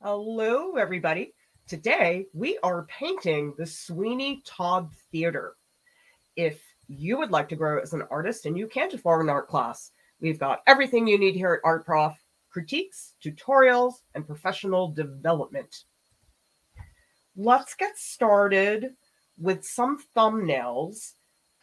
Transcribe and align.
Hello, 0.00 0.76
everybody. 0.76 1.34
Today 1.66 2.26
we 2.32 2.56
are 2.62 2.86
painting 2.86 3.52
the 3.58 3.66
Sweeney 3.66 4.40
Todd 4.46 4.88
Theater. 5.10 5.56
If 6.36 6.62
you 6.86 7.18
would 7.18 7.32
like 7.32 7.48
to 7.48 7.56
grow 7.56 7.80
as 7.80 7.92
an 7.94 8.04
artist 8.08 8.46
and 8.46 8.56
you 8.56 8.68
can't 8.68 8.94
afford 8.94 9.24
an 9.24 9.28
art 9.28 9.48
class, 9.48 9.90
we've 10.20 10.38
got 10.38 10.62
everything 10.68 11.08
you 11.08 11.18
need 11.18 11.34
here 11.34 11.52
at 11.52 11.66
Art 11.68 11.84
Prof 11.84 12.16
critiques, 12.48 13.14
tutorials, 13.20 13.94
and 14.14 14.24
professional 14.24 14.92
development. 14.92 15.82
Let's 17.34 17.74
get 17.74 17.98
started 17.98 18.94
with 19.36 19.64
some 19.64 19.98
thumbnails. 20.16 21.14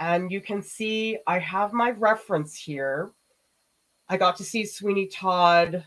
And 0.01 0.29
you 0.29 0.41
can 0.41 0.61
see 0.61 1.19
I 1.25 1.39
have 1.39 1.71
my 1.71 1.91
reference 1.91 2.53
here. 2.53 3.11
I 4.09 4.17
got 4.17 4.35
to 4.35 4.43
see 4.43 4.65
Sweeney 4.65 5.07
Todd 5.07 5.85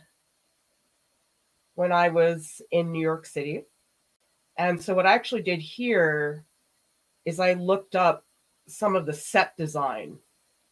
when 1.78 1.92
I 1.92 2.08
was 2.08 2.60
in 2.72 2.90
New 2.90 3.00
York 3.00 3.24
City. 3.24 3.62
And 4.56 4.82
so, 4.82 4.94
what 4.94 5.06
I 5.06 5.12
actually 5.12 5.42
did 5.42 5.60
here 5.60 6.44
is 7.24 7.38
I 7.38 7.52
looked 7.52 7.94
up 7.94 8.24
some 8.66 8.96
of 8.96 9.06
the 9.06 9.12
set 9.12 9.56
design 9.56 10.18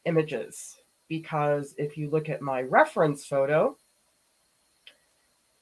images 0.04 0.76
because 1.06 1.76
if 1.78 1.96
you 1.96 2.10
look 2.10 2.28
at 2.28 2.42
my 2.42 2.62
reference 2.62 3.24
photo, 3.24 3.76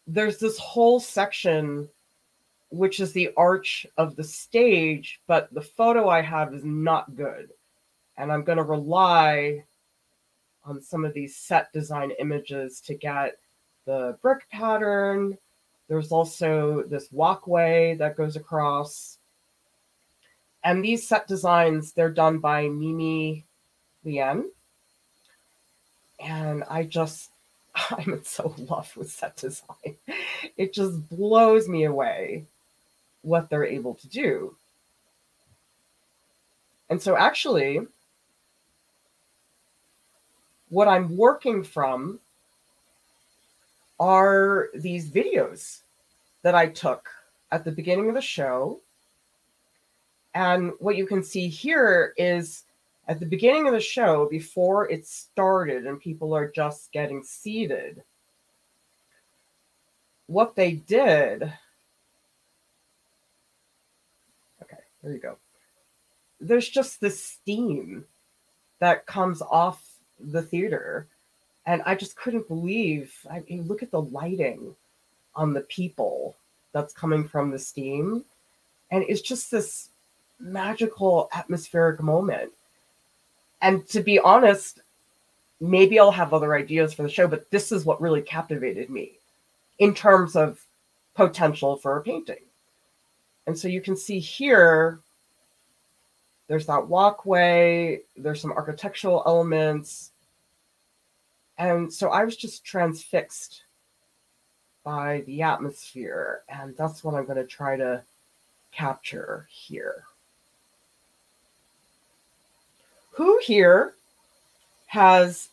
there's 0.07 0.39
this 0.39 0.57
whole 0.57 0.98
section 0.98 1.91
which 2.70 2.98
is 2.98 3.12
the 3.12 3.31
arch 3.37 3.87
of 3.98 4.17
the 4.17 4.25
stage, 4.25 5.20
but 5.27 5.53
the 5.53 5.61
photo 5.61 6.09
I 6.09 6.23
have 6.23 6.55
is 6.55 6.65
not 6.65 7.17
good. 7.17 7.51
And 8.17 8.33
I'm 8.33 8.45
going 8.45 8.56
to 8.56 8.65
rely 8.65 9.62
on 10.65 10.81
some 10.81 11.05
of 11.05 11.12
these 11.12 11.37
set 11.37 11.70
design 11.75 12.12
images 12.19 12.81
to 12.87 12.95
get 12.95 13.37
the 13.84 14.16
brick 14.23 14.48
pattern. 14.51 15.37
There's 15.88 16.12
also 16.12 16.84
this 16.84 17.11
walkway 17.12 17.95
that 17.97 18.16
goes 18.16 18.37
across. 18.37 19.19
And 20.62 20.83
these 20.83 21.06
set 21.06 21.28
designs, 21.28 21.92
they're 21.92 22.11
done 22.11 22.39
by 22.39 22.69
Mimi 22.69 23.44
Lien. 24.05 24.50
And 26.20 26.64
I 26.70 26.84
just, 26.84 27.31
I'm 27.91 28.22
so 28.25 28.55
in 28.56 28.67
love 28.70 28.97
with 28.97 29.11
set 29.11 29.36
design. 29.36 29.97
It 30.56 30.72
just 30.72 31.09
blows 31.09 31.69
me 31.69 31.84
away 31.84 32.47
what 33.22 33.50
they're 33.50 33.64
able 33.64 33.94
to 33.94 34.09
do. 34.09 34.56
And 36.91 37.00
so, 37.00 37.16
actually, 37.16 37.81
what 40.69 40.87
I'm 40.87 41.16
working 41.16 41.64
from 41.64 42.20
are 43.98 44.69
these 44.75 45.11
videos 45.11 45.83
that 46.42 46.55
I 46.55 46.69
took 46.69 47.09
at 47.50 47.64
the 47.64 47.73
beginning 47.73 48.09
of 48.09 48.14
the 48.14 48.20
show. 48.20 48.81
And 50.34 50.73
what 50.78 50.97
you 50.97 51.06
can 51.06 51.23
see 51.23 51.48
here 51.48 52.12
is 52.17 52.65
at 53.06 53.20
the 53.20 53.27
beginning 53.27 53.67
of 53.67 53.72
the 53.75 53.81
show, 53.81 54.27
before 54.28 54.91
it 54.91 55.06
started 55.06 55.87
and 55.87 56.00
people 56.00 56.34
are 56.34 56.50
just 56.50 56.91
getting 56.91 57.22
seated, 57.22 58.03
what 60.27 60.56
they 60.56 60.72
did. 60.72 61.42
Okay, 64.62 64.78
there 65.03 65.12
you 65.12 65.19
go. 65.19 65.37
There's 66.41 66.69
just 66.69 67.00
this 67.00 67.22
steam 67.22 68.06
that 68.81 69.06
comes 69.06 69.41
off 69.42 69.83
the 70.19 70.42
theater 70.42 71.06
and 71.67 71.83
I 71.87 71.95
just 71.95 72.17
couldn't 72.17 72.48
believe. 72.48 73.15
I 73.31 73.43
mean, 73.48 73.67
look 73.67 73.83
at 73.83 73.91
the 73.91 74.03
lighting 74.03 74.75
on 75.34 75.53
the 75.53 75.62
people 75.62 76.37
that's 76.73 76.93
coming 76.93 77.27
from 77.27 77.51
the 77.51 77.59
steam, 77.59 78.25
and 78.91 79.05
it's 79.09 79.23
just 79.23 79.51
this 79.51 79.89
magical 80.39 81.29
atmospheric 81.33 82.03
moment. 82.03 82.53
And 83.62 83.87
to 83.88 84.03
be 84.03 84.19
honest, 84.19 84.81
maybe 85.61 85.99
I'll 85.99 86.11
have 86.11 86.34
other 86.34 86.55
ideas 86.55 86.93
for 86.93 87.03
the 87.03 87.09
show, 87.09 87.27
but 87.27 87.50
this 87.50 87.72
is 87.72 87.84
what 87.84 88.00
really 88.00 88.22
captivated 88.22 88.91
me 88.91 89.12
in 89.78 89.94
terms 89.94 90.37
of 90.37 90.61
potential 91.15 91.77
for 91.77 91.97
a 91.97 92.03
painting. 92.03 92.43
And 93.47 93.59
so 93.59 93.69
you 93.69 93.81
can 93.81 93.97
see 93.97 94.19
here, 94.19 94.99
there's 96.49 96.67
that 96.67 96.88
walkway, 96.88 98.00
there's 98.17 98.41
some 98.41 98.53
architectural 98.53 99.22
elements, 99.27 100.11
and 101.59 101.92
so 101.92 102.10
I 102.10 102.25
was 102.25 102.37
just 102.37 102.65
transfixed 102.65 103.65
by 104.84 105.22
the 105.26 105.42
atmosphere. 105.42 106.42
And 106.48 106.76
that's 106.76 107.03
what 107.03 107.15
I'm 107.15 107.25
going 107.25 107.38
to 107.38 107.44
try 107.44 107.76
to 107.76 108.03
capture 108.70 109.48
here. 109.50 110.04
Who 113.12 113.41
here 113.43 113.94
has 114.87 115.48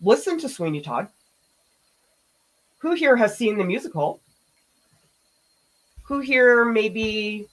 listened 0.00 0.40
to 0.40 0.48
Sweeney 0.48 0.80
Todd? 0.80 1.08
Who 2.78 2.94
here 2.94 3.16
has 3.16 3.36
seen 3.36 3.56
the 3.56 3.64
musical? 3.64 4.20
Who 6.04 6.20
here 6.20 6.64
maybe 6.64 7.46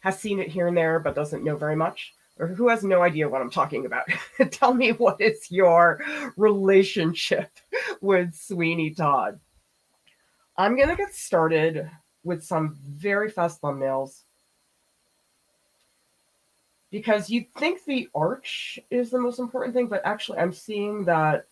has 0.00 0.18
seen 0.18 0.38
it 0.38 0.48
here 0.48 0.68
and 0.68 0.76
there 0.76 0.98
but 0.98 1.14
doesn't 1.14 1.44
know 1.44 1.56
very 1.56 1.76
much? 1.76 2.14
Or 2.38 2.48
who 2.48 2.68
has 2.68 2.84
no 2.84 3.02
idea 3.02 3.28
what 3.28 3.40
I'm 3.40 3.50
talking 3.50 3.86
about, 3.86 4.04
tell 4.50 4.74
me 4.74 4.92
what 4.92 5.20
is 5.20 5.50
your 5.50 6.00
relationship 6.36 7.50
with 8.00 8.34
Sweeney 8.34 8.90
Todd. 8.90 9.40
I'm 10.58 10.76
going 10.76 10.88
to 10.88 10.96
get 10.96 11.14
started 11.14 11.90
with 12.24 12.44
some 12.44 12.76
very 12.86 13.30
fast 13.30 13.60
thumbnails 13.60 14.22
because 16.90 17.28
you'd 17.30 17.52
think 17.54 17.84
the 17.84 18.08
arch 18.14 18.78
is 18.90 19.10
the 19.10 19.18
most 19.18 19.38
important 19.38 19.74
thing, 19.74 19.86
but 19.86 20.02
actually, 20.04 20.38
I'm 20.38 20.52
seeing 20.52 21.04
that. 21.04 21.46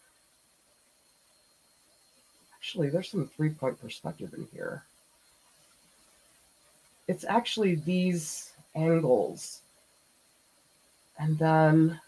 Actually, 2.56 2.88
there's 2.88 3.10
some 3.10 3.26
three 3.26 3.50
point 3.50 3.78
perspective 3.78 4.32
in 4.34 4.48
here. 4.52 4.84
It's 7.08 7.24
actually 7.28 7.74
these 7.74 8.52
angles 8.74 9.60
and 11.18 11.38
then 11.38 12.00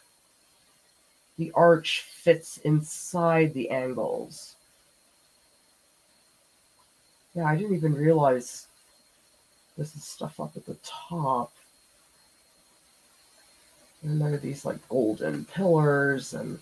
the 1.38 1.52
arch 1.52 2.02
fits 2.02 2.58
inside 2.58 3.52
the 3.52 3.70
angles. 3.70 4.56
Yeah, 7.34 7.44
I 7.44 7.56
didn't 7.56 7.76
even 7.76 7.94
realize 7.94 8.66
this 9.76 9.94
is 9.94 10.04
stuff 10.04 10.40
up 10.40 10.56
at 10.56 10.64
the 10.64 10.76
top. 10.82 11.52
And 14.02 14.20
there 14.20 14.34
are 14.34 14.38
these 14.38 14.64
like 14.64 14.88
golden 14.88 15.44
pillars, 15.44 16.32
and 16.32 16.58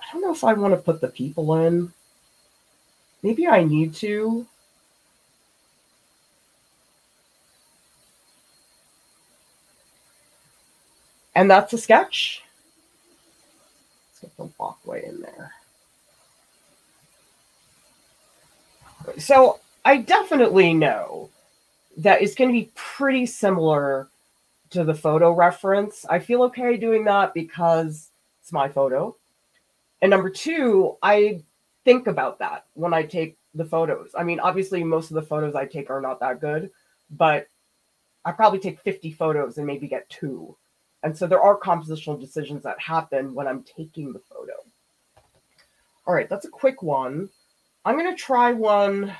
I 0.00 0.04
don't 0.12 0.22
know 0.22 0.32
if 0.32 0.42
I 0.42 0.54
want 0.54 0.74
to 0.74 0.80
put 0.80 1.00
the 1.00 1.08
people 1.08 1.54
in. 1.56 1.92
Maybe 3.22 3.46
I 3.46 3.62
need 3.62 3.94
to. 3.96 4.46
And 11.40 11.50
that's 11.50 11.72
a 11.72 11.78
sketch. 11.78 12.42
Let's 14.10 14.20
get 14.20 14.36
the 14.36 14.52
walkway 14.58 15.06
in 15.06 15.22
there. 15.22 15.52
So 19.16 19.58
I 19.82 19.96
definitely 19.96 20.74
know 20.74 21.30
that 21.96 22.20
it's 22.20 22.34
going 22.34 22.50
to 22.50 22.60
be 22.60 22.70
pretty 22.74 23.24
similar 23.24 24.08
to 24.68 24.84
the 24.84 24.92
photo 24.94 25.32
reference. 25.32 26.04
I 26.10 26.18
feel 26.18 26.42
okay 26.42 26.76
doing 26.76 27.04
that 27.04 27.32
because 27.32 28.10
it's 28.42 28.52
my 28.52 28.68
photo. 28.68 29.16
And 30.02 30.10
number 30.10 30.28
two, 30.28 30.98
I 31.02 31.42
think 31.86 32.06
about 32.06 32.40
that 32.40 32.66
when 32.74 32.92
I 32.92 33.04
take 33.04 33.38
the 33.54 33.64
photos. 33.64 34.10
I 34.14 34.24
mean, 34.24 34.40
obviously, 34.40 34.84
most 34.84 35.10
of 35.10 35.14
the 35.14 35.22
photos 35.22 35.54
I 35.54 35.64
take 35.64 35.88
are 35.88 36.02
not 36.02 36.20
that 36.20 36.42
good, 36.42 36.70
but 37.10 37.48
I 38.26 38.32
probably 38.32 38.58
take 38.58 38.78
50 38.80 39.12
photos 39.12 39.56
and 39.56 39.66
maybe 39.66 39.88
get 39.88 40.06
two. 40.10 40.54
And 41.02 41.16
so 41.16 41.26
there 41.26 41.40
are 41.40 41.58
compositional 41.58 42.20
decisions 42.20 42.62
that 42.62 42.78
happen 42.80 43.34
when 43.34 43.46
I'm 43.46 43.64
taking 43.64 44.12
the 44.12 44.18
photo. 44.18 44.52
All 46.06 46.14
right, 46.14 46.28
that's 46.28 46.44
a 46.44 46.50
quick 46.50 46.82
one. 46.82 47.28
I'm 47.84 47.96
going 47.96 48.14
to 48.14 48.22
try 48.22 48.52
one 48.52 49.14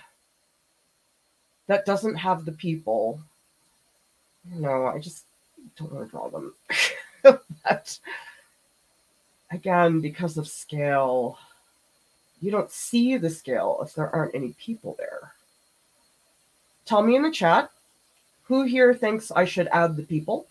that 1.67 1.87
doesn't 1.87 2.17
have 2.17 2.45
the 2.45 2.53
people. 2.53 3.21
No, 4.45 4.87
I 4.87 4.99
just 4.99 5.25
don't 5.77 5.93
want 5.93 6.07
to 6.07 6.11
draw 6.11 6.29
them. 6.29 6.55
but 7.65 7.99
again, 9.51 10.01
because 10.01 10.37
of 10.37 10.49
scale, 10.49 11.39
you 12.41 12.51
don't 12.51 12.71
see 12.71 13.17
the 13.17 13.31
scale 13.31 13.79
if 13.83 13.95
there 13.95 14.15
aren't 14.15 14.35
any 14.35 14.55
people 14.59 14.97
there. 14.99 15.33
Tell 16.85 17.03
me 17.03 17.17
in 17.17 17.23
the 17.23 17.31
chat 17.31 17.71
who 18.43 18.65
here 18.65 18.93
thinks 18.93 19.31
I 19.31 19.45
should 19.45 19.69
add 19.69 19.97
the 19.97 20.03
people 20.03 20.47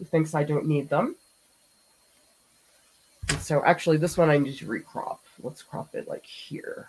who 0.00 0.06
thinks 0.06 0.34
I 0.34 0.44
don't 0.44 0.66
need 0.66 0.88
them. 0.88 1.14
And 3.28 3.38
so 3.38 3.62
actually 3.64 3.98
this 3.98 4.16
one 4.16 4.30
I 4.30 4.38
need 4.38 4.56
to 4.56 4.66
recrop. 4.66 5.18
Let's 5.42 5.62
crop 5.62 5.94
it 5.94 6.08
like 6.08 6.24
here. 6.24 6.88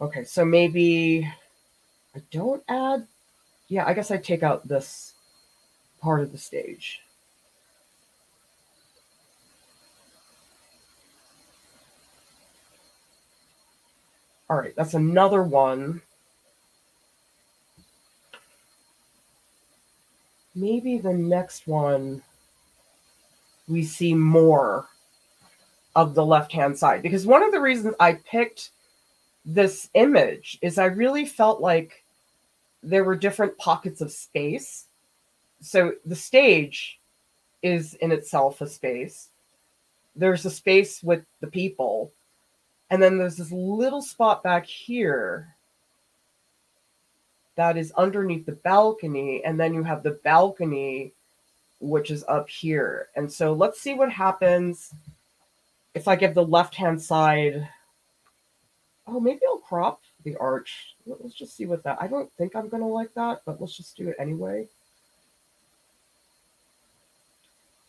Okay, 0.00 0.24
so 0.24 0.44
maybe 0.44 1.28
I 2.14 2.22
don't 2.30 2.62
add. 2.68 3.06
Yeah, 3.68 3.84
I 3.84 3.92
guess 3.92 4.12
I 4.12 4.16
take 4.16 4.44
out 4.44 4.66
this 4.66 5.14
part 6.00 6.22
of 6.22 6.30
the 6.30 6.38
stage. 6.38 7.00
All 14.48 14.56
right, 14.56 14.74
that's 14.74 14.94
another 14.94 15.42
one 15.42 16.00
Maybe 20.54 20.98
the 20.98 21.12
next 21.12 21.66
one 21.66 22.22
we 23.68 23.84
see 23.84 24.14
more 24.14 24.88
of 25.94 26.14
the 26.14 26.24
left 26.24 26.52
hand 26.52 26.76
side 26.78 27.02
because 27.02 27.26
one 27.26 27.42
of 27.42 27.52
the 27.52 27.60
reasons 27.60 27.94
I 28.00 28.14
picked 28.14 28.70
this 29.44 29.88
image 29.94 30.58
is 30.60 30.78
I 30.78 30.86
really 30.86 31.24
felt 31.24 31.60
like 31.60 32.04
there 32.82 33.04
were 33.04 33.16
different 33.16 33.56
pockets 33.58 34.00
of 34.00 34.12
space. 34.12 34.86
So 35.60 35.94
the 36.04 36.16
stage 36.16 36.98
is 37.62 37.94
in 37.94 38.12
itself 38.12 38.60
a 38.60 38.66
space. 38.66 39.28
There's 40.16 40.44
a 40.44 40.50
space 40.50 41.02
with 41.02 41.24
the 41.40 41.46
people. 41.46 42.12
And 42.90 43.02
then 43.02 43.18
there's 43.18 43.36
this 43.36 43.52
little 43.52 44.02
spot 44.02 44.42
back 44.42 44.66
here 44.66 45.54
that 47.60 47.76
is 47.76 47.92
underneath 47.92 48.46
the 48.46 48.52
balcony. 48.52 49.44
And 49.44 49.60
then 49.60 49.74
you 49.74 49.82
have 49.84 50.02
the 50.02 50.18
balcony, 50.24 51.12
which 51.80 52.10
is 52.10 52.24
up 52.26 52.48
here. 52.48 53.08
And 53.16 53.30
so 53.30 53.52
let's 53.52 53.80
see 53.80 53.94
what 53.94 54.10
happens 54.10 54.94
if 55.94 56.08
I 56.08 56.16
give 56.16 56.34
the 56.34 56.44
left 56.44 56.74
hand 56.74 57.00
side 57.00 57.68
Oh, 59.12 59.18
maybe 59.18 59.40
I'll 59.46 59.58
crop 59.58 60.02
the 60.24 60.36
arch. 60.36 60.94
Let's 61.04 61.34
just 61.34 61.56
see 61.56 61.66
what 61.66 61.82
that. 61.82 61.98
I 62.00 62.06
don't 62.06 62.30
think 62.34 62.54
I'm 62.54 62.68
gonna 62.68 62.86
like 62.86 63.12
that, 63.14 63.42
but 63.44 63.60
let's 63.60 63.76
just 63.76 63.96
do 63.96 64.08
it 64.08 64.16
anyway. 64.20 64.68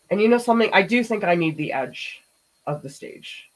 And 0.10 0.20
you 0.20 0.28
know 0.28 0.40
something? 0.40 0.72
I 0.74 0.82
do 0.82 1.04
think 1.04 1.24
I 1.24 1.36
need 1.36 1.58
the 1.58 1.74
edge 1.74 2.22
of 2.66 2.82
the 2.82 2.90
stage. 2.90 3.50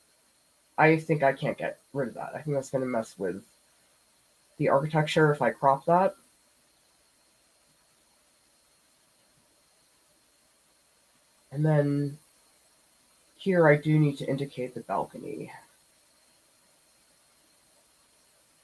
I 0.78 0.98
think 0.98 1.24
I 1.24 1.34
can't 1.34 1.58
get 1.58 1.80
rid 1.92 2.10
of 2.10 2.14
that. 2.16 2.34
I 2.36 2.42
think 2.42 2.56
that's 2.56 2.70
gonna 2.70 2.86
mess 2.86 3.18
with 3.18 3.44
the 4.58 4.70
architecture 4.70 5.32
if 5.32 5.42
I 5.42 5.52
crop 5.52 5.86
that. 5.86 6.16
And 11.52 11.66
then 11.66 12.18
here 13.38 13.68
I 13.68 13.78
do 13.78 13.98
need 13.98 14.18
to 14.18 14.28
indicate 14.28 14.74
the 14.74 14.82
balcony. 14.82 15.52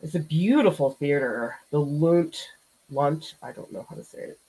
It's 0.01 0.15
a 0.15 0.19
beautiful 0.19 0.89
theater, 0.89 1.57
the 1.69 1.79
Lunt, 1.79 2.49
Lunt, 2.89 3.35
I 3.43 3.51
don't 3.51 3.71
know 3.71 3.85
how 3.89 3.95
to 3.95 4.03
say 4.03 4.19
it, 4.19 4.39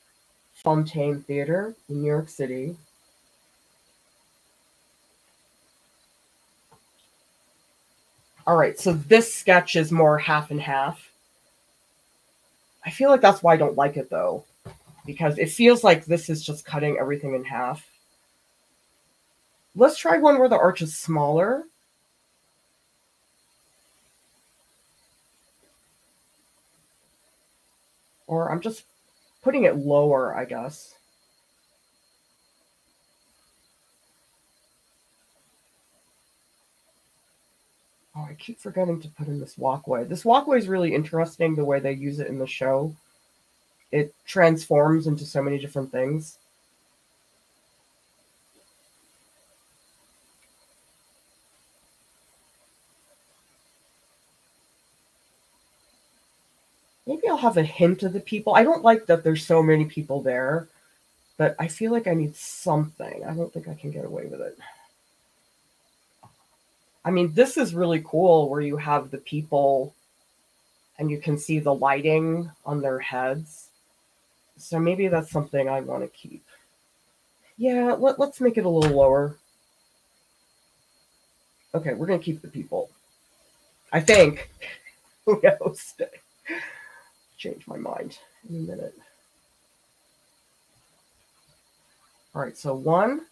Fontaine 0.54 1.20
Theater 1.22 1.74
in 1.88 2.00
New 2.00 2.08
York 2.08 2.28
City. 2.28 2.76
All 8.46 8.56
right, 8.56 8.80
so 8.80 8.94
this 8.94 9.32
sketch 9.32 9.76
is 9.76 9.92
more 9.92 10.18
half 10.18 10.50
and 10.50 10.60
half. 10.60 11.12
I 12.84 12.90
feel 12.90 13.11
like 13.11 13.20
that's 13.20 13.43
why 13.43 13.55
I 13.55 13.56
don't 13.56 13.76
like 13.76 13.96
it 13.96 14.11
though, 14.11 14.44
because 15.06 15.38
it 15.38 15.50
feels 15.50 15.84
like 15.84 16.05
this 16.05 16.29
is 16.29 16.44
just 16.44 16.64
cutting 16.64 16.96
everything 16.99 17.34
in 17.34 17.44
half. 17.44 17.88
Let's 19.75 19.96
try 19.96 20.19
one 20.19 20.38
where 20.38 20.49
the 20.49 20.58
arch 20.58 20.82
is 20.82 20.96
smaller. 20.96 21.64
Or 28.26 28.50
I'm 28.50 28.61
just 28.61 28.85
putting 29.43 29.64
it 29.64 29.76
lower, 29.76 30.37
I 30.37 30.44
guess. 30.44 30.94
Oh, 38.14 38.26
I 38.29 38.35
keep 38.35 38.61
forgetting 38.61 39.00
to 39.00 39.09
put 39.09 39.29
in 39.29 39.41
this 39.41 39.56
walkway. 39.56 40.05
This 40.05 40.25
walkway 40.25 40.59
is 40.59 40.69
really 40.69 40.94
interesting 40.94 41.55
the 41.55 41.64
way 41.64 41.81
they 41.81 41.93
use 41.93 42.19
it 42.19 42.26
in 42.26 42.38
the 42.38 42.47
show. 42.47 42.94
It 43.91 44.14
transforms 44.26 45.06
into 45.06 45.25
so 45.25 45.43
many 45.43 45.59
different 45.59 45.91
things. 45.91 46.38
maybe 57.06 57.29
I'll 57.29 57.37
have 57.37 57.56
a 57.56 57.62
hint 57.62 58.03
of 58.03 58.12
the 58.12 58.20
people. 58.20 58.55
I 58.55 58.64
don't 58.64 58.82
like 58.82 59.06
that 59.06 59.25
there's 59.25 59.44
so 59.44 59.62
many 59.62 59.85
people 59.85 60.23
there, 60.23 60.69
but 61.37 61.56
I 61.59 61.69
feel 61.69 61.93
like 61.93 62.06
I 62.06 62.14
need 62.14 62.37
something. 62.37 63.25
I 63.25 63.35
don't 63.35 63.53
think 63.53 63.69
I 63.69 63.75
can 63.75 63.91
get 63.91 64.05
away 64.05 64.26
with 64.26 64.41
it. 64.41 64.59
I 67.04 67.10
mean, 67.10 67.32
this 67.32 67.56
is 67.56 67.75
really 67.75 68.02
cool 68.04 68.49
where 68.49 68.60
you 68.60 68.76
have 68.76 69.10
the 69.10 69.19
people 69.19 69.94
and 70.99 71.10
you 71.10 71.19
can 71.19 71.37
see 71.37 71.58
the 71.58 71.75
lighting 71.75 72.50
on 72.64 72.81
their 72.81 72.99
heads. 72.99 73.69
So 74.56 74.78
maybe 74.78 75.08
that's 75.08 75.31
something 75.31 75.69
I 75.69 75.81
want 75.81 76.02
to 76.04 76.08
keep. 76.08 76.44
Yeah, 77.56 77.94
let, 77.99 78.19
let's 78.19 78.40
make 78.40 78.56
it 78.56 78.64
a 78.64 78.69
little 78.69 78.96
lower. 78.96 79.37
Okay, 81.75 81.94
we're 81.94 82.06
going 82.06 82.19
to 82.19 82.25
keep 82.25 82.43
the 82.43 82.49
people. 82.49 82.90
I 83.93 84.00
think. 84.00 84.50
Who 85.26 85.40
knows? 85.43 85.94
change 87.37 87.66
my 87.66 87.76
mind 87.76 88.19
in 88.49 88.56
a 88.56 88.58
minute. 88.58 88.94
All 92.34 92.43
right, 92.43 92.56
so 92.56 92.75
one, 92.75 93.22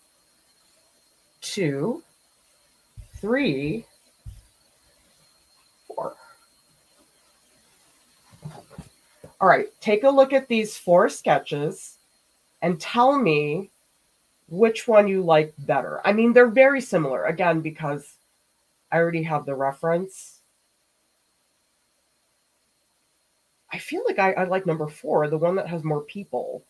two, 1.40 2.02
three, 3.20 3.84
four. 5.86 6.14
All 9.40 9.48
right, 9.48 9.68
take 9.80 10.04
a 10.04 10.10
look 10.10 10.32
at 10.32 10.48
these 10.48 10.76
four 10.76 11.08
sketches 11.08 11.98
and 12.62 12.80
tell 12.80 13.18
me 13.18 13.70
which 14.48 14.88
one 14.88 15.08
you 15.08 15.22
like 15.22 15.54
better. 15.58 16.00
I 16.04 16.12
mean, 16.12 16.32
they're 16.32 16.48
very 16.48 16.80
similar, 16.80 17.24
again, 17.26 17.60
because 17.60 18.14
I 18.90 18.98
already 18.98 19.22
have 19.22 19.46
the 19.46 19.54
reference. 19.54 20.40
I 23.72 23.78
feel 23.78 24.02
like 24.06 24.18
I, 24.18 24.32
I 24.32 24.44
like 24.44 24.66
number 24.66 24.88
four, 24.88 25.28
the 25.28 25.38
one 25.38 25.54
that 25.54 25.68
has 25.68 25.84
more 25.84 26.00
people. 26.00 26.64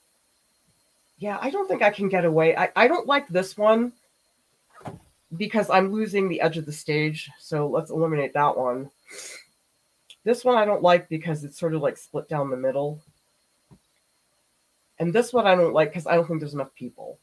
Yeah, 1.19 1.39
I 1.41 1.51
don't 1.51 1.67
think 1.67 1.83
I 1.83 1.91
can 1.91 2.09
get 2.09 2.25
away. 2.25 2.57
I, 2.57 2.71
I 2.77 2.89
don't 2.89 3.07
like 3.07 3.27
this 3.29 3.57
one 3.57 3.93
because 5.37 5.71
I'm 5.71 5.93
losing 5.93 6.29
the 6.29 6.41
edge 6.41 6.59
of 6.59 6.67
the 6.67 6.73
stage. 6.73 7.31
So 7.39 7.69
let's 7.69 7.91
eliminate 7.91 8.35
that 8.35 8.57
one. 8.57 8.91
This 10.25 10.45
one 10.45 10.57
I 10.57 10.65
don't 10.65 10.83
like 10.83 11.09
because 11.09 11.45
it's 11.45 11.59
sort 11.59 11.75
of 11.75 11.83
like 11.83 11.97
split 11.97 12.29
down 12.29 12.51
the 12.51 12.57
middle. 12.57 13.01
And 14.99 15.13
this 15.13 15.33
one 15.33 15.47
I 15.47 15.55
don't 15.55 15.73
like 15.73 15.91
because 15.91 16.07
I 16.07 16.15
don't 16.15 16.27
think 16.27 16.41
there's 16.41 16.55
enough 16.55 16.75
people. 16.75 17.19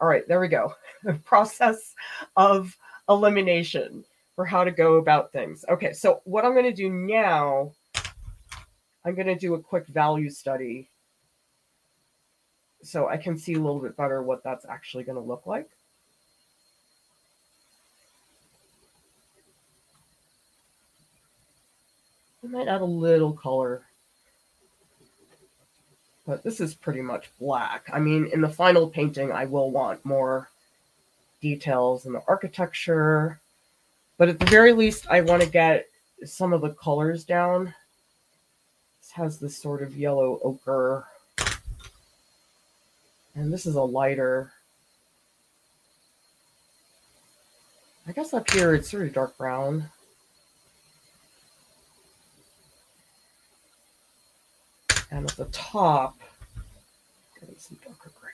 All 0.00 0.08
right, 0.08 0.26
there 0.28 0.40
we 0.40 0.48
go. 0.48 0.74
the 1.04 1.14
Process 1.14 1.94
of 2.36 2.76
elimination 3.08 4.04
for 4.34 4.44
how 4.44 4.64
to 4.64 4.70
go 4.70 4.94
about 4.94 5.32
things. 5.32 5.64
Okay, 5.68 5.92
so 5.92 6.20
what 6.24 6.44
I'm 6.44 6.52
going 6.52 6.64
to 6.64 6.72
do 6.72 6.90
now 6.90 7.72
I'm 9.04 9.14
going 9.14 9.26
to 9.26 9.34
do 9.34 9.54
a 9.54 9.60
quick 9.60 9.86
value 9.86 10.30
study 10.30 10.88
so 12.82 13.08
I 13.08 13.16
can 13.16 13.36
see 13.36 13.54
a 13.54 13.60
little 13.60 13.80
bit 13.80 13.96
better 13.96 14.22
what 14.22 14.42
that's 14.42 14.66
actually 14.66 15.04
going 15.04 15.16
to 15.16 15.22
look 15.22 15.46
like. 15.46 15.70
I 22.44 22.46
might 22.48 22.68
add 22.68 22.82
a 22.82 22.84
little 22.84 23.32
color, 23.32 23.82
but 26.26 26.42
this 26.42 26.60
is 26.60 26.74
pretty 26.74 27.00
much 27.00 27.30
black. 27.40 27.88
I 27.90 27.98
mean, 27.98 28.28
in 28.34 28.42
the 28.42 28.48
final 28.48 28.86
painting, 28.86 29.32
I 29.32 29.46
will 29.46 29.70
want 29.70 30.04
more 30.04 30.50
details 31.40 32.04
in 32.04 32.12
the 32.12 32.22
architecture, 32.28 33.40
but 34.18 34.28
at 34.28 34.38
the 34.38 34.46
very 34.46 34.74
least, 34.74 35.06
I 35.08 35.22
want 35.22 35.42
to 35.42 35.48
get 35.48 35.86
some 36.24 36.52
of 36.52 36.60
the 36.60 36.70
colors 36.70 37.24
down 37.24 37.74
This 39.00 39.10
has 39.12 39.38
this 39.38 39.56
sort 39.56 39.82
of 39.82 39.96
yellow 39.96 40.38
ochre. 40.42 41.06
And 43.34 43.52
this 43.52 43.66
is 43.66 43.74
a 43.74 43.82
lighter. 43.82 44.52
I 48.06 48.12
guess 48.12 48.34
up 48.34 48.50
here 48.50 48.74
it's 48.74 48.90
sort 48.90 49.06
of 49.06 49.14
dark 49.14 49.36
brown. 49.38 49.90
And 55.14 55.30
at 55.30 55.36
the 55.36 55.44
top, 55.46 56.18
some 57.56 57.78
darker 57.84 58.10
gray. 58.20 58.30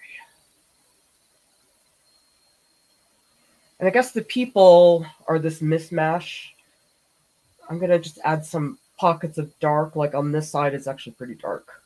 And 3.79 3.87
I 3.87 3.91
guess 3.91 4.13
the 4.13 4.23
people 4.23 5.05
are 5.29 5.39
this 5.39 5.61
mismatch. 5.61 6.47
I'm 7.69 7.79
going 7.79 7.91
to 7.91 7.99
just 7.99 8.19
add 8.25 8.47
some 8.47 8.79
pockets 8.99 9.37
of 9.37 9.57
dark, 9.61 9.95
like 9.95 10.15
on 10.15 10.33
this 10.33 10.49
side, 10.49 10.73
it's 10.73 10.87
actually 10.87 11.13
pretty 11.13 11.35
dark. 11.35 11.83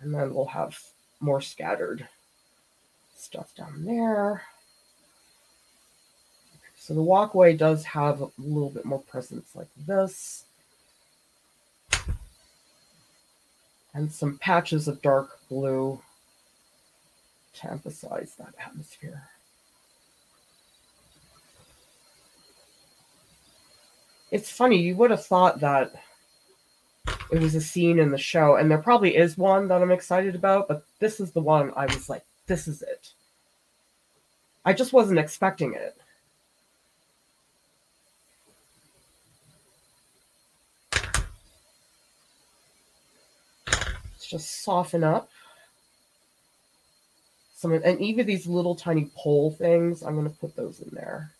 And 0.00 0.14
then 0.14 0.32
we'll 0.32 0.46
have 0.46 0.78
more 1.18 1.40
scattered 1.40 2.06
stuff 3.16 3.52
down 3.56 3.84
there. 3.84 4.42
So 6.78 6.94
the 6.94 7.02
walkway 7.02 7.56
does 7.56 7.84
have 7.84 8.22
a 8.22 8.30
little 8.38 8.70
bit 8.70 8.84
more 8.84 9.00
presence 9.00 9.56
like 9.56 9.68
this. 9.88 10.44
And 13.92 14.12
some 14.12 14.38
patches 14.38 14.86
of 14.86 15.02
dark 15.02 15.38
blue 15.48 16.00
to 17.54 17.70
emphasize 17.70 18.34
that 18.38 18.54
atmosphere. 18.64 19.22
It's 24.30 24.50
funny, 24.50 24.78
you 24.78 24.94
would 24.96 25.10
have 25.10 25.26
thought 25.26 25.58
that 25.60 25.92
it 27.32 27.40
was 27.40 27.54
a 27.54 27.60
scene 27.60 27.98
in 27.98 28.10
the 28.10 28.18
show, 28.18 28.56
and 28.56 28.70
there 28.70 28.78
probably 28.78 29.16
is 29.16 29.36
one 29.36 29.66
that 29.68 29.82
I'm 29.82 29.90
excited 29.90 30.34
about, 30.34 30.68
but 30.68 30.84
this 31.00 31.18
is 31.18 31.32
the 31.32 31.40
one 31.40 31.72
I 31.76 31.86
was 31.86 32.08
like, 32.08 32.24
this 32.46 32.68
is 32.68 32.82
it. 32.82 33.10
I 34.64 34.72
just 34.72 34.92
wasn't 34.92 35.18
expecting 35.18 35.74
it. 35.74 35.99
Just 44.30 44.62
soften 44.62 45.02
up 45.02 45.28
some 47.60 47.74
and 47.74 48.00
even 48.00 48.26
these 48.26 48.46
little 48.46 48.74
tiny 48.74 49.10
pole 49.14 49.50
things, 49.50 50.02
I'm 50.02 50.14
going 50.14 50.24
to 50.24 50.38
put 50.38 50.56
those 50.56 50.80
in 50.80 50.88
there. 50.94 51.30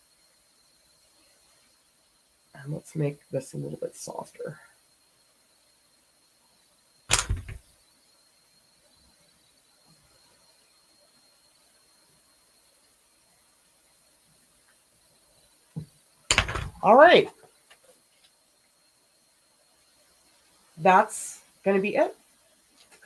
And 2.53 2.71
let's 2.71 2.95
make 2.95 3.27
this 3.31 3.53
a 3.53 3.57
little 3.57 3.79
bit 3.81 3.95
softer. 3.95 4.59
All 16.83 16.95
right. 16.95 17.31
That's 20.77 21.41
going 21.65 21.77
to 21.77 21.81
be 21.81 21.95
it. 21.95 22.15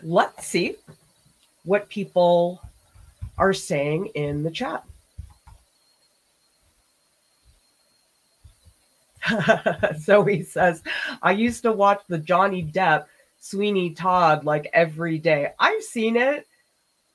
Let's 0.01 0.47
see 0.47 0.75
what 1.63 1.89
people 1.89 2.61
are 3.37 3.53
saying 3.53 4.07
in 4.07 4.43
the 4.43 4.51
chat. 4.51 4.83
so 10.01 10.23
he 10.23 10.43
says, 10.43 10.83
I 11.21 11.31
used 11.31 11.63
to 11.63 11.71
watch 11.71 12.01
the 12.07 12.17
Johnny 12.17 12.63
Depp 12.63 13.05
Sweeney 13.39 13.91
Todd 13.91 14.45
like 14.45 14.69
every 14.73 15.17
day. 15.17 15.51
I've 15.59 15.83
seen 15.83 16.15
it. 16.15 16.47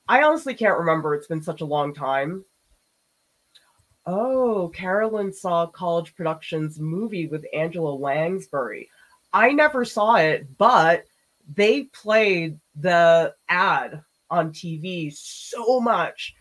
I 0.07 0.23
honestly 0.23 0.53
can't 0.53 0.79
remember. 0.79 1.15
It's 1.15 1.27
been 1.27 1.41
such 1.41 1.61
a 1.61 1.65
long 1.65 1.93
time. 1.93 2.43
Oh, 4.05 4.71
Carolyn 4.73 5.31
saw 5.31 5.67
College 5.67 6.15
Productions 6.15 6.79
movie 6.79 7.27
with 7.27 7.45
Angela 7.53 7.93
Lansbury. 7.93 8.89
I 9.31 9.51
never 9.51 9.85
saw 9.85 10.15
it, 10.15 10.47
but 10.57 11.05
they 11.53 11.83
played 11.83 12.59
the 12.75 13.33
ad 13.49 14.01
on 14.29 14.51
TV 14.51 15.13
so 15.13 15.79
much 15.79 16.35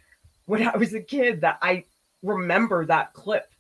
when 0.47 0.67
I 0.67 0.77
was 0.77 0.95
a 0.95 1.01
kid 1.01 1.41
that 1.43 1.59
I 1.63 1.85
remember 2.23 2.85
that 2.87 3.13
clip 3.13 3.53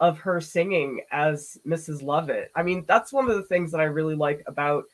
of 0.00 0.18
her 0.18 0.40
singing 0.40 1.00
as 1.10 1.58
Mrs. 1.66 2.02
Lovett. 2.02 2.50
I 2.54 2.62
mean, 2.62 2.84
that's 2.86 3.12
one 3.12 3.28
of 3.28 3.36
the 3.36 3.42
things 3.42 3.72
that 3.72 3.80
I 3.80 3.84
really 3.84 4.14
like 4.14 4.42
about 4.46 4.84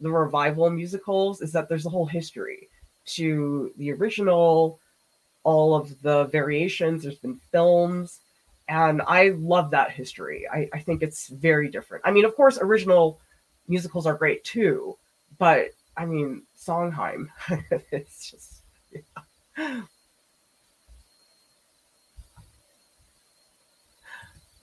the 0.00 0.10
revival 0.10 0.68
musicals 0.70 1.40
is 1.40 1.52
that 1.52 1.68
there's 1.68 1.86
a 1.86 1.90
whole 1.90 2.06
history 2.06 2.68
to 3.06 3.72
the 3.76 3.92
original, 3.92 4.78
all 5.42 5.74
of 5.74 6.00
the 6.02 6.24
variations. 6.24 7.02
There's 7.02 7.16
been 7.18 7.40
films, 7.50 8.20
and 8.68 9.02
I 9.02 9.30
love 9.30 9.70
that 9.70 9.90
history. 9.90 10.46
I, 10.50 10.68
I 10.72 10.78
think 10.80 11.02
it's 11.02 11.28
very 11.28 11.68
different. 11.68 12.04
I 12.06 12.10
mean, 12.10 12.24
of 12.24 12.36
course, 12.36 12.58
original 12.60 13.20
musicals 13.68 14.06
are 14.06 14.14
great 14.14 14.44
too, 14.44 14.96
but 15.38 15.70
I 15.96 16.06
mean, 16.06 16.42
Sondheim, 16.54 17.30
it's 17.90 18.30
just. 18.30 18.62
Yeah. 18.92 19.82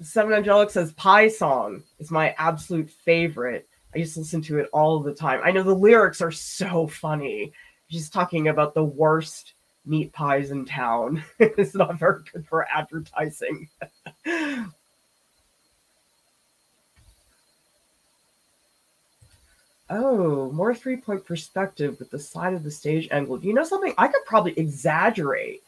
Seven 0.02 0.34
Angelic 0.34 0.70
says 0.70 0.92
Pie 0.94 1.28
Song 1.28 1.82
is 2.00 2.12
my 2.12 2.36
absolute 2.38 2.90
favorite. 2.90 3.68
I 3.96 4.00
used 4.00 4.14
to 4.14 4.20
listen 4.20 4.42
to 4.44 4.60
it 4.60 4.70
all 4.72 5.00
the 5.00 5.14
time. 5.14 5.42
I 5.44 5.52
know 5.52 5.64
the 5.64 5.74
lyrics 5.74 6.22
are 6.22 6.32
so 6.32 6.86
funny. 6.86 7.52
She's 7.90 8.10
talking 8.10 8.50
about 8.50 8.76
the 8.76 8.84
worst 8.84 9.54
meat 9.86 10.14
pies 10.14 10.52
in 10.52 10.66
town. 10.66 11.24
it's 11.40 11.74
not 11.74 11.98
very 11.98 12.22
good 12.32 12.46
for 12.46 12.68
advertising. 12.70 13.70
Oh, 19.90 20.52
more 20.52 20.74
three 20.74 20.98
point 20.98 21.26
perspective 21.26 21.98
with 22.00 22.12
the 22.12 22.20
side 22.20 22.54
of 22.54 22.64
the 22.64 22.72
stage 22.72 23.08
angle. 23.12 23.44
You 23.44 23.54
know 23.54 23.64
something? 23.64 23.94
I 23.98 24.08
could 24.08 24.26
probably 24.26 24.54
exaggerate 24.58 25.64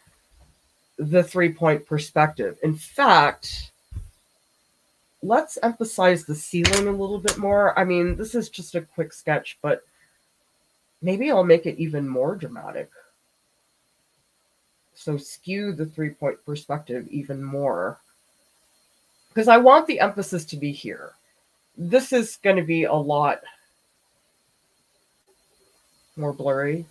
the 0.98 1.24
three 1.24 1.52
point 1.52 1.86
perspective. 1.86 2.58
In 2.64 2.76
fact, 2.76 3.72
let's 5.22 5.58
emphasize 5.64 6.26
the 6.26 6.36
ceiling 6.36 6.88
a 6.88 6.92
little 6.92 7.20
bit 7.20 7.38
more. 7.38 7.78
I 7.78 7.84
mean, 7.84 8.16
this 8.16 8.36
is 8.36 8.50
just 8.50 8.76
a 8.76 8.82
quick 8.82 9.14
sketch, 9.14 9.58
but 9.62 9.84
maybe 11.02 11.32
I'll 11.32 11.44
make 11.44 11.66
it 11.66 11.78
even 11.78 12.08
more 12.08 12.36
dramatic. 12.36 12.90
So 14.94 15.16
skew 15.18 15.72
the 15.72 15.86
three 15.86 16.10
point 16.10 16.44
perspective 16.46 17.08
even 17.10 17.42
more. 17.42 18.00
Because 19.30 19.48
I 19.48 19.58
want 19.58 19.88
the 19.88 20.00
emphasis 20.00 20.44
to 20.46 20.58
be 20.58 20.72
here. 20.72 21.14
This 21.78 22.12
is 22.12 22.38
going 22.44 22.58
to 22.58 22.64
be 22.64 22.84
a 22.84 22.94
lot 22.94 23.42
more 26.20 26.34
blurry. 26.34 26.86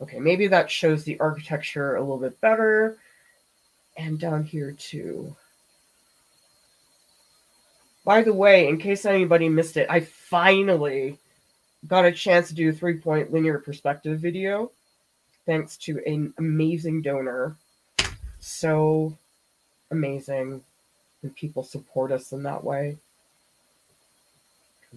Okay, 0.00 0.18
maybe 0.18 0.48
that 0.48 0.70
shows 0.70 1.04
the 1.04 1.20
architecture 1.20 1.94
a 1.94 2.00
little 2.00 2.18
bit 2.18 2.40
better. 2.40 2.98
And 3.96 4.18
down 4.18 4.42
here 4.42 4.72
too. 4.72 5.36
By 8.04 8.22
the 8.22 8.32
way, 8.32 8.66
in 8.68 8.78
case 8.78 9.04
anybody 9.04 9.48
missed 9.48 9.76
it, 9.76 9.86
I 9.88 10.00
finally 10.00 11.18
got 11.86 12.04
a 12.04 12.12
chance 12.12 12.48
to 12.48 12.54
do 12.54 12.70
a 12.70 12.72
three 12.72 12.98
point 12.98 13.32
linear 13.32 13.58
perspective 13.58 14.18
video 14.18 14.72
thanks 15.46 15.76
to 15.76 16.00
an 16.06 16.32
amazing 16.38 17.02
donor. 17.02 17.56
So 18.40 19.16
amazing. 19.90 20.62
And 21.22 21.36
people 21.36 21.62
support 21.62 22.10
us 22.10 22.32
in 22.32 22.42
that 22.44 22.64
way. 22.64 22.96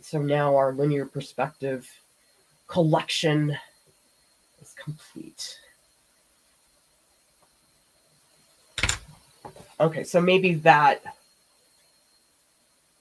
So 0.01 0.21
now 0.21 0.55
our 0.55 0.73
linear 0.73 1.05
perspective 1.05 1.89
collection 2.67 3.57
is 4.61 4.73
complete. 4.75 5.59
Okay, 9.79 10.03
so 10.03 10.21
maybe 10.21 10.55
that 10.55 11.03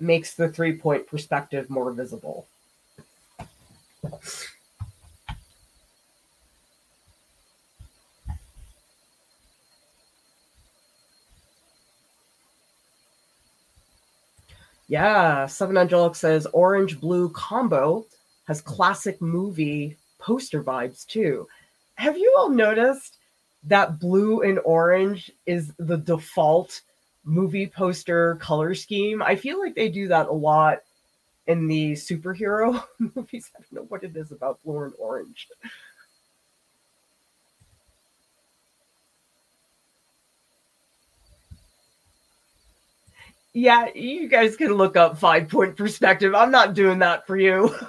makes 0.00 0.34
the 0.34 0.48
three 0.48 0.76
point 0.76 1.06
perspective 1.06 1.70
more 1.70 1.90
visible. 1.92 2.46
Yeah, 14.86 15.46
Seven 15.46 15.78
Angelic 15.78 16.14
says 16.14 16.46
orange 16.52 17.00
blue 17.00 17.30
combo 17.30 18.04
has 18.46 18.60
classic 18.60 19.20
movie 19.20 19.96
poster 20.18 20.62
vibes 20.62 21.06
too. 21.06 21.48
Have 21.94 22.18
you 22.18 22.34
all 22.36 22.50
noticed 22.50 23.18
that 23.64 23.98
blue 23.98 24.42
and 24.42 24.58
orange 24.64 25.30
is 25.46 25.72
the 25.78 25.96
default 25.96 26.82
movie 27.24 27.66
poster 27.66 28.36
color 28.36 28.74
scheme? 28.74 29.22
I 29.22 29.36
feel 29.36 29.58
like 29.58 29.74
they 29.74 29.88
do 29.88 30.08
that 30.08 30.28
a 30.28 30.32
lot 30.32 30.80
in 31.46 31.66
the 31.66 31.92
superhero 31.92 32.84
movies. 33.14 33.50
I 33.56 33.60
don't 33.60 33.72
know 33.72 33.86
what 33.88 34.04
it 34.04 34.16
is 34.16 34.32
about 34.32 34.62
blue 34.64 34.84
and 34.84 34.94
orange. 34.98 35.48
Yeah, 43.54 43.86
you 43.94 44.28
guys 44.28 44.56
can 44.56 44.74
look 44.74 44.96
up 44.96 45.16
five 45.16 45.48
point 45.48 45.76
perspective. 45.76 46.34
I'm 46.34 46.50
not 46.50 46.74
doing 46.74 46.98
that 46.98 47.24
for 47.26 47.36
you. 47.36 47.72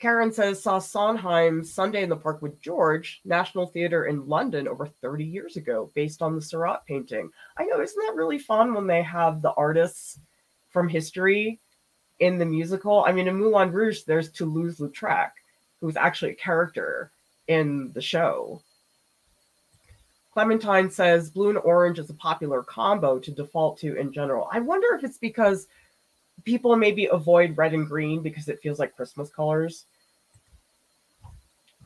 Karen 0.00 0.32
says, 0.32 0.62
saw 0.62 0.80
Sondheim 0.80 1.64
Sunday 1.64 2.02
in 2.02 2.10
the 2.10 2.16
Park 2.16 2.42
with 2.42 2.60
George, 2.60 3.22
National 3.24 3.68
Theatre 3.68 4.04
in 4.04 4.28
London 4.28 4.68
over 4.68 4.86
30 4.86 5.24
years 5.24 5.56
ago, 5.56 5.90
based 5.94 6.20
on 6.20 6.34
the 6.34 6.42
Seurat 6.42 6.84
painting. 6.86 7.30
I 7.56 7.64
know, 7.64 7.80
isn't 7.80 8.06
that 8.06 8.14
really 8.14 8.38
fun 8.38 8.74
when 8.74 8.86
they 8.86 9.02
have 9.02 9.40
the 9.40 9.52
artists 9.52 10.18
from 10.68 10.90
history 10.90 11.58
in 12.18 12.36
the 12.36 12.44
musical? 12.44 13.02
I 13.06 13.12
mean, 13.12 13.28
in 13.28 13.36
Moulin 13.36 13.72
Rouge, 13.72 14.02
there's 14.02 14.30
Toulouse-Lautrec, 14.30 15.30
who's 15.80 15.96
actually 15.96 16.32
a 16.32 16.36
character 16.36 17.10
in 17.48 17.90
the 17.94 18.02
show. 18.02 18.60
Clementine 20.34 20.90
says 20.90 21.30
blue 21.30 21.48
and 21.48 21.58
orange 21.58 22.00
is 22.00 22.10
a 22.10 22.14
popular 22.14 22.64
combo 22.64 23.20
to 23.20 23.30
default 23.30 23.78
to 23.78 23.96
in 23.96 24.12
general. 24.12 24.48
I 24.50 24.58
wonder 24.58 24.96
if 24.96 25.04
it's 25.04 25.16
because 25.16 25.68
people 26.42 26.74
maybe 26.74 27.06
avoid 27.06 27.56
red 27.56 27.72
and 27.72 27.86
green 27.86 28.20
because 28.20 28.48
it 28.48 28.60
feels 28.60 28.80
like 28.80 28.96
Christmas 28.96 29.30
colors. 29.30 29.84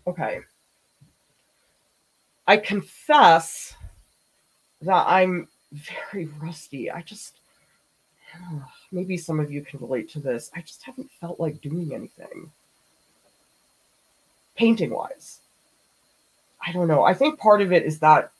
Okay. 0.07 0.41
I 2.47 2.57
confess 2.57 3.75
that 4.81 5.05
I'm 5.07 5.49
very 5.71 6.31
rusty. 6.41 6.91
I 6.91 7.03
just, 7.03 7.35
maybe 8.91 9.19
some 9.19 9.41
of 9.41 9.53
you 9.53 9.61
can 9.61 9.79
relate 9.81 10.09
to 10.13 10.21
this. 10.21 10.51
I 10.57 10.63
just 10.63 10.83
haven't 10.85 11.11
felt 11.21 11.39
like 11.39 11.61
doing 11.61 11.93
anything 11.93 12.51
painting 14.57 14.91
wise. 14.91 15.41
I 16.67 16.73
don't 16.73 16.89
know. 16.89 17.05
I 17.05 17.15
think 17.15 17.39
part 17.39 17.63
of 17.63 17.73
it 17.73 17.85
is 17.85 18.01
that 18.01 18.33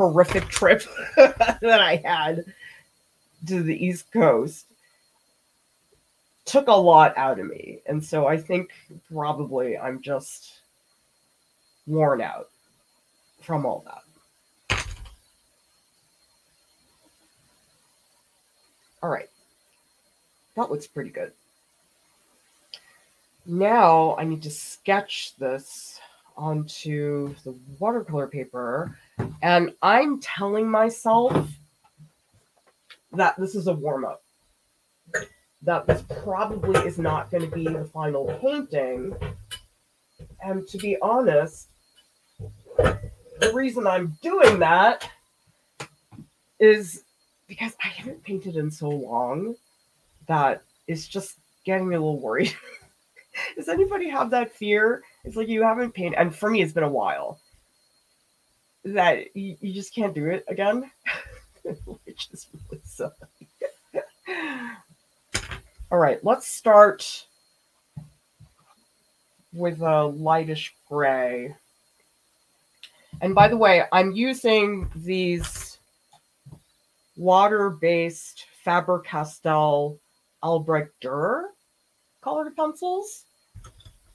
horrific 0.00 0.48
trip 0.48 0.82
that 1.16 1.62
I 1.62 1.96
had 2.02 2.46
to 3.46 3.62
the 3.62 3.84
East 3.84 4.10
Coast 4.10 4.64
took 6.46 6.68
a 6.68 6.72
lot 6.72 7.16
out 7.18 7.38
of 7.38 7.46
me. 7.46 7.80
And 7.84 8.02
so 8.02 8.26
I 8.26 8.38
think 8.38 8.70
probably 9.12 9.76
I'm 9.76 10.00
just 10.00 10.60
worn 11.86 12.22
out 12.22 12.48
from 13.42 13.66
all 13.66 13.84
that. 13.84 14.84
All 19.02 19.10
right. 19.10 19.28
That 20.56 20.70
looks 20.70 20.86
pretty 20.86 21.10
good. 21.10 21.32
Now 23.44 24.16
I 24.16 24.24
need 24.24 24.42
to 24.44 24.50
sketch 24.50 25.34
this 25.38 26.00
onto 26.38 27.34
the 27.44 27.54
watercolor 27.78 28.26
paper. 28.26 28.96
And 29.42 29.74
I'm 29.82 30.20
telling 30.20 30.70
myself 30.70 31.48
that 33.12 33.38
this 33.38 33.54
is 33.54 33.66
a 33.66 33.72
warm 33.72 34.04
up. 34.04 34.22
That 35.62 35.86
this 35.86 36.02
probably 36.22 36.78
is 36.86 36.98
not 36.98 37.30
going 37.30 37.48
to 37.48 37.54
be 37.54 37.64
the 37.64 37.84
final 37.84 38.26
painting. 38.40 39.14
And 40.42 40.66
to 40.68 40.78
be 40.78 40.96
honest, 41.02 41.68
the 42.78 43.52
reason 43.52 43.86
I'm 43.86 44.16
doing 44.22 44.58
that 44.60 45.08
is 46.58 47.04
because 47.48 47.74
I 47.82 47.88
haven't 47.88 48.22
painted 48.22 48.56
in 48.56 48.70
so 48.70 48.88
long 48.88 49.56
that 50.28 50.62
it's 50.86 51.08
just 51.08 51.36
getting 51.64 51.88
me 51.88 51.96
a 51.96 52.00
little 52.00 52.20
worried. 52.20 52.54
Does 53.56 53.68
anybody 53.68 54.08
have 54.08 54.30
that 54.30 54.52
fear? 54.52 55.02
It's 55.24 55.36
like 55.36 55.48
you 55.48 55.62
haven't 55.62 55.92
painted, 55.92 56.18
and 56.18 56.34
for 56.34 56.50
me, 56.50 56.62
it's 56.62 56.72
been 56.72 56.84
a 56.84 56.88
while 56.88 57.40
that 58.84 59.36
you, 59.36 59.56
you 59.60 59.72
just 59.72 59.94
can't 59.94 60.14
do 60.14 60.26
it 60.26 60.44
again, 60.48 60.90
which 62.04 62.28
is 62.32 62.48
really 62.70 62.82
silly. 62.84 63.12
All 65.90 65.98
right, 65.98 66.22
let's 66.24 66.46
start 66.46 67.26
with 69.52 69.80
a 69.80 70.08
lightish 70.08 70.74
gray. 70.88 71.54
And 73.20 73.34
by 73.34 73.48
the 73.48 73.56
way, 73.56 73.84
I'm 73.92 74.12
using 74.12 74.88
these 74.94 75.78
water-based 77.16 78.46
Faber-Castell 78.64 79.98
Albrecht 80.42 80.92
Dürer 81.02 81.48
colored 82.22 82.56
pencils. 82.56 83.24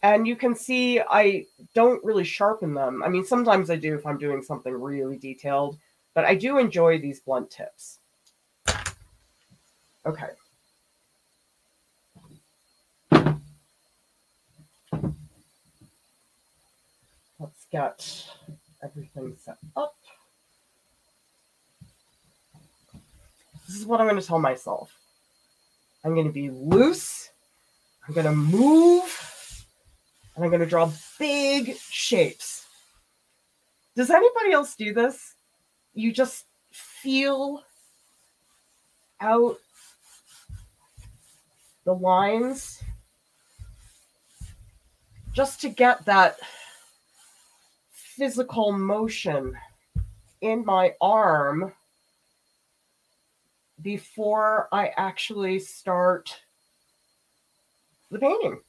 And 0.06 0.28
you 0.28 0.36
can 0.36 0.54
see 0.56 1.00
I 1.00 1.48
don't 1.74 2.04
really 2.06 2.24
sharpen 2.24 2.76
them. 2.76 3.02
I 3.02 3.10
mean, 3.10 3.26
sometimes 3.26 3.72
I 3.72 3.76
do 3.76 3.96
if 3.96 4.06
I'm 4.06 4.20
doing 4.20 4.44
something 4.44 4.72
really 4.72 5.18
detailed, 5.18 5.80
but 6.14 6.26
I 6.26 6.36
do 6.36 6.60
enjoy 6.60 7.00
these 7.00 7.20
blunt 7.20 7.50
tips. 7.50 7.98
Okay. 10.06 10.28
Let's 17.40 17.66
get 17.72 18.28
everything 18.84 19.36
set 19.40 19.58
up. 19.76 19.96
This 23.66 23.76
is 23.76 23.88
what 23.88 24.00
I'm 24.00 24.08
going 24.08 24.22
to 24.22 24.28
tell 24.28 24.38
myself. 24.38 24.94
I'm 26.04 26.14
going 26.14 26.28
to 26.28 26.32
be 26.32 26.52
loose 26.52 27.32
I'm 28.08 28.14
going 28.14 28.28
to 28.28 28.36
move 28.36 29.35
and 30.36 30.44
I'm 30.44 30.50
going 30.50 30.62
to 30.62 30.66
draw 30.66 30.92
big 31.18 31.78
shapes. 31.78 32.66
Does 33.96 34.10
anybody 34.10 34.52
else 34.52 34.76
do 34.76 34.94
this? 34.94 35.36
You 35.94 36.12
just 36.12 36.46
feel 36.72 37.64
out 39.22 39.58
the 41.86 41.94
lines 41.94 42.84
just 45.32 45.62
to 45.62 45.70
get 45.70 46.04
that 46.06 46.38
physical 47.92 48.72
motion 48.72 49.58
in 50.42 50.66
my 50.66 50.94
arm 51.00 51.74
before 53.82 54.68
I 54.72 54.92
actually 54.98 55.60
start 55.60 56.42
the 58.12 58.20
painting. 58.20 58.60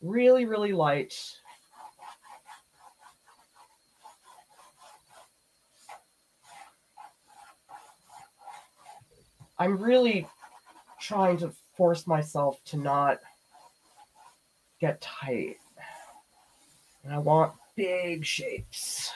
Really, 0.00 0.44
really 0.44 0.72
light. 0.72 1.14
I'm 9.58 9.76
really 9.78 10.26
trying 11.00 11.38
to 11.38 11.52
force 11.76 12.06
myself 12.06 12.62
to 12.66 12.76
not 12.76 13.18
get 14.80 15.00
tight. 15.00 15.56
And 17.02 17.12
I 17.12 17.18
want 17.18 17.54
big 17.74 18.24
shapes. 18.24 19.10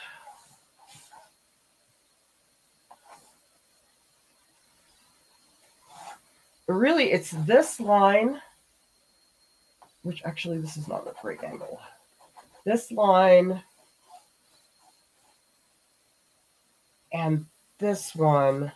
Really, 6.66 7.12
it's 7.12 7.30
this 7.30 7.78
line, 7.78 8.40
which 10.02 10.22
actually, 10.24 10.58
this 10.58 10.76
is 10.76 10.88
not 10.88 11.06
a 11.06 11.14
great 11.20 11.42
angle. 11.42 11.80
This 12.64 12.90
line 12.92 13.62
and 17.12 17.46
this 17.78 18.14
one. 18.14 18.72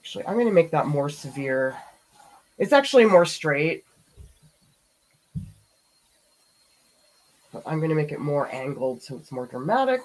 Actually, 0.00 0.26
I'm 0.26 0.34
going 0.34 0.46
to 0.46 0.52
make 0.52 0.70
that 0.70 0.86
more 0.86 1.08
severe. 1.08 1.76
It's 2.58 2.72
actually 2.72 3.04
more 3.04 3.24
straight. 3.24 3.84
But 7.52 7.62
I'm 7.66 7.78
going 7.78 7.90
to 7.90 7.96
make 7.96 8.12
it 8.12 8.20
more 8.20 8.52
angled 8.52 9.02
so 9.02 9.16
it's 9.16 9.32
more 9.32 9.46
dramatic. 9.46 10.02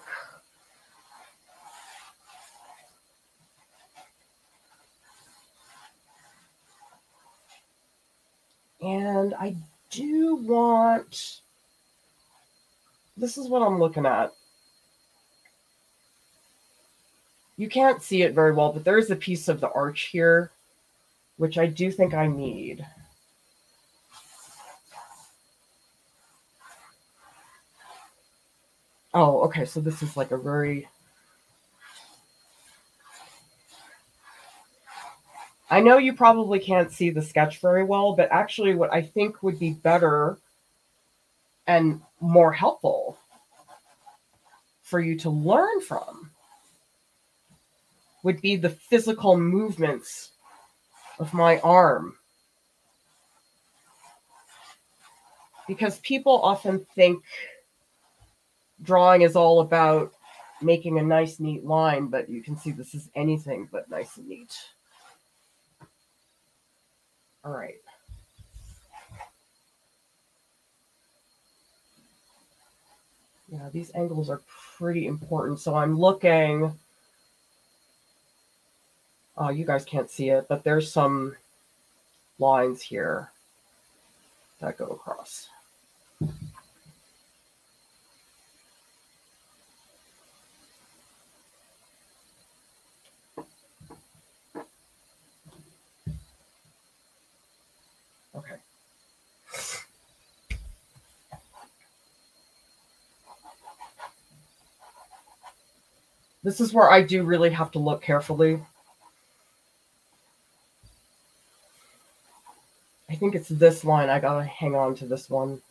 And 9.30 9.38
I 9.40 9.56
do 9.92 10.38
want, 10.38 11.42
this 13.16 13.38
is 13.38 13.48
what 13.48 13.62
I'm 13.62 13.78
looking 13.78 14.08
at. 14.08 14.34
You 17.56 17.70
can't 17.70 18.02
see 18.02 18.24
it 18.24 18.34
very 18.34 18.54
well, 18.54 18.74
but 18.74 18.84
there's 18.84 19.12
a 19.12 19.16
piece 19.16 19.48
of 19.48 19.62
the 19.62 19.72
arch 19.74 20.10
here, 20.12 20.50
which 21.38 21.60
I 21.60 21.68
do 21.68 21.92
think 21.92 22.16
I 22.16 22.26
need. 22.26 22.84
Oh, 29.14 29.42
okay, 29.42 29.66
so 29.66 29.80
this 29.80 30.02
is 30.02 30.18
like 30.18 30.32
a 30.32 30.38
very 30.38 30.88
I 35.70 35.82
know 35.82 35.98
you 35.98 36.14
probably 36.14 36.60
can't 36.60 36.92
see 36.92 37.12
the 37.12 37.22
sketch 37.22 37.60
very 37.60 37.84
well, 37.84 38.14
but 38.14 38.32
actually, 38.32 38.74
what 38.74 38.92
I 38.92 39.04
think 39.04 39.44
would 39.44 39.60
be 39.60 39.72
better 39.72 40.38
and 41.68 42.02
more 42.20 42.52
helpful 42.52 43.20
for 44.82 45.00
you 45.00 45.18
to 45.20 45.30
learn 45.30 45.82
from 45.82 46.32
would 48.24 48.42
be 48.42 48.56
the 48.56 48.72
physical 48.72 49.38
movements 49.38 50.32
of 51.20 51.34
my 51.34 51.60
arm. 51.60 52.16
Because 55.68 56.00
people 56.00 56.42
often 56.42 56.86
think 56.96 57.24
drawing 58.82 59.22
is 59.22 59.36
all 59.36 59.62
about 59.62 60.14
making 60.62 60.98
a 60.98 61.04
nice, 61.04 61.40
neat 61.40 61.64
line, 61.64 62.08
but 62.08 62.28
you 62.28 62.42
can 62.42 62.58
see 62.58 62.72
this 62.72 62.96
is 62.96 63.10
anything 63.14 63.70
but 63.72 63.90
nice 63.90 64.18
and 64.18 64.28
neat. 64.28 64.58
All 67.44 67.52
right. 67.52 67.76
Yeah, 73.52 73.70
these 73.74 73.92
angles 73.96 74.30
are 74.30 74.42
pretty 74.78 75.08
important. 75.08 75.60
So 75.60 75.76
I'm 75.76 75.98
looking, 75.98 76.78
oh, 79.38 79.50
you 79.50 79.66
guys 79.66 79.86
can't 79.86 80.10
see 80.10 80.30
it, 80.30 80.46
but 80.48 80.64
there's 80.64 80.92
some 80.92 81.36
lines 82.38 82.82
here 82.82 83.32
that 84.60 84.78
go 84.78 84.86
across. 84.86 85.48
Okay. 98.36 98.56
This 106.44 106.62
is 106.62 106.74
where 106.74 106.90
I 106.90 107.02
do 107.02 107.24
really 107.24 107.50
have 107.50 107.72
to 107.72 107.80
look 107.80 108.02
carefully. 108.02 108.62
I 113.10 113.16
think 113.16 113.36
it's 113.36 113.50
this 113.50 113.84
line. 113.84 114.10
I 114.10 114.20
gotta 114.20 114.46
hang 114.46 114.76
on 114.76 114.96
to 114.96 115.06
this 115.06 115.30
one. 115.30 115.62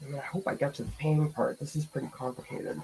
I, 0.00 0.10
mean, 0.10 0.14
I 0.16 0.24
hope 0.24 0.48
I 0.48 0.54
get 0.54 0.74
to 0.74 0.84
the 0.84 0.90
painting 0.92 1.30
part. 1.30 1.60
This 1.60 1.76
is 1.76 1.84
pretty 1.84 2.08
complicated. 2.08 2.80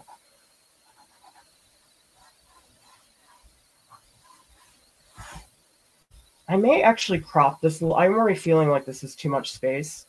I 6.47 6.57
may 6.57 6.83
actually 6.83 7.21
crop 7.21 7.61
this. 7.63 7.81
I'm 7.81 7.91
already 7.91 8.39
feeling 8.39 8.69
like 8.69 8.85
this 8.85 9.03
is 9.03 9.17
too 9.17 9.31
much 9.31 9.53
space. 9.53 10.07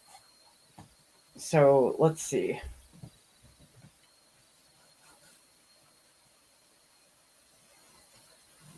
So 1.38 1.96
let's 1.98 2.22
see. 2.22 2.60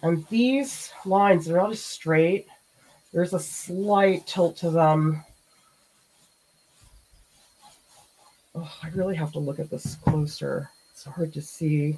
And 0.08 0.26
these 0.28 0.94
lines, 1.06 1.46
they're 1.46 1.58
not 1.58 1.72
as 1.72 1.84
straight. 1.84 2.48
There's 3.12 3.34
a 3.34 3.40
slight 3.40 4.26
tilt 4.26 4.56
to 4.58 4.70
them. 4.70 5.26
Oh, 8.56 8.72
I 8.82 8.88
really 8.90 9.16
have 9.16 9.34
to 9.34 9.40
look 9.40 9.60
at 9.60 9.70
this 9.70 9.96
closer. 9.96 10.70
It's 10.94 11.04
hard 11.04 11.34
to 11.34 11.42
see. 11.42 11.98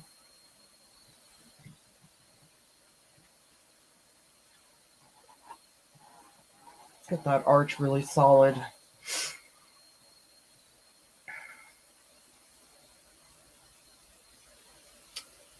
Get 7.12 7.24
that 7.26 7.44
arch 7.46 7.80
really 7.80 8.02
solid. 8.02 8.56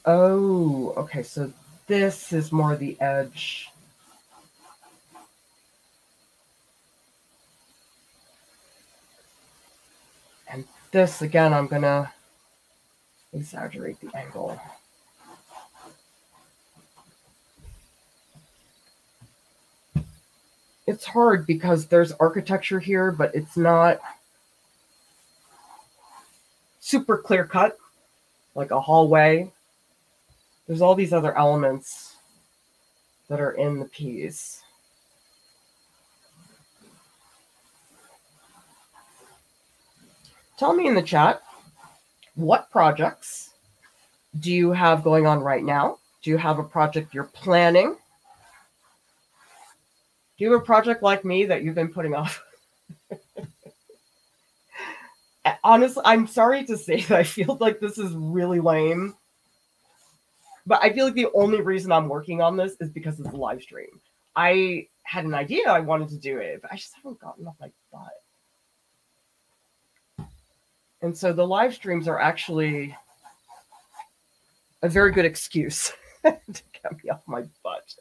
Oh, 0.06 0.96
okay. 0.98 1.22
So 1.22 1.54
this 1.90 2.32
is 2.34 2.52
more 2.52 2.76
the 2.76 2.96
edge. 3.02 3.68
And 10.48 10.64
this, 10.92 11.24
again, 11.24 11.52
I'm 11.52 11.66
going 11.66 11.82
to 11.82 12.12
exaggerate 13.34 14.00
the 14.02 14.16
angle. 14.16 14.62
It's 20.86 21.06
hard 21.06 21.48
because 21.48 21.88
there's 21.88 22.12
architecture 22.14 22.80
here, 22.80 23.12
but 23.12 23.34
it's 23.34 23.58
not 23.58 24.00
super 26.80 27.18
clear 27.18 27.46
cut, 27.46 27.80
like 28.54 28.70
a 28.70 28.80
hallway 28.80 29.52
there's 30.70 30.82
all 30.84 30.94
these 30.94 31.14
other 31.14 31.36
elements 31.36 32.18
that 33.28 33.42
are 33.42 33.54
in 33.54 33.80
the 33.80 33.86
piece. 33.86 34.62
Tell 40.60 40.76
me 40.76 40.86
in 40.86 40.94
the 40.94 41.02
chat, 41.02 41.42
what 42.36 42.70
projects 42.70 43.56
do 44.40 44.52
you 44.52 44.72
have 44.72 45.04
going 45.04 45.26
on 45.26 45.40
right 45.40 45.64
now? 45.64 45.98
Do 46.22 46.30
you 46.30 46.38
have 46.38 46.60
a 46.60 46.64
project 46.64 47.16
you're 47.16 47.24
planning? 47.24 47.96
Do 50.38 50.44
you 50.44 50.52
have 50.52 50.62
a 50.62 50.64
project 50.64 51.02
like 51.02 51.26
me 51.26 51.46
that 51.46 51.64
you've 51.64 51.74
been 51.74 51.92
putting 51.92 52.14
off? 52.14 52.44
Honestly, 55.64 56.04
I'm 56.06 56.28
sorry 56.28 56.64
to 56.66 56.78
say 56.78 57.02
that 57.02 57.18
I 57.18 57.24
feel 57.24 57.58
like 57.60 57.80
this 57.80 57.98
is 57.98 58.14
really 58.14 58.60
lame 58.60 59.16
but 60.66 60.84
I 60.84 60.92
feel 60.92 61.06
like 61.06 61.16
the 61.16 61.30
only 61.34 61.62
reason 61.62 61.92
I'm 61.92 62.10
working 62.10 62.42
on 62.42 62.58
this 62.58 62.76
is 62.80 62.90
because 62.90 63.20
it's 63.20 63.30
a 63.30 63.36
live 63.36 63.62
stream. 63.62 64.02
I 64.36 64.88
had 65.04 65.26
an 65.26 65.34
idea 65.34 65.70
I 65.70 65.80
wanted 65.80 66.10
to 66.10 66.18
do 66.18 66.38
it, 66.38 66.62
but 66.62 66.72
I 66.72 66.76
just 66.76 66.94
haven't 66.96 67.20
gotten 67.20 67.48
off 67.48 67.56
my 67.60 67.72
butt. 67.92 70.28
And 71.02 71.18
so 71.18 71.34
the 71.34 71.48
live 71.48 71.74
streams 71.74 72.08
are 72.08 72.20
actually 72.20 72.96
a 74.82 74.90
very 74.90 75.12
good 75.12 75.26
excuse 75.26 75.92
to 76.24 76.40
get 76.54 77.04
me 77.04 77.10
off 77.10 77.22
my 77.26 77.44
butt. 77.64 77.96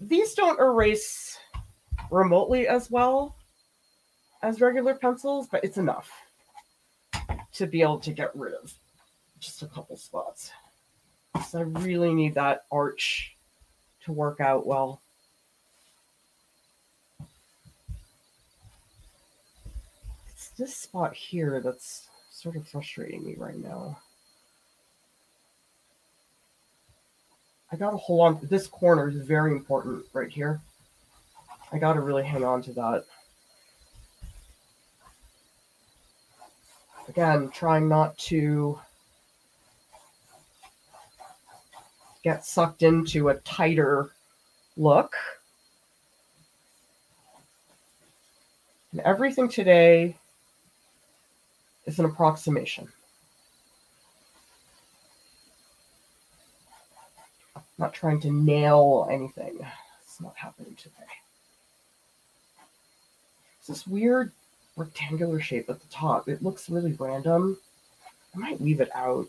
These 0.00 0.34
don't 0.34 0.58
erase 0.58 1.38
remotely 2.10 2.66
as 2.66 2.90
well 2.90 3.36
as 4.42 4.60
regular 4.60 4.94
pencils, 4.94 5.48
but 5.50 5.62
it's 5.62 5.76
enough 5.76 6.10
to 7.52 7.66
be 7.66 7.82
able 7.82 8.00
to 8.00 8.12
get 8.12 8.34
rid 8.34 8.54
of 8.54 8.72
just 9.40 9.62
a 9.62 9.66
couple 9.66 9.96
spots. 9.96 10.52
So 11.48 11.58
I 11.58 11.62
really 11.62 12.12
need 12.12 12.34
that 12.34 12.64
arch 12.70 13.36
to 14.04 14.12
work 14.12 14.40
out 14.40 14.66
well. 14.66 15.00
It's 20.28 20.50
this 20.50 20.76
spot 20.76 21.14
here 21.14 21.60
that's 21.60 22.08
sort 22.30 22.56
of 22.56 22.68
frustrating 22.68 23.24
me 23.24 23.34
right 23.36 23.58
now. 23.58 23.98
I 27.72 27.76
gotta 27.76 27.96
hold 27.96 28.20
on. 28.20 28.48
This 28.48 28.66
corner 28.66 29.08
is 29.08 29.16
very 29.26 29.52
important 29.52 30.04
right 30.12 30.30
here. 30.30 30.60
I 31.72 31.78
gotta 31.78 32.00
really 32.00 32.24
hang 32.24 32.44
on 32.44 32.62
to 32.62 32.72
that. 32.72 33.04
Again, 37.08 37.50
trying 37.50 37.88
not 37.88 38.18
to 38.18 38.78
get 42.22 42.44
sucked 42.44 42.82
into 42.82 43.28
a 43.28 43.34
tighter 43.36 44.10
look. 44.76 45.14
And 48.92 49.00
everything 49.02 49.48
today 49.48 50.16
is 51.86 51.98
an 51.98 52.04
approximation. 52.04 52.88
I'm 57.56 57.62
not 57.78 57.94
trying 57.94 58.20
to 58.20 58.30
nail 58.30 59.08
anything. 59.10 59.58
It's 60.02 60.20
not 60.20 60.36
happening 60.36 60.74
today. 60.74 60.94
It's 63.58 63.68
this 63.68 63.86
weird 63.86 64.32
rectangular 64.76 65.40
shape 65.40 65.70
at 65.70 65.80
the 65.80 65.88
top. 65.88 66.28
It 66.28 66.42
looks 66.42 66.68
really 66.68 66.92
random. 66.98 67.58
I 68.34 68.38
might 68.38 68.60
leave 68.60 68.80
it 68.80 68.90
out. 68.94 69.28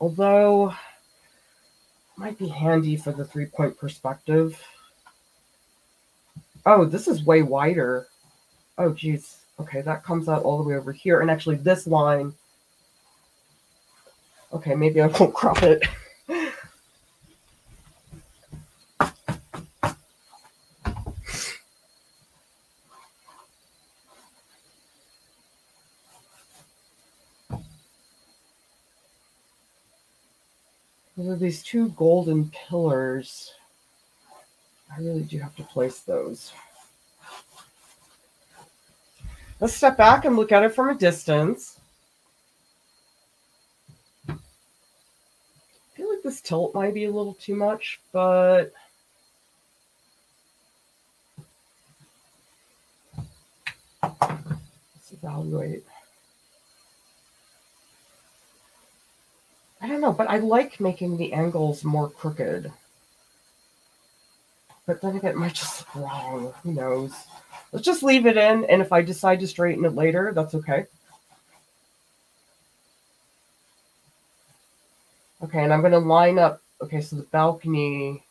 Although 0.00 0.74
might 2.18 2.38
be 2.38 2.48
handy 2.48 2.96
for 2.96 3.12
the 3.12 3.24
three 3.24 3.46
point 3.46 3.78
perspective. 3.78 4.60
Oh, 6.66 6.84
this 6.84 7.08
is 7.08 7.24
way 7.24 7.42
wider. 7.42 8.08
Oh, 8.76 8.92
geez. 8.92 9.38
Okay, 9.60 9.80
that 9.80 10.04
comes 10.04 10.28
out 10.28 10.42
all 10.42 10.58
the 10.58 10.68
way 10.68 10.76
over 10.76 10.92
here. 10.92 11.20
And 11.20 11.30
actually, 11.30 11.56
this 11.56 11.86
line. 11.86 12.34
Okay, 14.52 14.74
maybe 14.74 15.00
I 15.00 15.06
won't 15.06 15.34
crop 15.34 15.62
it. 15.62 15.82
There 31.18 31.32
are 31.32 31.36
these 31.36 31.64
two 31.64 31.88
golden 31.90 32.48
pillars. 32.50 33.52
I 34.96 35.00
really 35.00 35.24
do 35.24 35.40
have 35.40 35.56
to 35.56 35.64
place 35.64 35.98
those. 35.98 36.52
Let's 39.58 39.74
step 39.74 39.96
back 39.96 40.26
and 40.26 40.36
look 40.36 40.52
at 40.52 40.62
it 40.62 40.76
from 40.76 40.90
a 40.90 40.94
distance. 40.94 41.80
I 44.28 44.36
feel 45.96 46.08
like 46.08 46.22
this 46.22 46.40
tilt 46.40 46.72
might 46.72 46.94
be 46.94 47.06
a 47.06 47.10
little 47.10 47.34
too 47.34 47.56
much, 47.56 47.98
but 48.12 48.72
let's 54.04 55.12
evaluate. 55.12 55.82
I 59.80 59.86
don't 59.88 60.00
know, 60.00 60.12
but 60.12 60.28
I 60.28 60.38
like 60.38 60.80
making 60.80 61.16
the 61.16 61.32
angles 61.32 61.84
more 61.84 62.10
crooked. 62.10 62.72
But 64.86 65.00
then 65.00 65.16
again, 65.16 65.32
it 65.32 65.36
might 65.36 65.54
just 65.54 65.80
look 65.94 66.04
wrong. 66.10 66.52
Who 66.62 66.72
knows? 66.72 67.12
Let's 67.72 67.84
just 67.84 68.02
leave 68.02 68.26
it 68.26 68.36
in, 68.36 68.64
and 68.64 68.80
if 68.80 68.92
I 68.92 69.02
decide 69.02 69.40
to 69.40 69.46
straighten 69.46 69.84
it 69.84 69.94
later, 69.94 70.32
that's 70.34 70.54
okay. 70.54 70.86
Okay, 75.42 75.62
and 75.62 75.72
I'm 75.72 75.80
going 75.80 75.92
to 75.92 75.98
line 75.98 76.38
up. 76.38 76.60
Okay, 76.82 77.00
so 77.00 77.16
the 77.16 77.22
balcony 77.22 78.24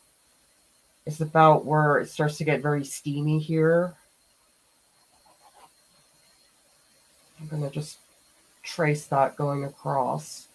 is 1.05 1.21
about 1.21 1.65
where 1.65 1.99
it 1.99 2.09
starts 2.09 2.37
to 2.37 2.43
get 2.43 2.61
very 2.61 2.83
steamy 2.83 3.39
here. 3.39 3.93
I'm 7.39 7.47
going 7.47 7.61
to 7.61 7.69
just 7.69 7.99
trace 8.63 9.05
that 9.05 9.37
going 9.37 9.63
across. 9.63 10.47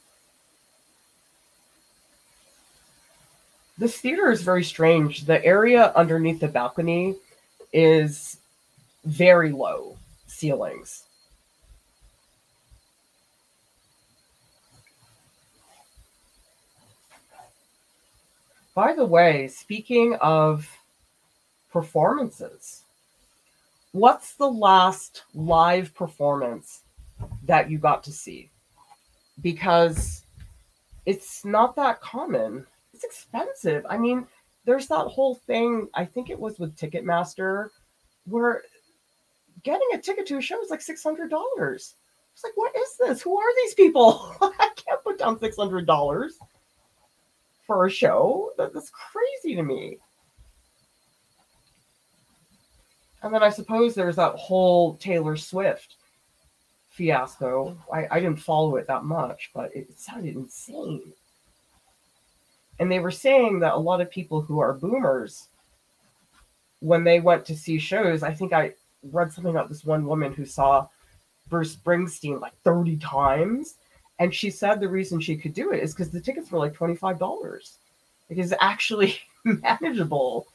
This 3.82 4.00
theater 4.00 4.30
is 4.30 4.42
very 4.42 4.62
strange. 4.62 5.24
The 5.24 5.44
area 5.44 5.92
underneath 5.96 6.38
the 6.38 6.46
balcony 6.46 7.16
is 7.72 8.36
very 9.04 9.50
low 9.50 9.98
ceilings. 10.28 11.02
By 18.72 18.94
the 18.94 19.04
way, 19.04 19.48
speaking 19.48 20.14
of 20.20 20.70
performances, 21.72 22.84
what's 23.90 24.34
the 24.34 24.48
last 24.48 25.24
live 25.34 25.92
performance 25.92 26.82
that 27.46 27.68
you 27.68 27.78
got 27.78 28.04
to 28.04 28.12
see? 28.12 28.48
Because 29.40 30.22
it's 31.04 31.44
not 31.44 31.74
that 31.74 32.00
common. 32.00 32.64
It's 33.02 33.04
expensive. 33.04 33.84
I 33.88 33.98
mean, 33.98 34.26
there's 34.64 34.86
that 34.88 35.06
whole 35.06 35.34
thing, 35.34 35.88
I 35.94 36.04
think 36.04 36.30
it 36.30 36.38
was 36.38 36.58
with 36.58 36.76
Ticketmaster, 36.76 37.68
where 38.26 38.62
getting 39.62 39.88
a 39.94 39.98
ticket 39.98 40.26
to 40.26 40.38
a 40.38 40.40
show 40.40 40.60
is 40.62 40.70
like 40.70 40.80
$600. 40.80 41.68
It's 42.34 42.44
like, 42.44 42.52
what 42.56 42.74
is 42.76 42.96
this? 42.98 43.22
Who 43.22 43.36
are 43.38 43.56
these 43.56 43.74
people? 43.74 44.34
I 44.40 44.70
can't 44.76 45.02
put 45.02 45.18
down 45.18 45.38
$600 45.38 46.30
for 47.66 47.86
a 47.86 47.90
show. 47.90 48.50
That's 48.56 48.90
crazy 48.90 49.56
to 49.56 49.62
me. 49.62 49.98
And 53.22 53.32
then 53.32 53.42
I 53.42 53.50
suppose 53.50 53.94
there's 53.94 54.16
that 54.16 54.34
whole 54.34 54.94
Taylor 54.96 55.36
Swift 55.36 55.96
fiasco. 56.90 57.76
I, 57.92 58.06
I 58.10 58.20
didn't 58.20 58.40
follow 58.40 58.76
it 58.76 58.86
that 58.88 59.04
much, 59.04 59.50
but 59.54 59.74
it 59.74 59.98
sounded 59.98 60.34
insane. 60.34 61.12
And 62.78 62.90
they 62.90 62.98
were 62.98 63.10
saying 63.10 63.60
that 63.60 63.74
a 63.74 63.78
lot 63.78 64.00
of 64.00 64.10
people 64.10 64.40
who 64.40 64.58
are 64.58 64.72
boomers, 64.72 65.48
when 66.80 67.04
they 67.04 67.20
went 67.20 67.44
to 67.46 67.56
see 67.56 67.78
shows, 67.78 68.22
I 68.22 68.32
think 68.32 68.52
I 68.52 68.74
read 69.10 69.32
something 69.32 69.54
about 69.54 69.68
this 69.68 69.84
one 69.84 70.06
woman 70.06 70.32
who 70.32 70.44
saw 70.44 70.88
Bruce 71.48 71.76
Springsteen 71.76 72.40
like 72.40 72.54
30 72.64 72.96
times. 72.96 73.74
And 74.18 74.34
she 74.34 74.50
said 74.50 74.80
the 74.80 74.88
reason 74.88 75.20
she 75.20 75.36
could 75.36 75.54
do 75.54 75.72
it 75.72 75.82
is 75.82 75.94
because 75.94 76.10
the 76.10 76.20
tickets 76.20 76.50
were 76.50 76.58
like 76.58 76.74
$25. 76.74 77.76
It 78.28 78.38
is 78.38 78.54
actually 78.60 79.18
manageable 79.44 80.46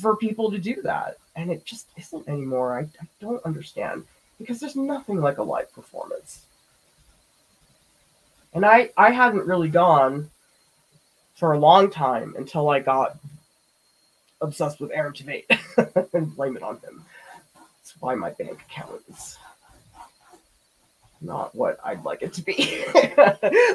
for 0.00 0.16
people 0.16 0.50
to 0.50 0.58
do 0.58 0.80
that. 0.82 1.16
And 1.36 1.50
it 1.50 1.64
just 1.64 1.88
isn't 1.96 2.28
anymore. 2.28 2.78
I, 2.78 2.82
I 2.82 3.06
don't 3.20 3.44
understand 3.44 4.04
because 4.38 4.60
there's 4.60 4.76
nothing 4.76 5.20
like 5.20 5.38
a 5.38 5.42
live 5.42 5.72
performance. 5.72 6.44
And 8.54 8.66
I, 8.66 8.90
I 8.96 9.10
hadn't 9.10 9.46
really 9.46 9.68
gone 9.68 10.30
for 11.42 11.54
a 11.54 11.58
long 11.58 11.90
time 11.90 12.36
until 12.38 12.70
I 12.70 12.78
got 12.78 13.18
obsessed 14.40 14.78
with 14.78 14.92
Aaron 14.92 15.12
Tveit 15.12 15.42
and 16.14 16.36
blame 16.36 16.56
it 16.56 16.62
on 16.62 16.76
him. 16.76 17.04
That's 17.56 17.96
why 17.98 18.14
my 18.14 18.30
bank 18.30 18.62
account 18.70 19.02
is 19.08 19.36
not 21.20 21.52
what 21.52 21.80
I'd 21.82 22.04
like 22.04 22.22
it 22.22 22.32
to 22.34 22.42
be. 22.42 22.84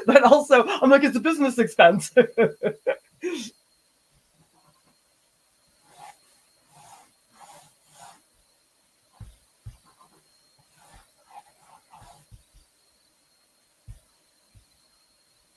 but 0.06 0.22
also, 0.22 0.66
I'm 0.66 0.88
like, 0.88 1.04
it's 1.04 1.18
a 1.18 1.20
business 1.20 1.58
expense. 1.58 2.10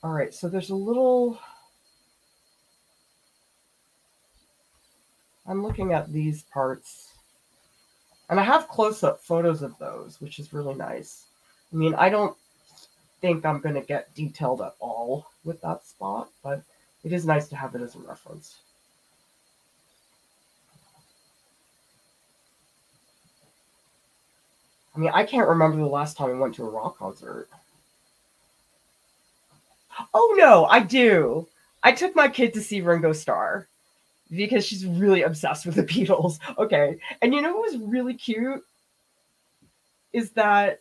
All 0.02 0.12
right, 0.12 0.34
so 0.34 0.50
there's 0.50 0.68
a 0.68 0.74
little. 0.74 1.40
I'm 5.52 5.62
looking 5.62 5.92
at 5.92 6.10
these 6.10 6.44
parts. 6.44 7.12
And 8.30 8.40
I 8.40 8.42
have 8.42 8.68
close 8.68 9.04
up 9.04 9.20
photos 9.20 9.60
of 9.60 9.76
those, 9.76 10.18
which 10.18 10.38
is 10.38 10.54
really 10.54 10.74
nice. 10.74 11.26
I 11.70 11.76
mean, 11.76 11.94
I 11.94 12.08
don't 12.08 12.34
think 13.20 13.44
I'm 13.44 13.60
going 13.60 13.74
to 13.74 13.82
get 13.82 14.14
detailed 14.14 14.62
at 14.62 14.74
all 14.80 15.26
with 15.44 15.60
that 15.60 15.84
spot, 15.84 16.30
but 16.42 16.62
it 17.04 17.12
is 17.12 17.26
nice 17.26 17.48
to 17.48 17.56
have 17.56 17.74
it 17.74 17.82
as 17.82 17.94
a 17.94 17.98
reference. 17.98 18.60
I 24.96 24.98
mean, 24.98 25.10
I 25.12 25.24
can't 25.24 25.48
remember 25.48 25.76
the 25.76 25.86
last 25.86 26.16
time 26.16 26.30
I 26.30 26.40
went 26.40 26.54
to 26.54 26.64
a 26.64 26.70
rock 26.70 26.96
concert. 26.96 27.50
Oh 30.14 30.34
no, 30.38 30.64
I 30.64 30.80
do. 30.80 31.46
I 31.82 31.92
took 31.92 32.16
my 32.16 32.28
kid 32.28 32.54
to 32.54 32.62
see 32.62 32.80
Ringo 32.80 33.12
Starr 33.12 33.68
because 34.36 34.64
she's 34.64 34.86
really 34.86 35.22
obsessed 35.22 35.66
with 35.66 35.74
the 35.74 35.84
Beatles. 35.84 36.38
Okay. 36.58 36.98
And 37.20 37.34
you 37.34 37.42
know 37.42 37.54
what 37.54 37.72
was 37.72 37.80
really 37.80 38.14
cute? 38.14 38.62
Is 40.12 40.30
that 40.32 40.80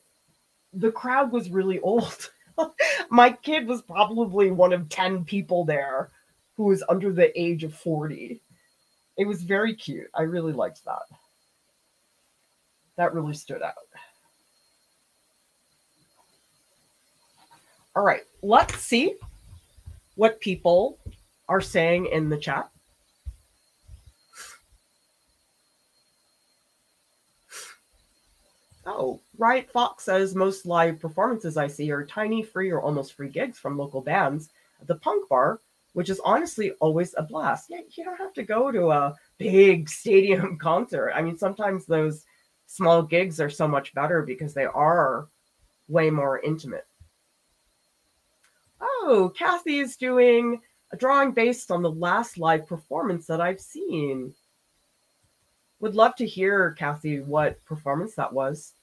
the 0.74 0.92
crowd 0.92 1.32
was 1.32 1.50
really 1.50 1.80
old. 1.82 2.32
My 3.10 3.32
kid 3.32 3.68
was 3.68 3.82
probably 3.82 4.52
one 4.52 4.74
of 4.74 4.90
10 4.90 5.26
people 5.26 5.66
there 5.66 6.10
who 6.56 6.66
was 6.66 6.84
under 6.90 7.12
the 7.12 7.38
age 7.40 7.64
of 7.64 7.74
40. 7.74 8.42
It 9.18 9.26
was 9.26 9.44
very 9.44 9.76
cute. 9.76 10.08
I 10.14 10.24
really 10.24 10.54
liked 10.54 10.84
that. 10.86 11.04
That 12.96 13.14
really 13.14 13.34
stood 13.34 13.62
out. 13.62 13.74
All 17.96 18.04
right, 18.04 18.22
let's 18.42 18.78
see 18.78 19.16
what 20.16 20.40
people 20.40 20.98
are 21.50 21.60
saying 21.60 22.06
in 22.06 22.30
the 22.30 22.38
chat. 22.38 22.70
Oh, 28.94 29.22
Riot 29.38 29.72
Fox 29.72 30.04
says 30.04 30.36
most 30.36 30.66
live 30.66 31.00
performances 31.00 31.56
I 31.56 31.68
see 31.68 31.92
are 31.92 32.06
tiny, 32.06 32.44
free, 32.44 32.70
or 32.72 32.82
almost 32.82 33.14
free 33.14 33.30
gigs 33.30 33.58
from 33.58 33.78
local 33.78 34.02
bands 34.02 34.50
at 34.82 34.88
the 34.88 34.96
punk 34.96 35.30
bar, 35.30 35.62
which 35.94 36.10
is 36.10 36.20
honestly 36.26 36.72
always 36.82 37.16
a 37.18 37.24
blast. 37.24 37.70
Yeah, 37.70 37.80
you 37.92 38.04
don't 38.04 38.18
have 38.18 38.34
to 38.34 38.44
go 38.44 38.70
to 38.70 38.92
a 38.92 39.16
big 39.38 39.88
stadium 40.02 40.58
concert. 40.58 41.14
I 41.16 41.22
mean, 41.22 41.38
sometimes 41.38 41.86
those 41.86 42.26
small 42.68 43.02
gigs 43.02 43.40
are 43.40 43.50
so 43.50 43.68
much 43.68 43.94
better 43.94 44.24
because 44.24 44.54
they 44.54 44.66
are 44.66 45.28
way 45.88 46.10
more 46.10 46.40
intimate. 46.40 46.86
Oh, 48.82 49.32
Kathy 49.38 49.80
is 49.80 49.96
doing 49.96 50.62
a 50.92 50.98
drawing 50.98 51.32
based 51.32 51.72
on 51.72 51.82
the 51.82 51.92
last 51.92 52.38
live 52.38 52.68
performance 52.68 53.26
that 53.28 53.40
I've 53.40 53.62
seen 53.62 54.34
would 55.80 55.96
love 55.96 56.16
to 56.18 56.28
hear, 56.28 56.72
Kathy, 56.78 57.22
what 57.22 57.64
performance 57.66 58.14
that 58.16 58.32
was. 58.32 58.74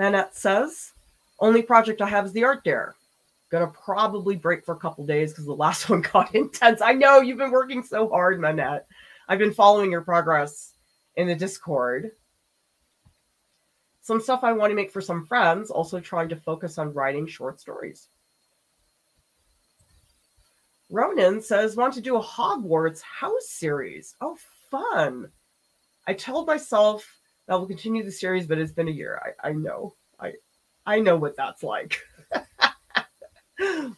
Manette 0.00 0.34
says, 0.34 0.94
only 1.40 1.60
project 1.60 2.00
I 2.00 2.08
have 2.08 2.24
is 2.24 2.32
the 2.32 2.44
art 2.44 2.64
dare. 2.64 2.94
Gonna 3.50 3.66
probably 3.66 4.34
break 4.34 4.64
for 4.64 4.74
a 4.74 4.78
couple 4.78 5.04
days 5.04 5.30
because 5.30 5.44
the 5.44 5.52
last 5.52 5.90
one 5.90 6.00
got 6.00 6.34
intense. 6.34 6.80
I 6.80 6.94
know 6.94 7.20
you've 7.20 7.36
been 7.36 7.50
working 7.50 7.82
so 7.82 8.08
hard, 8.08 8.40
Manette. 8.40 8.86
I've 9.28 9.38
been 9.38 9.52
following 9.52 9.90
your 9.90 10.00
progress 10.00 10.72
in 11.16 11.26
the 11.26 11.34
Discord. 11.34 12.12
Some 14.00 14.22
stuff 14.22 14.42
I 14.42 14.54
want 14.54 14.70
to 14.70 14.74
make 14.74 14.90
for 14.90 15.02
some 15.02 15.26
friends, 15.26 15.70
also 15.70 16.00
trying 16.00 16.30
to 16.30 16.36
focus 16.36 16.78
on 16.78 16.94
writing 16.94 17.26
short 17.26 17.60
stories. 17.60 18.08
Ronan 20.88 21.42
says, 21.42 21.76
want 21.76 21.92
to 21.92 22.00
do 22.00 22.16
a 22.16 22.22
Hogwarts 22.22 23.02
house 23.02 23.50
series. 23.50 24.16
Oh, 24.22 24.38
fun. 24.70 25.30
I 26.06 26.14
told 26.14 26.46
myself 26.46 27.19
that 27.50 27.58
will 27.58 27.66
continue 27.66 28.04
the 28.04 28.12
series, 28.12 28.46
but 28.46 28.58
it's 28.58 28.70
been 28.70 28.86
a 28.86 28.92
year. 28.92 29.20
I, 29.42 29.48
I 29.48 29.52
know. 29.52 29.96
I 30.20 30.34
I 30.86 31.00
know 31.00 31.16
what 31.16 31.36
that's 31.36 31.64
like. 31.64 32.00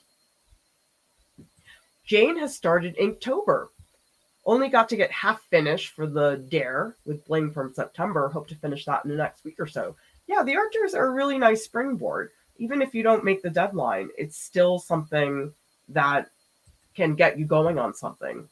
Jane 2.06 2.38
has 2.38 2.56
started 2.56 2.96
Inktober. 2.96 3.68
Only 4.46 4.70
got 4.70 4.88
to 4.88 4.96
get 4.96 5.10
half 5.10 5.42
finished 5.50 5.90
for 5.90 6.06
the 6.06 6.42
Dare 6.48 6.96
with 7.04 7.26
Bling 7.26 7.50
from 7.50 7.74
September. 7.74 8.30
Hope 8.30 8.48
to 8.48 8.54
finish 8.54 8.86
that 8.86 9.04
in 9.04 9.10
the 9.10 9.18
next 9.18 9.44
week 9.44 9.56
or 9.58 9.66
so. 9.66 9.96
Yeah, 10.26 10.42
the 10.42 10.56
Archers 10.56 10.94
are 10.94 11.08
a 11.08 11.12
really 11.12 11.36
nice 11.36 11.62
springboard. 11.62 12.30
Even 12.56 12.80
if 12.80 12.94
you 12.94 13.02
don't 13.02 13.22
make 13.22 13.42
the 13.42 13.50
deadline, 13.50 14.08
it's 14.16 14.38
still 14.38 14.78
something 14.78 15.52
that 15.90 16.30
can 16.94 17.16
get 17.16 17.38
you 17.38 17.44
going 17.44 17.78
on 17.78 17.92
something. 17.92 18.48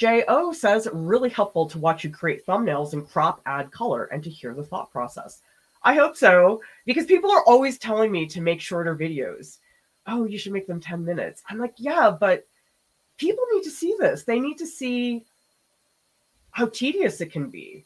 J.O. 0.00 0.50
says, 0.54 0.88
really 0.94 1.28
helpful 1.28 1.66
to 1.66 1.78
watch 1.78 2.04
you 2.04 2.08
create 2.08 2.46
thumbnails 2.46 2.94
and 2.94 3.06
crop, 3.06 3.42
add 3.44 3.70
color, 3.70 4.04
and 4.06 4.24
to 4.24 4.30
hear 4.30 4.54
the 4.54 4.64
thought 4.64 4.90
process. 4.90 5.42
I 5.82 5.92
hope 5.92 6.16
so, 6.16 6.62
because 6.86 7.04
people 7.04 7.30
are 7.30 7.44
always 7.44 7.76
telling 7.76 8.10
me 8.10 8.24
to 8.28 8.40
make 8.40 8.62
shorter 8.62 8.96
videos. 8.96 9.58
Oh, 10.06 10.24
you 10.24 10.38
should 10.38 10.54
make 10.54 10.66
them 10.66 10.80
10 10.80 11.04
minutes. 11.04 11.42
I'm 11.50 11.58
like, 11.58 11.74
yeah, 11.76 12.10
but 12.18 12.46
people 13.18 13.44
need 13.52 13.62
to 13.64 13.70
see 13.70 13.94
this. 14.00 14.22
They 14.22 14.40
need 14.40 14.56
to 14.56 14.66
see 14.66 15.22
how 16.52 16.68
tedious 16.68 17.20
it 17.20 17.30
can 17.30 17.50
be. 17.50 17.84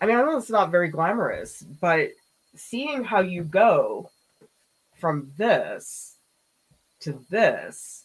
I 0.00 0.06
mean, 0.06 0.14
I 0.14 0.22
know 0.22 0.38
it's 0.38 0.50
not 0.50 0.70
very 0.70 0.88
glamorous, 0.88 1.62
but 1.80 2.10
seeing 2.54 3.02
how 3.02 3.18
you 3.18 3.42
go 3.42 4.12
from 4.94 5.32
this 5.36 6.18
to 7.00 7.20
this, 7.30 8.04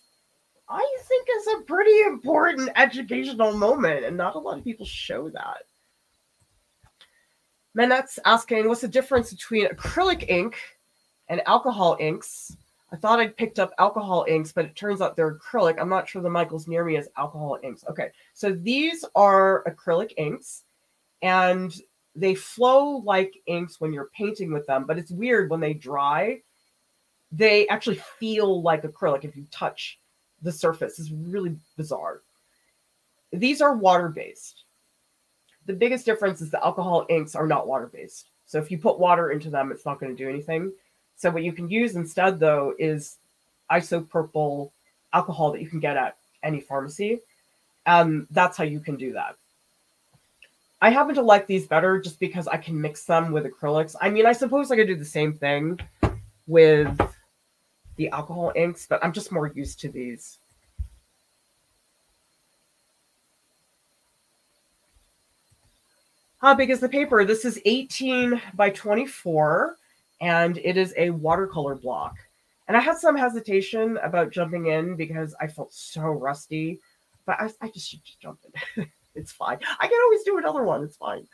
I 0.69 0.97
think 1.03 1.27
is 1.37 1.47
a 1.47 1.61
pretty 1.61 2.01
important 2.01 2.69
educational 2.75 3.53
moment, 3.53 4.05
and 4.05 4.15
not 4.15 4.35
a 4.35 4.39
lot 4.39 4.57
of 4.57 4.63
people 4.63 4.85
show 4.85 5.29
that. 5.29 5.63
Manette's 7.75 8.19
asking, 8.25 8.67
what's 8.67 8.81
the 8.81 8.87
difference 8.87 9.31
between 9.31 9.67
acrylic 9.67 10.29
ink 10.29 10.55
and 11.27 11.41
alcohol 11.47 11.97
inks? 11.99 12.55
I 12.91 12.95
thought 12.95 13.19
I'd 13.19 13.35
picked 13.35 13.57
up 13.57 13.73
alcohol 13.79 14.25
inks, 14.29 14.51
but 14.51 14.65
it 14.65 14.75
turns 14.75 15.01
out 15.01 15.15
they're 15.15 15.35
acrylic. 15.35 15.81
I'm 15.81 15.89
not 15.89 16.07
sure 16.07 16.21
the 16.21 16.29
Michaels 16.29 16.67
near 16.67 16.85
me 16.85 16.97
as 16.97 17.09
alcohol 17.17 17.57
inks. 17.63 17.83
Okay, 17.89 18.09
so 18.33 18.51
these 18.51 19.03
are 19.15 19.63
acrylic 19.67 20.13
inks, 20.17 20.63
and 21.23 21.75
they 22.15 22.35
flow 22.35 22.97
like 22.97 23.33
inks 23.47 23.81
when 23.81 23.91
you're 23.91 24.11
painting 24.15 24.53
with 24.53 24.67
them, 24.67 24.85
but 24.85 24.99
it's 24.99 25.11
weird 25.11 25.49
when 25.49 25.59
they 25.59 25.73
dry. 25.73 26.39
They 27.31 27.67
actually 27.69 27.99
feel 28.19 28.61
like 28.61 28.83
acrylic 28.83 29.25
if 29.25 29.35
you 29.35 29.47
touch 29.49 29.99
the 30.43 30.51
surface. 30.51 30.99
It's 30.99 31.11
really 31.11 31.55
bizarre. 31.77 32.21
These 33.31 33.61
are 33.61 33.75
water 33.75 34.09
based. 34.09 34.63
The 35.65 35.73
biggest 35.73 36.05
difference 36.05 36.41
is 36.41 36.51
the 36.51 36.63
alcohol 36.63 37.05
inks 37.09 37.35
are 37.35 37.47
not 37.47 37.67
water 37.67 37.87
based. 37.87 38.27
So 38.45 38.59
if 38.59 38.69
you 38.69 38.77
put 38.77 38.99
water 38.99 39.31
into 39.31 39.49
them, 39.49 39.71
it's 39.71 39.85
not 39.85 39.99
going 39.99 40.15
to 40.15 40.23
do 40.23 40.29
anything. 40.29 40.71
So 41.15 41.31
what 41.31 41.43
you 41.43 41.53
can 41.53 41.69
use 41.69 41.95
instead, 41.95 42.39
though, 42.39 42.75
is 42.77 43.17
isopropyl 43.71 44.71
alcohol 45.13 45.51
that 45.51 45.61
you 45.61 45.69
can 45.69 45.79
get 45.79 45.97
at 45.97 46.17
any 46.43 46.59
pharmacy. 46.59 47.19
And 47.85 48.27
that's 48.31 48.57
how 48.57 48.63
you 48.65 48.79
can 48.79 48.97
do 48.97 49.13
that. 49.13 49.35
I 50.81 50.89
happen 50.89 51.15
to 51.15 51.21
like 51.21 51.47
these 51.47 51.65
better 51.65 51.99
just 51.99 52.19
because 52.19 52.47
I 52.47 52.57
can 52.57 52.79
mix 52.79 53.05
them 53.05 53.31
with 53.31 53.45
acrylics. 53.45 53.95
I 54.01 54.09
mean, 54.09 54.25
I 54.25 54.33
suppose 54.33 54.69
I 54.69 54.75
could 54.75 54.87
do 54.87 54.97
the 54.97 55.05
same 55.05 55.33
thing 55.33 55.79
with 56.45 56.89
the 57.95 58.09
alcohol 58.09 58.51
inks, 58.55 58.85
but 58.87 59.03
I'm 59.03 59.13
just 59.13 59.31
more 59.31 59.47
used 59.47 59.79
to 59.81 59.89
these. 59.89 60.39
How 66.39 66.53
big 66.53 66.69
is 66.69 66.81
the 66.81 66.89
paper? 66.89 67.23
This 67.23 67.45
is 67.45 67.61
18 67.63 68.41
by 68.55 68.69
24, 68.71 69.77
and 70.19 70.57
it 70.57 70.75
is 70.75 70.93
a 70.97 71.09
watercolor 71.11 71.75
block. 71.75 72.17
And 72.67 72.75
I 72.75 72.81
had 72.81 72.97
some 72.97 73.15
hesitation 73.15 73.97
about 74.03 74.31
jumping 74.31 74.67
in 74.67 74.95
because 74.95 75.35
I 75.39 75.47
felt 75.47 75.73
so 75.73 76.01
rusty, 76.01 76.81
but 77.25 77.39
I, 77.39 77.49
I 77.61 77.69
just 77.69 77.89
should 77.89 78.03
just 78.03 78.19
jump 78.19 78.39
in. 78.75 78.87
It's 79.15 79.31
fine. 79.31 79.59
I 79.79 79.87
can 79.87 79.99
always 80.05 80.23
do 80.23 80.39
another 80.39 80.63
one. 80.63 80.83
It's 80.83 80.97
fine. 80.97 81.27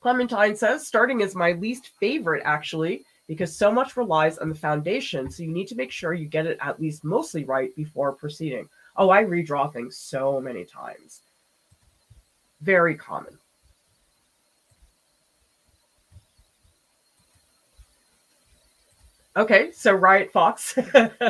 Clementine 0.00 0.56
says 0.56 0.84
starting 0.84 1.20
is 1.20 1.36
my 1.36 1.52
least 1.52 1.92
favorite, 2.00 2.42
actually, 2.44 3.04
because 3.26 3.56
so 3.56 3.70
much 3.70 3.96
relies 3.96 4.38
on 4.38 4.48
the 4.48 4.54
foundation. 4.54 5.30
So 5.30 5.42
you 5.42 5.50
need 5.50 5.68
to 5.68 5.74
make 5.74 5.90
sure 5.90 6.12
you 6.12 6.26
get 6.26 6.46
it 6.46 6.58
at 6.60 6.80
least 6.80 7.04
mostly 7.04 7.44
right 7.44 7.74
before 7.76 8.12
proceeding. 8.12 8.68
Oh, 8.96 9.10
I 9.10 9.24
redraw 9.24 9.72
things 9.72 9.96
so 9.96 10.40
many 10.40 10.64
times. 10.64 11.22
Very 12.60 12.94
common. 12.94 13.38
Okay, 19.36 19.72
so 19.72 19.92
Riot 19.92 20.30
Fox. 20.30 20.78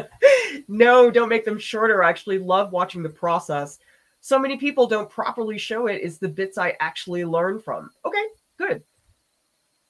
no, 0.69 1.11
don't 1.11 1.29
make 1.31 1.47
them 1.47 1.59
shorter. 1.59 2.05
I 2.05 2.11
actually 2.11 2.39
love 2.39 2.71
watching 2.71 3.03
the 3.03 3.09
process 3.09 3.79
so 4.25 4.39
many 4.39 4.57
people 4.57 4.87
don't 4.87 5.11
properly 5.11 5.59
show 5.59 5.87
it 5.87 6.01
is 6.01 6.17
the 6.17 6.29
bits 6.29 6.57
I 6.57 6.79
actually 6.81 7.27
learn 7.27 7.61
from. 7.61 7.91
Okay, 8.07 8.25
good. 8.57 8.83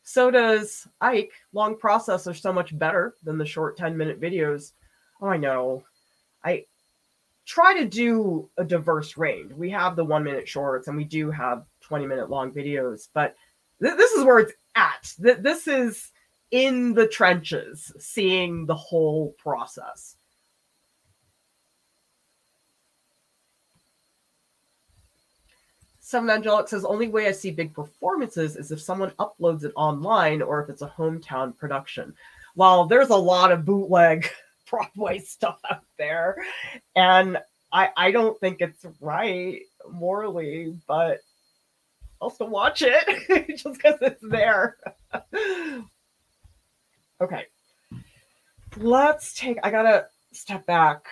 So 0.05 0.31
does 0.31 0.87
Ike. 1.01 1.33
Long 1.53 1.77
process 1.77 2.27
are 2.27 2.35
so 2.35 2.53
much 2.53 2.79
better 2.79 3.15
than 3.25 3.39
the 3.39 3.47
short 3.47 3.77
10 3.77 3.97
minute 3.97 4.21
videos. 4.21 4.73
Oh, 5.21 5.29
I 5.29 5.39
know. 5.39 5.83
I 6.45 6.67
try 7.47 7.79
to 7.79 7.87
do 7.87 8.49
a 8.59 8.65
diverse 8.65 9.17
range. 9.17 9.53
We 9.53 9.71
have 9.71 9.97
the 9.97 10.05
one 10.05 10.23
minute 10.23 10.47
shorts 10.47 10.89
and 10.89 10.97
we 10.97 11.05
do 11.05 11.31
have 11.31 11.65
20 11.81 12.07
minute 12.07 12.31
long 12.31 12.53
videos, 12.53 13.09
but 13.15 13.35
th- 13.83 13.97
this 13.97 14.13
is 14.13 14.25
where 14.25 14.41
it's 14.41 14.53
at. 14.75 15.15
Th- 15.23 15.39
this 15.39 15.67
is 15.67 16.13
in 16.51 16.93
the 16.93 17.09
trenches, 17.09 17.91
seeing 17.99 18.67
the 18.67 18.75
whole 18.75 19.35
process. 19.39 20.17
Seven 26.15 26.31
Angelic 26.31 26.69
says 26.69 26.85
only 26.85 27.09
way 27.09 27.27
I 27.27 27.33
see 27.33 27.51
big 27.51 27.75
performances 27.75 28.55
is 28.55 28.71
if 28.71 28.81
someone 28.81 29.11
uploads 29.19 29.65
it 29.65 29.73
online 29.75 30.43
or 30.43 30.63
if 30.63 30.71
it's 30.71 30.83
a 30.83 30.95
hometown 30.97 31.57
production. 31.57 32.15
While 32.55 32.87
there's 32.87 33.11
a 33.11 33.17
lot 33.17 33.51
of 33.51 33.65
bootleg 33.65 34.31
Broadway 34.71 35.19
stuff 35.19 35.59
out 35.69 35.83
there, 35.99 36.37
and 36.95 37.39
I 37.73 37.89
I 37.97 38.13
don't 38.13 38.39
think 38.39 38.61
it's 38.61 38.87
right 39.01 39.63
morally, 39.91 40.79
but 40.87 41.19
I'll 42.23 42.31
still 42.31 42.47
watch 42.47 42.85
it 42.87 43.49
just 43.59 43.75
because 43.75 43.99
it's 44.01 44.23
there. 44.23 44.77
okay, 47.21 47.47
let's 48.77 49.35
take. 49.35 49.59
I 49.65 49.71
gotta 49.73 50.07
step 50.31 50.65
back 50.65 51.07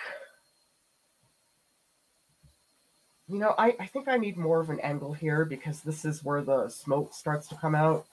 You 3.33 3.39
know, 3.39 3.55
I, 3.57 3.75
I 3.79 3.87
think 3.87 4.07
I 4.07 4.17
need 4.17 4.37
more 4.37 4.59
of 4.59 4.69
an 4.69 4.79
angle 4.81 5.11
here 5.11 5.43
because 5.43 5.81
this 5.81 6.05
is 6.05 6.23
where 6.23 6.43
the 6.43 6.69
smoke 6.69 7.15
starts 7.15 7.47
to 7.47 7.55
come 7.55 7.73
out. 7.73 8.05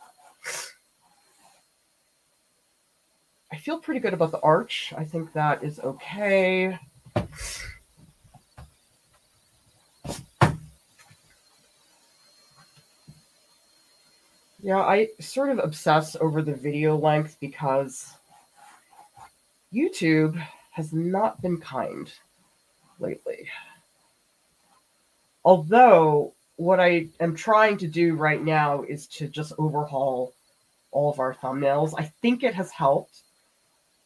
I 3.52 3.56
feel 3.58 3.80
pretty 3.80 4.00
good 4.00 4.14
about 4.14 4.30
the 4.30 4.40
arch. 4.40 4.94
I 4.96 5.04
think 5.04 5.34
that 5.34 5.62
is 5.62 5.78
okay. 5.80 6.78
Yeah, 14.62 14.78
I 14.78 15.08
sort 15.20 15.50
of 15.50 15.58
obsess 15.58 16.16
over 16.18 16.40
the 16.40 16.54
video 16.54 16.96
length 16.96 17.36
because 17.40 18.14
YouTube 19.70 20.42
has 20.70 20.94
not 20.94 21.42
been 21.42 21.58
kind 21.58 22.10
lately. 22.98 23.50
Although 25.44 26.34
what 26.56 26.80
I 26.80 27.08
am 27.20 27.34
trying 27.34 27.78
to 27.78 27.86
do 27.86 28.14
right 28.14 28.42
now 28.42 28.82
is 28.82 29.06
to 29.08 29.28
just 29.28 29.52
overhaul 29.58 30.34
all 30.92 31.10
of 31.10 31.18
our 31.18 31.34
thumbnails. 31.34 31.94
I 31.96 32.04
think 32.20 32.42
it 32.42 32.54
has 32.54 32.70
helped 32.70 33.20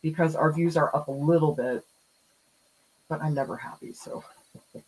because 0.02 0.36
our 0.36 0.52
views 0.52 0.76
are 0.76 0.94
up 0.94 1.08
a 1.08 1.12
little 1.12 1.52
bit, 1.52 1.84
but 3.08 3.22
I'm 3.22 3.34
never 3.34 3.56
happy. 3.56 3.92
So, 3.92 4.22
oh 4.76 4.82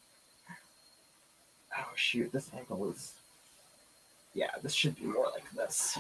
shoot, 1.95 2.31
this 2.33 2.51
angle 2.57 2.91
is, 2.91 3.15
yeah, 4.35 4.51
this 4.63 4.75
should 4.75 4.97
be 4.97 5.05
more 5.05 5.31
like 5.33 5.51
this. 5.53 5.99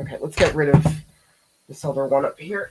Okay, 0.00 0.16
let's 0.20 0.36
get 0.36 0.54
rid 0.54 0.74
of 0.74 0.86
this 1.68 1.84
other 1.84 2.06
one 2.06 2.24
up 2.24 2.38
here. 2.38 2.70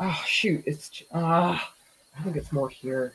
Oh 0.00 0.22
shoot, 0.44 0.62
it's 0.66 1.02
uh 1.14 1.58
I 2.16 2.22
think 2.22 2.36
it's 2.36 2.52
more 2.52 2.68
here. 2.68 3.14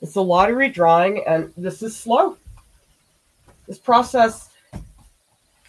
It's 0.00 0.16
a 0.16 0.20
lottery 0.22 0.70
drawing, 0.70 1.22
and 1.26 1.52
this 1.58 1.82
is 1.82 1.94
slow. 1.94 2.38
This 3.66 3.78
process 3.78 4.48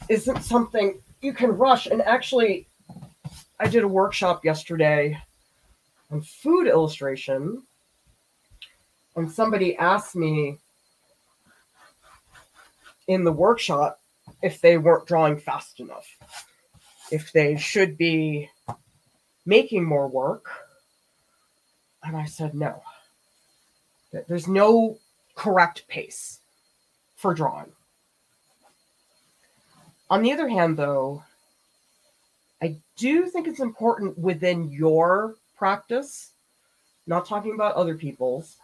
isn't 0.07 0.43
something 0.43 0.99
you 1.21 1.33
can 1.33 1.51
rush. 1.51 1.87
And 1.87 2.01
actually, 2.01 2.65
I 3.59 3.67
did 3.67 3.83
a 3.83 3.87
workshop 3.87 4.45
yesterday 4.45 5.21
on 6.09 6.21
food 6.21 6.65
illustration, 6.65 7.63
and 9.17 9.29
somebody 9.29 9.75
asked 9.75 10.15
me 10.15 10.59
in 13.07 13.25
the 13.25 13.33
workshop 13.33 13.99
if 14.41 14.61
they 14.61 14.77
weren't 14.77 15.07
drawing 15.07 15.37
fast 15.37 15.81
enough, 15.81 16.07
if 17.11 17.33
they 17.33 17.57
should 17.57 17.97
be 17.97 18.49
making 19.45 19.83
more 19.85 20.07
work. 20.07 20.47
And 22.03 22.15
I 22.15 22.25
said, 22.25 22.53
no. 22.53 22.81
There's 24.27 24.47
no 24.47 24.97
correct 25.35 25.87
pace 25.87 26.39
for 27.15 27.33
drawing. 27.33 27.71
On 30.09 30.21
the 30.21 30.33
other 30.33 30.49
hand, 30.49 30.75
though, 30.75 31.23
I 32.61 32.75
do 32.97 33.27
think 33.27 33.47
it's 33.47 33.61
important 33.61 34.17
within 34.17 34.69
your 34.69 35.35
practice, 35.57 36.31
not 37.07 37.25
talking 37.25 37.53
about 37.55 37.75
other 37.75 37.95
people's, 37.95 38.57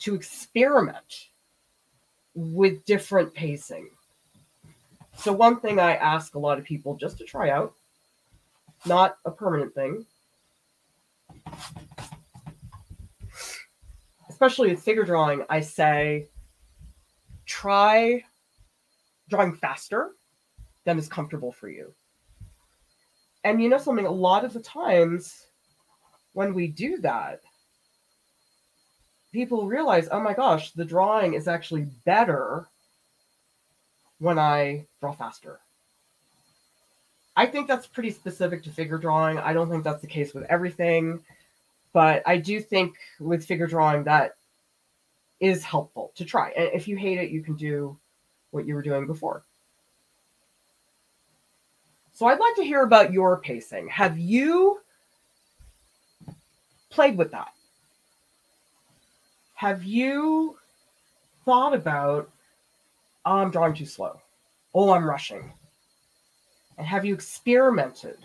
to 0.00 0.14
experiment 0.14 1.28
with 2.34 2.84
different 2.84 3.32
pacing. 3.32 3.88
So, 5.16 5.32
one 5.32 5.60
thing 5.60 5.78
I 5.78 5.94
ask 5.94 6.34
a 6.34 6.40
lot 6.40 6.58
of 6.58 6.64
people 6.64 6.96
just 6.96 7.18
to 7.18 7.24
try 7.24 7.50
out, 7.50 7.74
not 8.86 9.16
a 9.24 9.30
permanent 9.30 9.74
thing, 9.74 10.04
especially 14.28 14.70
with 14.70 14.82
figure 14.82 15.04
drawing, 15.04 15.44
I 15.48 15.60
say 15.60 16.28
try 17.46 18.22
drawing 19.28 19.54
faster 19.54 20.10
than 20.84 20.98
is 20.98 21.08
comfortable 21.08 21.52
for 21.52 21.68
you. 21.68 21.94
And 23.44 23.62
you 23.62 23.68
know 23.68 23.78
something, 23.78 24.06
a 24.06 24.10
lot 24.10 24.44
of 24.44 24.52
the 24.52 24.60
times 24.60 25.46
when 26.32 26.54
we 26.54 26.66
do 26.66 26.98
that, 26.98 27.40
people 29.32 29.66
realize, 29.66 30.08
oh 30.10 30.20
my 30.20 30.34
gosh, 30.34 30.72
the 30.72 30.84
drawing 30.84 31.34
is 31.34 31.48
actually 31.48 31.86
better 32.04 32.66
when 34.18 34.38
I 34.38 34.86
draw 35.00 35.12
faster. 35.12 35.60
I 37.36 37.46
think 37.46 37.66
that's 37.66 37.86
pretty 37.86 38.10
specific 38.10 38.62
to 38.64 38.70
figure 38.70 38.98
drawing. 38.98 39.38
I 39.38 39.52
don't 39.52 39.68
think 39.68 39.82
that's 39.84 40.00
the 40.00 40.06
case 40.06 40.34
with 40.34 40.44
everything, 40.44 41.20
but 41.92 42.22
I 42.26 42.36
do 42.36 42.60
think 42.60 42.96
with 43.18 43.44
figure 43.44 43.66
drawing 43.66 44.04
that 44.04 44.36
is 45.40 45.64
helpful 45.64 46.12
to 46.14 46.24
try. 46.24 46.50
And 46.50 46.70
if 46.72 46.86
you 46.86 46.96
hate 46.96 47.18
it, 47.18 47.30
you 47.30 47.42
can 47.42 47.56
do 47.56 47.98
what 48.52 48.66
you 48.66 48.74
were 48.74 48.82
doing 48.82 49.06
before. 49.06 49.42
So 52.12 52.26
I'd 52.26 52.38
like 52.38 52.54
to 52.56 52.64
hear 52.64 52.82
about 52.82 53.12
your 53.12 53.40
pacing. 53.40 53.88
Have 53.88 54.16
you 54.16 54.80
played 56.90 57.18
with 57.18 57.32
that? 57.32 57.52
Have 59.54 59.82
you 59.82 60.56
thought 61.44 61.74
about, 61.74 62.30
oh, 63.26 63.38
I'm 63.38 63.50
drawing 63.50 63.74
too 63.74 63.86
slow? 63.86 64.20
Oh, 64.72 64.92
I'm 64.92 65.04
rushing. 65.04 65.52
And 66.76 66.86
have 66.86 67.04
you 67.04 67.14
experimented 67.14 68.18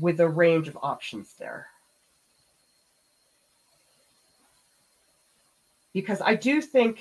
with 0.00 0.20
a 0.20 0.28
range 0.28 0.68
of 0.68 0.78
options 0.82 1.34
there? 1.38 1.68
Because 5.92 6.20
I 6.20 6.34
do 6.34 6.60
think 6.60 6.98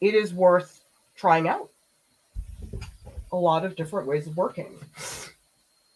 it 0.00 0.14
is 0.14 0.34
worth 0.34 0.84
trying 1.14 1.48
out 1.48 1.70
a 3.30 3.36
lot 3.36 3.64
of 3.64 3.76
different 3.76 4.08
ways 4.08 4.26
of 4.26 4.36
working. 4.36 4.74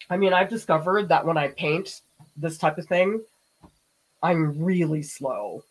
I 0.09 0.17
mean, 0.17 0.33
I've 0.33 0.49
discovered 0.49 1.09
that 1.09 1.27
when 1.27 1.37
I 1.37 1.49
paint 1.49 2.01
this 2.37 2.59
type 2.59 2.79
of 2.79 2.87
thing, 2.87 3.21
I'm 4.23 4.63
really 4.65 5.03
slow, 5.03 5.65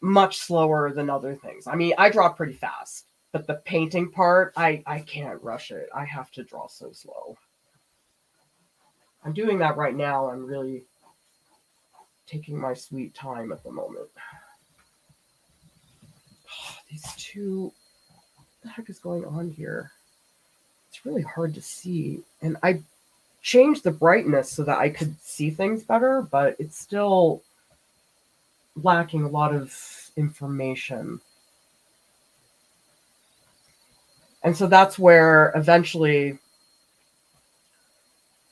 much 0.00 0.38
slower 0.38 0.92
than 0.92 1.08
other 1.08 1.34
things. 1.34 1.66
I 1.66 1.74
mean, 1.74 1.94
I 1.96 2.10
draw 2.10 2.28
pretty 2.28 2.52
fast, 2.52 3.06
but 3.32 3.46
the 3.46 3.60
painting 3.64 4.10
part, 4.10 4.52
I, 4.56 4.82
I 4.86 5.00
can't 5.00 5.42
rush 5.42 5.70
it. 5.70 5.88
I 5.94 6.04
have 6.04 6.30
to 6.32 6.42
draw 6.42 6.66
so 6.66 6.92
slow. 6.92 7.36
I'm 9.24 9.32
doing 9.32 9.58
that 9.58 9.76
right 9.76 9.94
now. 9.94 10.28
I'm 10.28 10.46
really 10.46 10.84
taking 12.26 12.58
my 12.58 12.74
sweet 12.74 13.14
time 13.14 13.52
at 13.52 13.62
the 13.64 13.70
moment 13.70 14.08
ah, 16.50 16.78
these 16.90 17.04
two, 17.16 17.72
what 18.36 18.46
the 18.62 18.68
heck 18.68 18.90
is 18.90 18.98
going 18.98 19.24
on 19.24 19.50
here? 19.50 19.92
It's 20.88 21.04
really 21.04 21.22
hard 21.22 21.54
to 21.54 21.62
see. 21.62 22.22
And 22.42 22.56
I 22.62 22.82
changed 23.42 23.84
the 23.84 23.90
brightness 23.90 24.50
so 24.50 24.64
that 24.64 24.78
I 24.78 24.90
could 24.90 25.20
see 25.20 25.50
things 25.50 25.82
better, 25.82 26.22
but 26.22 26.56
it's 26.58 26.78
still 26.78 27.42
lacking 28.82 29.22
a 29.22 29.28
lot 29.28 29.54
of 29.54 29.74
information. 30.16 31.20
And 34.42 34.56
so 34.56 34.66
that's 34.66 34.98
where 34.98 35.52
eventually 35.54 36.38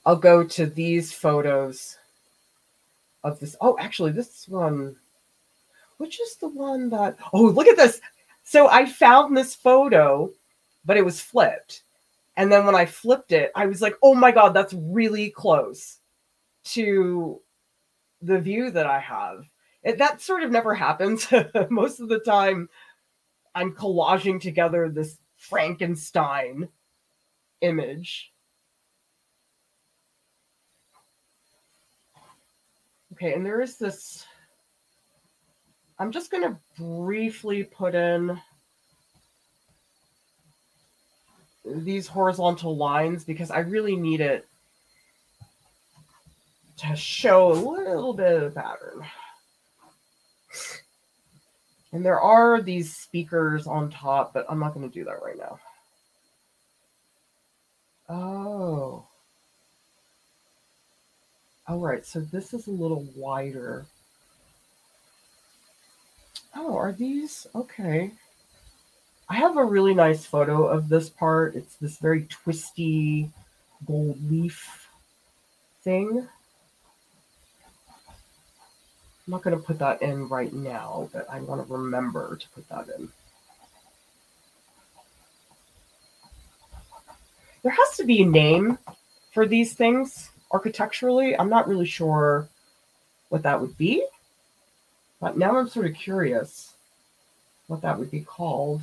I'll 0.05 0.17
go 0.17 0.45
to 0.45 0.67
these 0.67 1.13
photos 1.13 1.99
of 3.25 3.41
this. 3.41 3.57
Oh, 3.61 3.77
actually, 3.79 4.13
this 4.13 4.49
one, 4.49 4.97
which 5.99 6.21
is 6.21 6.37
the 6.37 6.49
one 6.49 6.91
that, 6.91 7.17
oh, 7.33 7.43
look 7.43 7.67
at 7.67 7.77
this. 7.77 8.01
So 8.45 8.69
I 8.69 8.87
found 8.87 9.37
this 9.37 9.55
photo, 9.55 10.31
but 10.85 10.97
it 10.97 11.05
was 11.05 11.21
flipped. 11.21 11.83
And 12.37 12.53
then 12.53 12.67
when 12.67 12.75
I 12.75 12.87
flipped 12.87 13.33
it, 13.33 13.51
I 13.55 13.67
was 13.67 13.81
like, 13.81 13.97
oh 14.03 14.15
my 14.15 14.31
God, 14.31 14.51
that's 14.51 14.75
really 14.75 15.31
close 15.31 15.99
to 16.65 17.41
the 18.23 18.39
view 18.39 18.71
that 18.71 18.87
I 18.87 19.01
have. 19.01 19.45
It, 19.83 19.99
that 19.99 20.21
sort 20.21 20.43
of 20.43 20.51
never 20.51 20.75
happens. 20.75 21.27
Most 21.71 22.01
of 22.01 22.09
the 22.09 22.19
time, 22.21 22.69
I'm 23.55 23.73
collaging 23.73 24.41
together 24.41 24.89
this 24.89 25.19
Frankenstein 25.49 26.69
image. 27.61 28.33
Okay, 33.13 33.33
and 33.33 33.47
there 33.47 33.61
is 33.61 33.77
this 33.79 34.27
I'm 35.99 36.13
just 36.13 36.31
going 36.31 36.43
to 36.43 36.57
briefly 36.79 37.65
put 37.65 37.95
in 37.95 38.39
these 41.65 42.07
horizontal 42.07 42.77
lines 42.77 43.25
because 43.25 43.51
I 43.51 43.61
really 43.61 43.97
need 43.97 44.21
it 44.21 44.47
to 46.79 46.95
show 46.95 47.51
a 47.51 47.55
little 47.55 48.13
bit 48.13 48.37
of 48.37 48.43
a 48.43 48.51
pattern. 48.51 49.03
And 51.93 52.05
there 52.05 52.21
are 52.21 52.61
these 52.61 52.95
speakers 52.95 53.67
on 53.67 53.91
top, 53.91 54.35
but 54.35 54.47
I'm 54.49 54.59
not 54.59 54.75
going 54.75 54.89
to 54.89 54.93
do 54.93 55.05
that 55.05 55.23
right 55.23 55.39
now. 55.39 55.59
Oh. 58.09 59.07
All 61.69 61.79
right, 61.79 62.05
so 62.05 62.21
this 62.21 62.55
is 62.55 62.67
a 62.67 62.73
little 62.73 63.07
wider. 63.17 63.87
Oh, 66.55 66.77
are 66.77 66.93
these 66.93 67.47
okay? 67.55 68.13
I 69.29 69.35
have 69.37 69.57
a 69.57 69.65
really 69.65 69.95
nice 69.95 70.25
photo 70.25 70.67
of 70.67 70.89
this 70.89 71.09
part. 71.09 71.57
It's 71.57 71.75
this 71.77 71.99
very 71.99 72.27
twisty 72.27 73.31
gold 73.85 74.19
leaf 74.31 74.89
thing. 75.83 76.29
I'm 79.27 79.33
not 79.33 79.43
going 79.43 79.57
to 79.57 79.63
put 79.63 79.81
that 79.81 80.03
in 80.03 80.29
right 80.29 80.53
now, 80.53 81.09
but 81.13 81.29
I 81.29 81.41
want 81.41 81.67
to 81.67 81.73
remember 81.73 82.37
to 82.37 82.49
put 82.51 82.69
that 82.69 82.87
in. 82.97 83.09
There 87.65 87.73
has 87.73 87.97
to 87.97 88.05
be 88.05 88.23
a 88.23 88.27
name 88.27 88.79
for 89.35 89.47
these 89.47 89.75
things 89.75 90.31
architecturally. 90.53 91.37
I'm 91.37 91.49
not 91.49 91.67
really 91.67 91.87
sure 91.87 92.49
what 93.31 93.43
that 93.43 93.61
would 93.61 93.77
be. 93.77 94.07
But 95.21 95.37
now 95.37 95.57
I'm 95.57 95.69
sort 95.69 95.87
of 95.87 95.95
curious 95.95 96.75
what 97.67 97.83
that 97.83 97.99
would 97.99 98.13
be 98.13 98.21
called. 98.21 98.83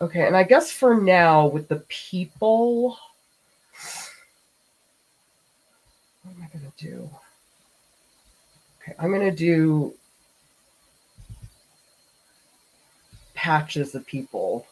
Okay, 0.00 0.26
and 0.26 0.36
I 0.36 0.42
guess 0.42 0.70
for 0.70 1.00
now, 1.00 1.46
with 1.46 1.68
the 1.68 1.82
people, 1.88 2.98
what 6.22 6.34
am 6.36 6.42
I 6.42 6.48
to 6.70 6.84
do? 6.84 7.10
Okay, 8.82 8.94
I'm 8.98 9.10
to 9.22 9.34
do 9.34 9.94
patches 13.46 13.94
of 13.94 14.04
people. 14.06 14.66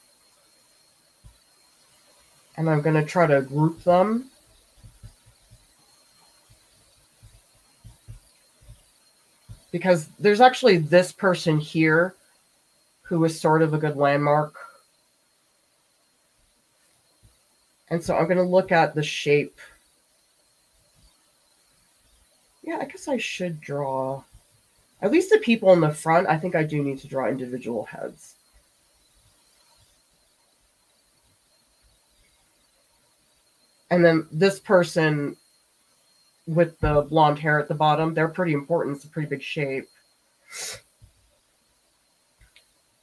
And 2.57 2.69
I'm 2.69 2.83
to 2.95 3.05
try 3.05 3.27
to 3.27 3.41
group 3.41 3.85
them. 3.85 4.31
Because 9.71 10.09
there's 10.19 10.41
actually 10.41 10.79
this 10.79 11.13
person 11.13 11.59
here 11.59 12.15
who 13.03 13.25
is 13.25 13.41
sort 13.41 13.63
of 13.63 13.75
a 13.75 13.79
good 13.79 13.97
landmark. 13.97 14.55
And 17.89 18.03
so 18.03 18.17
I'm 18.17 18.25
going 18.25 18.39
to 18.39 18.43
look 18.43 18.73
at 18.73 18.95
the 18.95 19.03
shape. 19.03 19.59
Yeah, 22.63 22.79
I 22.81 22.87
guess 22.87 23.09
I 23.09 23.19
should 23.19 23.61
draw 23.61 24.23
at 25.03 25.13
least 25.13 25.31
the 25.31 25.39
people 25.39 25.73
in 25.75 25.81
the 25.81 25.91
front. 25.91 26.29
I 26.29 26.39
think 26.39 26.55
I 26.55 26.63
do 26.63 26.83
need 26.83 26.99
to 27.01 27.09
draw 27.09 27.29
individual 27.29 27.85
heads. 27.85 28.37
And 33.91 34.03
then 34.03 34.27
this 34.33 34.59
person 34.59 35.37
with 36.47 36.79
the 36.81 37.03
blonde 37.03 37.39
hair 37.39 37.61
at 37.61 37.69
the 37.69 37.75
bottom, 37.75 38.15
they're 38.15 38.29
pretty 38.29 38.55
important. 38.55 38.97
It's 38.97 39.05
a 39.05 39.09
pretty 39.09 39.29
big 39.29 39.43
shape. 39.43 39.89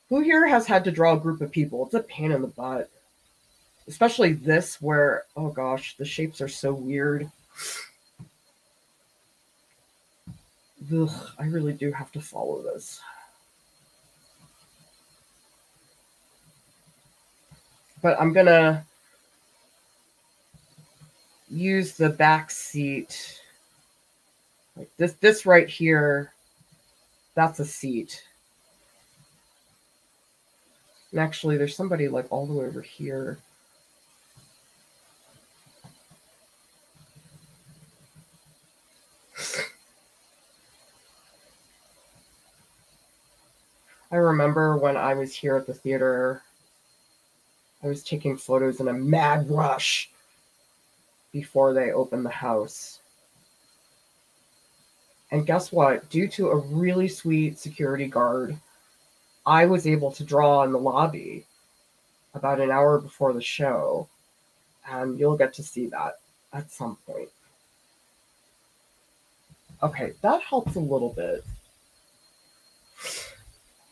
Who 0.09 0.21
here 0.21 0.47
has 0.47 0.67
had 0.67 0.83
to 0.85 0.91
draw 0.91 1.13
a 1.13 1.19
group 1.19 1.39
of 1.39 1.51
people? 1.51 1.85
It's 1.85 1.93
a 1.93 2.01
pain 2.01 2.31
in 2.31 2.41
the 2.41 2.47
butt. 2.47 2.89
Especially 3.91 4.31
this, 4.31 4.81
where, 4.81 5.25
oh 5.35 5.49
gosh, 5.49 5.97
the 5.97 6.05
shapes 6.05 6.39
are 6.39 6.47
so 6.47 6.71
weird. 6.71 7.29
Ugh, 10.95 11.11
I 11.37 11.43
really 11.47 11.73
do 11.73 11.91
have 11.91 12.09
to 12.13 12.21
follow 12.21 12.61
this. 12.61 13.01
But 18.01 18.17
I'm 18.17 18.33
to 18.33 18.81
use 21.49 21.97
the 21.97 22.11
back 22.11 22.49
seat. 22.49 23.41
Like 24.77 24.89
this, 24.95 25.11
this 25.15 25.45
right 25.45 25.67
here, 25.67 26.31
that's 27.35 27.59
a 27.59 27.65
seat. 27.65 28.23
And 31.11 31.19
actually, 31.19 31.57
there's 31.57 31.75
somebody 31.75 32.07
like 32.07 32.27
all 32.29 32.47
the 32.47 32.53
way 32.53 32.67
over 32.67 32.81
here. 32.81 33.37
I 44.11 44.17
remember 44.17 44.77
when 44.77 44.97
I 44.97 45.13
was 45.13 45.33
here 45.33 45.55
at 45.55 45.65
the 45.65 45.73
theater, 45.73 46.43
I 47.81 47.87
was 47.87 48.03
taking 48.03 48.37
photos 48.37 48.79
in 48.79 48.89
a 48.89 48.93
mad 48.93 49.49
rush 49.49 50.11
before 51.31 51.73
they 51.73 51.91
opened 51.91 52.25
the 52.25 52.29
house. 52.29 52.99
And 55.31 55.47
guess 55.47 55.71
what? 55.71 56.09
Due 56.09 56.27
to 56.27 56.49
a 56.49 56.57
really 56.57 57.07
sweet 57.07 57.57
security 57.57 58.07
guard, 58.07 58.57
I 59.45 59.65
was 59.65 59.87
able 59.87 60.11
to 60.11 60.25
draw 60.25 60.63
in 60.63 60.73
the 60.73 60.77
lobby 60.77 61.45
about 62.33 62.59
an 62.59 62.69
hour 62.69 62.99
before 62.99 63.31
the 63.31 63.41
show. 63.41 64.09
And 64.89 65.17
you'll 65.17 65.37
get 65.37 65.53
to 65.53 65.63
see 65.63 65.87
that 65.87 66.15
at 66.51 66.69
some 66.69 66.97
point. 67.07 67.29
Okay, 69.81 70.13
that 70.21 70.41
helps 70.41 70.75
a 70.75 70.79
little 70.79 71.13
bit. 71.13 71.45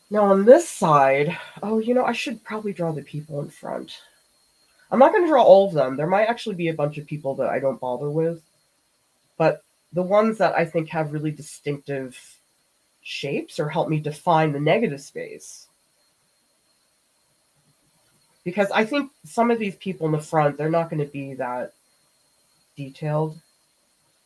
Now 0.09 0.23
on 0.25 0.45
this 0.45 0.67
side, 0.67 1.37
oh, 1.61 1.79
you 1.79 1.93
know, 1.93 2.03
I 2.03 2.13
should 2.13 2.43
probably 2.43 2.73
draw 2.73 2.91
the 2.91 3.03
people 3.03 3.41
in 3.41 3.49
front. 3.49 4.01
I'm 4.91 4.99
not 4.99 5.11
going 5.11 5.23
to 5.23 5.29
draw 5.29 5.43
all 5.43 5.67
of 5.67 5.73
them. 5.73 5.95
There 5.95 6.07
might 6.07 6.25
actually 6.25 6.55
be 6.55 6.69
a 6.69 6.73
bunch 6.73 6.97
of 6.97 7.05
people 7.05 7.35
that 7.35 7.49
I 7.49 7.59
don't 7.59 7.79
bother 7.79 8.09
with. 8.09 8.41
But 9.37 9.63
the 9.93 10.01
ones 10.01 10.39
that 10.39 10.55
I 10.55 10.65
think 10.65 10.89
have 10.89 11.13
really 11.13 11.31
distinctive 11.31 12.17
shapes 13.01 13.59
or 13.59 13.69
help 13.69 13.87
me 13.87 13.99
define 13.99 14.51
the 14.51 14.59
negative 14.59 15.01
space. 15.01 15.67
Because 18.43 18.71
I 18.71 18.83
think 18.83 19.11
some 19.25 19.51
of 19.51 19.59
these 19.59 19.75
people 19.75 20.07
in 20.07 20.11
the 20.11 20.19
front, 20.19 20.57
they're 20.57 20.71
not 20.71 20.89
going 20.89 21.05
to 21.05 21.11
be 21.11 21.35
that 21.35 21.73
detailed. 22.75 23.37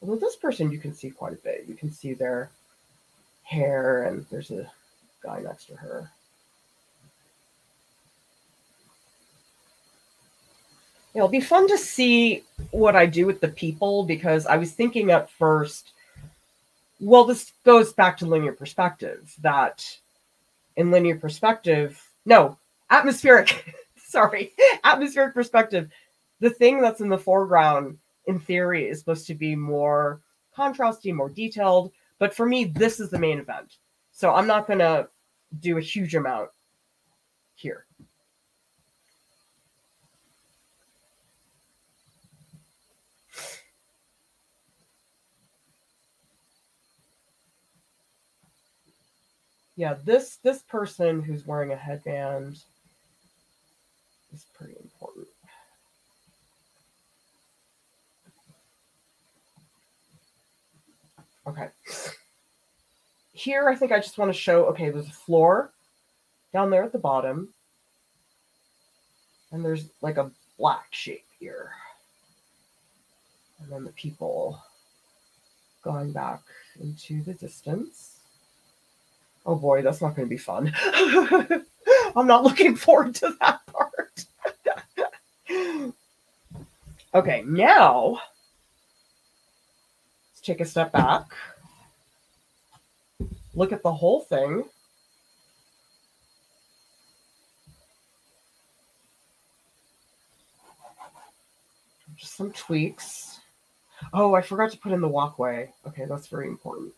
Although 0.01 0.15
this 0.15 0.37
person 0.37 0.71
you 0.71 0.79
can 0.79 0.93
see 0.93 1.09
quite 1.09 1.33
a 1.33 1.37
bit. 1.37 1.65
You 1.67 1.75
can 1.75 1.91
see 1.91 2.13
their 2.13 2.49
hair 3.43 4.03
and 4.03 4.25
there's 4.31 4.51
a 4.51 4.71
guy 5.23 5.39
next 5.39 5.65
to 5.65 5.75
her. 5.75 6.09
It'll 11.13 11.27
be 11.27 11.41
fun 11.41 11.67
to 11.67 11.77
see 11.77 12.43
what 12.71 12.95
I 12.95 13.05
do 13.05 13.25
with 13.25 13.39
the 13.39 13.47
people 13.47 14.03
because 14.03 14.47
I 14.47 14.57
was 14.57 14.71
thinking 14.71 15.11
at 15.11 15.29
first, 15.29 15.91
well, 16.99 17.23
this 17.23 17.53
goes 17.63 17.93
back 17.93 18.17
to 18.17 18.25
linear 18.25 18.53
perspective 18.53 19.33
that 19.41 19.85
in 20.75 20.89
linear 20.89 21.15
perspective, 21.15 22.01
no, 22.25 22.57
atmospheric, 22.89 23.75
sorry, 23.97 24.53
atmospheric 24.83 25.35
perspective, 25.35 25.89
the 26.39 26.49
thing 26.49 26.81
that's 26.81 27.01
in 27.01 27.09
the 27.09 27.17
foreground 27.17 27.97
in 28.25 28.39
theory 28.39 28.89
is 28.89 28.99
supposed 28.99 29.27
to 29.27 29.35
be 29.35 29.55
more 29.55 30.19
contrasty, 30.57 31.13
more 31.13 31.29
detailed. 31.29 31.91
But 32.17 32.33
for 32.33 32.45
me, 32.45 32.65
this 32.65 32.99
is 32.99 33.09
the 33.09 33.19
main 33.19 33.39
event. 33.39 33.77
So 34.11 34.33
I'm 34.33 34.47
not 34.47 34.67
going 34.67 34.79
to 34.79 35.07
do 35.59 35.77
a 35.77 35.81
huge 35.81 36.15
amount 36.15 36.49
here. 37.55 37.85
yeah, 49.75 49.95
this 50.03 50.37
this 50.43 50.61
person 50.61 51.21
who's 51.21 51.47
wearing 51.47 51.71
a 51.71 51.75
headband 51.75 52.57
is 54.33 54.45
pretty 54.53 54.75
important. 54.81 55.27
Okay. 61.47 61.67
Here, 63.43 63.67
I 63.67 63.75
think 63.75 63.91
I 63.91 63.99
just 63.99 64.17
want 64.17 64.29
to 64.33 64.39
show, 64.39 64.63
okay, 64.67 64.89
there's 64.89 65.09
a 65.09 65.11
floor 65.11 65.73
down 66.53 66.69
there 66.69 66.83
at 66.83 66.93
the 66.93 66.97
bottom. 66.97 67.49
And 69.51 69.65
there's 69.65 69.89
like 70.01 70.15
a 70.15 70.31
black 70.57 70.87
shape 70.91 71.25
here. 71.41 71.71
And 73.59 73.69
then 73.69 73.83
the 73.83 73.91
people 73.91 74.63
going 75.83 76.13
back 76.13 76.39
into 76.79 77.21
the 77.21 77.33
distance. 77.33 78.19
Oh 79.45 79.55
boy, 79.55 79.81
that's 79.81 80.01
not 80.01 80.15
going 80.15 80.25
to 80.25 80.33
be 80.33 80.37
fun. 80.37 80.73
I'm 82.15 82.27
not 82.27 82.43
looking 82.43 82.77
forward 82.77 83.13
to 83.15 83.35
that 83.41 83.59
part. 83.65 84.25
okay, 87.13 87.43
now 87.45 88.21
let's 90.31 90.41
take 90.41 90.61
a 90.61 90.65
step 90.65 90.93
back. 90.93 91.25
Look 93.55 93.71
at 93.71 93.83
the 93.83 93.93
whole 93.93 94.21
thing. 94.21 94.63
Just 102.15 102.35
some 102.35 102.51
tweaks. 102.51 103.39
Oh, 104.11 104.33
I 104.33 104.41
forgot 104.41 104.71
to 104.71 104.77
put 104.77 104.91
in 104.91 105.01
the 105.01 105.07
walkway. 105.07 105.71
Okay, 105.87 106.05
that's 106.05 106.27
very 106.27 106.47
important. 106.47 106.93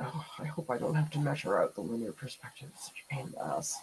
Oh, 0.00 0.26
I 0.38 0.44
hope 0.44 0.70
I 0.70 0.78
don't 0.78 0.94
have 0.94 1.10
to 1.12 1.18
measure 1.18 1.58
out 1.58 1.74
the 1.74 1.80
linear 1.80 2.12
perspective. 2.12 2.68
It's 2.74 2.86
such 2.86 3.04
a 3.08 3.14
pain 3.14 3.26
in 3.26 3.32
the 3.32 3.44
ass. 3.44 3.78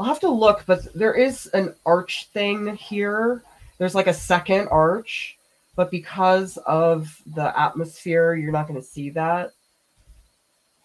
I'll 0.00 0.06
have 0.06 0.20
to 0.20 0.30
look, 0.30 0.64
but 0.64 0.90
there 0.94 1.12
is 1.12 1.44
an 1.48 1.74
arch 1.84 2.30
thing 2.32 2.74
here. 2.74 3.42
There's 3.76 3.94
like 3.94 4.06
a 4.06 4.14
second 4.14 4.68
arch, 4.68 5.36
but 5.76 5.90
because 5.90 6.56
of 6.66 7.20
the 7.34 7.52
atmosphere, 7.60 8.34
you're 8.34 8.50
not 8.50 8.66
going 8.66 8.80
to 8.80 8.86
see 8.86 9.10
that. 9.10 9.50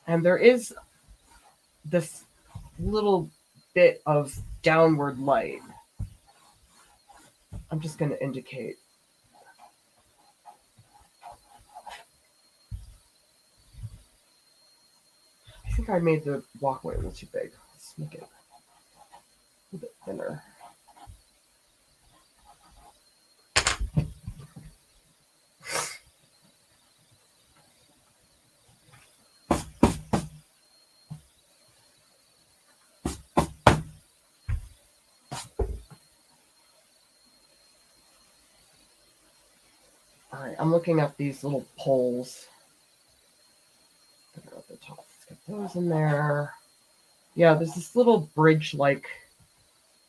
And 0.05 0.23
there 0.23 0.37
is 0.37 0.75
this 1.85 2.25
little 2.77 3.29
bit 3.73 4.01
of 4.05 4.37
downward 4.63 5.17
light. 5.17 5.61
I'm 7.71 7.79
just 7.79 7.97
going 7.97 8.11
to 8.11 8.21
indicate 8.21 8.75
I 15.65 15.71
think 15.71 15.89
I 15.89 15.99
made 15.99 16.25
the 16.25 16.43
walkway 16.59 16.95
a 16.95 16.97
little 16.97 17.11
too 17.11 17.27
big. 17.33 17.51
Let's 17.73 17.93
make 17.97 18.13
it 18.13 18.23
a. 20.25 20.41
All 40.33 40.43
right, 40.43 40.55
I'm 40.59 40.71
looking 40.71 40.99
at 40.99 41.15
these 41.17 41.43
little 41.45 41.65
poles. 41.77 42.47
They're 44.35 44.57
at 44.57 44.67
the 44.67 44.75
top. 44.77 45.05
Let's 45.07 45.25
get 45.29 45.37
those 45.47 45.75
in 45.75 45.87
there. 45.87 46.53
Yeah, 47.35 47.53
there's 47.53 47.73
this 47.73 47.95
little 47.95 48.29
bridge-like 48.35 49.07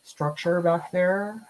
structure 0.07 0.61
back 0.61 0.93
there. 0.93 1.43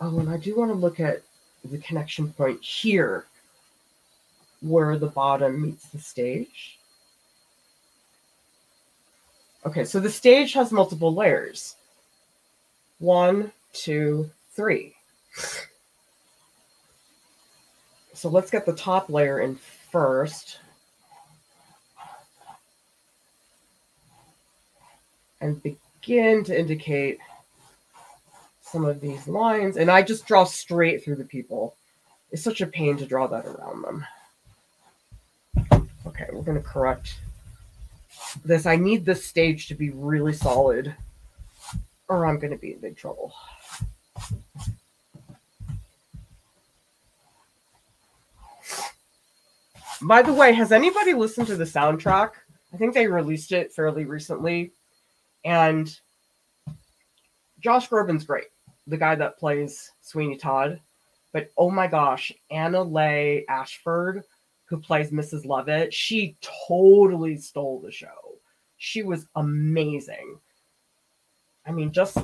Oh, 0.00 0.18
and 0.20 0.30
I 0.30 0.36
do 0.36 0.56
want 0.56 0.70
to 0.70 0.76
look 0.76 1.00
at 1.00 1.22
the 1.64 1.78
connection 1.78 2.32
point 2.32 2.62
here 2.62 3.26
where 4.60 4.96
the 4.96 5.08
bottom 5.08 5.60
meets 5.60 5.88
the 5.88 5.98
stage. 5.98 6.78
Okay, 9.66 9.84
so 9.84 9.98
the 9.98 10.10
stage 10.10 10.52
has 10.52 10.72
multiple 10.72 11.12
layers. 11.12 11.76
One, 13.00 13.52
two, 13.72 14.30
three. 14.52 14.94
So 18.14 18.28
let's 18.28 18.50
get 18.52 18.66
the 18.66 18.74
top 18.74 19.10
layer 19.10 19.40
in 19.40 19.56
first. 19.90 20.58
And 25.42 25.62
begin 25.62 26.44
to 26.44 26.58
indicate 26.58 27.18
some 28.62 28.86
of 28.86 29.00
these 29.00 29.28
lines. 29.28 29.76
And 29.76 29.90
I 29.90 30.00
just 30.00 30.26
draw 30.26 30.44
straight 30.44 31.04
through 31.04 31.16
the 31.16 31.24
people. 31.24 31.76
It's 32.30 32.42
such 32.42 32.62
a 32.62 32.66
pain 32.66 32.96
to 32.96 33.04
draw 33.04 33.26
that 33.26 33.44
around 33.44 33.82
them. 33.82 34.06
Okay, 36.06 36.28
we're 36.32 36.42
going 36.42 36.56
to 36.56 36.66
correct 36.66 37.18
this. 38.44 38.64
I 38.64 38.76
need 38.76 39.04
this 39.04 39.26
stage 39.26 39.68
to 39.68 39.74
be 39.74 39.90
really 39.90 40.32
solid 40.32 40.94
or 42.08 42.26
I'm 42.26 42.38
going 42.38 42.52
to 42.52 42.58
be 42.58 42.72
in 42.72 42.78
big 42.78 42.96
trouble. 42.96 43.32
By 50.02 50.22
the 50.22 50.32
way, 50.32 50.52
has 50.52 50.72
anybody 50.72 51.14
listened 51.14 51.46
to 51.46 51.56
the 51.56 51.64
soundtrack? 51.64 52.32
I 52.74 52.76
think 52.76 52.92
they 52.92 53.06
released 53.06 53.52
it 53.52 53.72
fairly 53.72 54.04
recently. 54.04 54.72
And 55.44 55.94
Josh 57.60 57.88
Groban's 57.88 58.24
great, 58.24 58.46
the 58.86 58.96
guy 58.96 59.14
that 59.14 59.38
plays 59.38 59.92
Sweeney 60.00 60.36
Todd. 60.36 60.80
But 61.32 61.50
oh 61.56 61.70
my 61.70 61.86
gosh, 61.86 62.32
Annaleigh 62.50 63.44
Ashford, 63.48 64.24
who 64.66 64.78
plays 64.78 65.10
Mrs. 65.10 65.46
Lovett, 65.46 65.94
she 65.94 66.36
totally 66.68 67.36
stole 67.36 67.80
the 67.80 67.92
show. 67.92 68.36
She 68.76 69.02
was 69.02 69.26
amazing. 69.36 70.38
I 71.66 71.72
mean, 71.72 71.92
just 71.92 72.18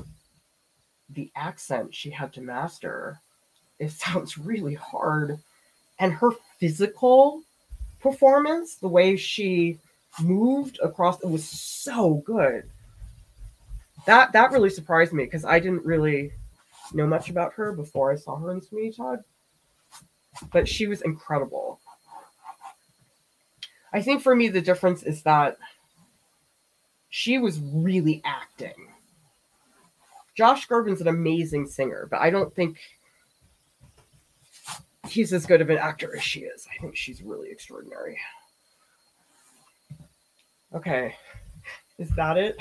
the 1.11 1.31
accent 1.37 1.95
she 1.95 2.11
had 2.11 2.33
to 2.35 2.41
master, 2.41 3.21
it 3.79 3.91
sounds 3.93 4.37
really 4.37 4.75
hard. 4.75 5.39
And 6.01 6.13
her 6.13 6.31
physical 6.59 7.43
performance, 8.01 8.77
the 8.77 8.89
way 8.89 9.17
she 9.17 9.79
moved 10.21 10.79
across, 10.83 11.21
it 11.21 11.29
was 11.29 11.49
so 11.49 12.23
good. 12.27 12.69
That 14.07 14.33
that 14.33 14.53
really 14.53 14.71
surprised 14.71 15.13
me 15.13 15.25
because 15.25 15.45
I 15.45 15.59
didn't 15.59 15.85
really 15.85 16.33
know 16.93 17.07
much 17.07 17.31
about 17.31 17.53
her 17.55 17.73
before 17.73 18.13
I 18.13 18.17
saw 18.17 18.37
her 18.37 18.53
in 18.53 18.63
Sweeney 18.63 18.93
Todd. 18.93 19.23
But 20.53 20.69
she 20.69 20.87
was 20.87 21.03
incredible. 21.03 21.81
I 23.93 24.03
think 24.03 24.23
for 24.23 24.35
me 24.35 24.49
the 24.49 24.61
difference 24.61 25.03
is 25.03 25.23
that 25.23 25.57
she 27.11 27.39
was 27.39 27.59
really 27.61 28.23
acting. 28.25 28.89
Josh 30.35 30.69
Groban's 30.69 31.01
an 31.01 31.09
amazing 31.09 31.67
singer, 31.67 32.07
but 32.11 32.21
I 32.21 32.31
don't 32.31 32.55
think 32.55 32.79
he's 35.09 35.33
as 35.33 35.47
good 35.47 35.61
of 35.61 35.71
an 35.71 35.79
actor 35.79 36.15
as 36.15 36.23
she 36.23 36.41
is. 36.41 36.67
I 36.73 36.81
think 36.81 36.97
she's 36.97 37.23
really 37.23 37.51
extraordinary. 37.51 38.19
Okay, 40.75 41.17
is 41.99 42.11
that 42.11 42.37
it? 42.37 42.57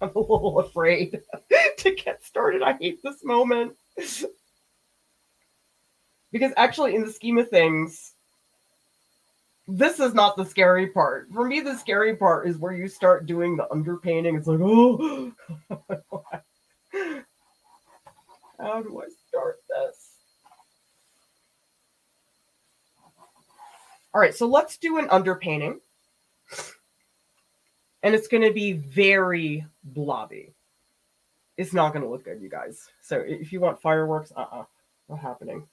I'm 0.02 0.10
a 0.14 0.18
little 0.18 0.60
afraid 0.60 1.20
to 1.78 1.94
get 1.94 2.24
started. 2.24 2.62
I 2.62 2.72
hate 2.74 3.00
this 3.02 3.22
moment. 3.22 3.76
because 6.32 6.52
actually, 6.56 6.94
in 6.94 7.04
the 7.04 7.12
scheme 7.12 7.36
of 7.38 7.50
things, 7.50 8.14
this 9.68 10.00
is 10.00 10.14
not 10.14 10.36
the 10.36 10.44
scary 10.44 10.86
part. 10.88 11.28
For 11.32 11.46
me, 11.46 11.60
the 11.60 11.76
scary 11.76 12.16
part 12.16 12.48
is 12.48 12.56
where 12.56 12.72
you 12.72 12.88
start 12.88 13.26
doing 13.26 13.56
the 13.56 13.68
underpainting. 13.70 14.38
It's 14.38 14.46
like, 14.46 14.60
oh, 14.62 15.32
how 18.58 18.82
do 18.82 19.02
I 19.02 19.08
start 19.28 19.58
this? 19.68 20.06
All 24.12 24.20
right, 24.20 24.34
so 24.34 24.46
let's 24.46 24.76
do 24.78 24.98
an 24.98 25.06
underpainting. 25.08 25.76
And 28.02 28.14
it's 28.14 28.28
going 28.28 28.42
to 28.42 28.52
be 28.52 28.72
very 28.72 29.66
blobby. 29.84 30.54
It's 31.56 31.74
not 31.74 31.92
going 31.92 32.02
to 32.02 32.08
look 32.08 32.24
good, 32.24 32.40
you 32.40 32.48
guys. 32.48 32.88
So 33.02 33.18
if 33.18 33.52
you 33.52 33.60
want 33.60 33.82
fireworks, 33.82 34.32
uh-uh, 34.34 34.64
not 35.08 35.18
happening. 35.18 35.66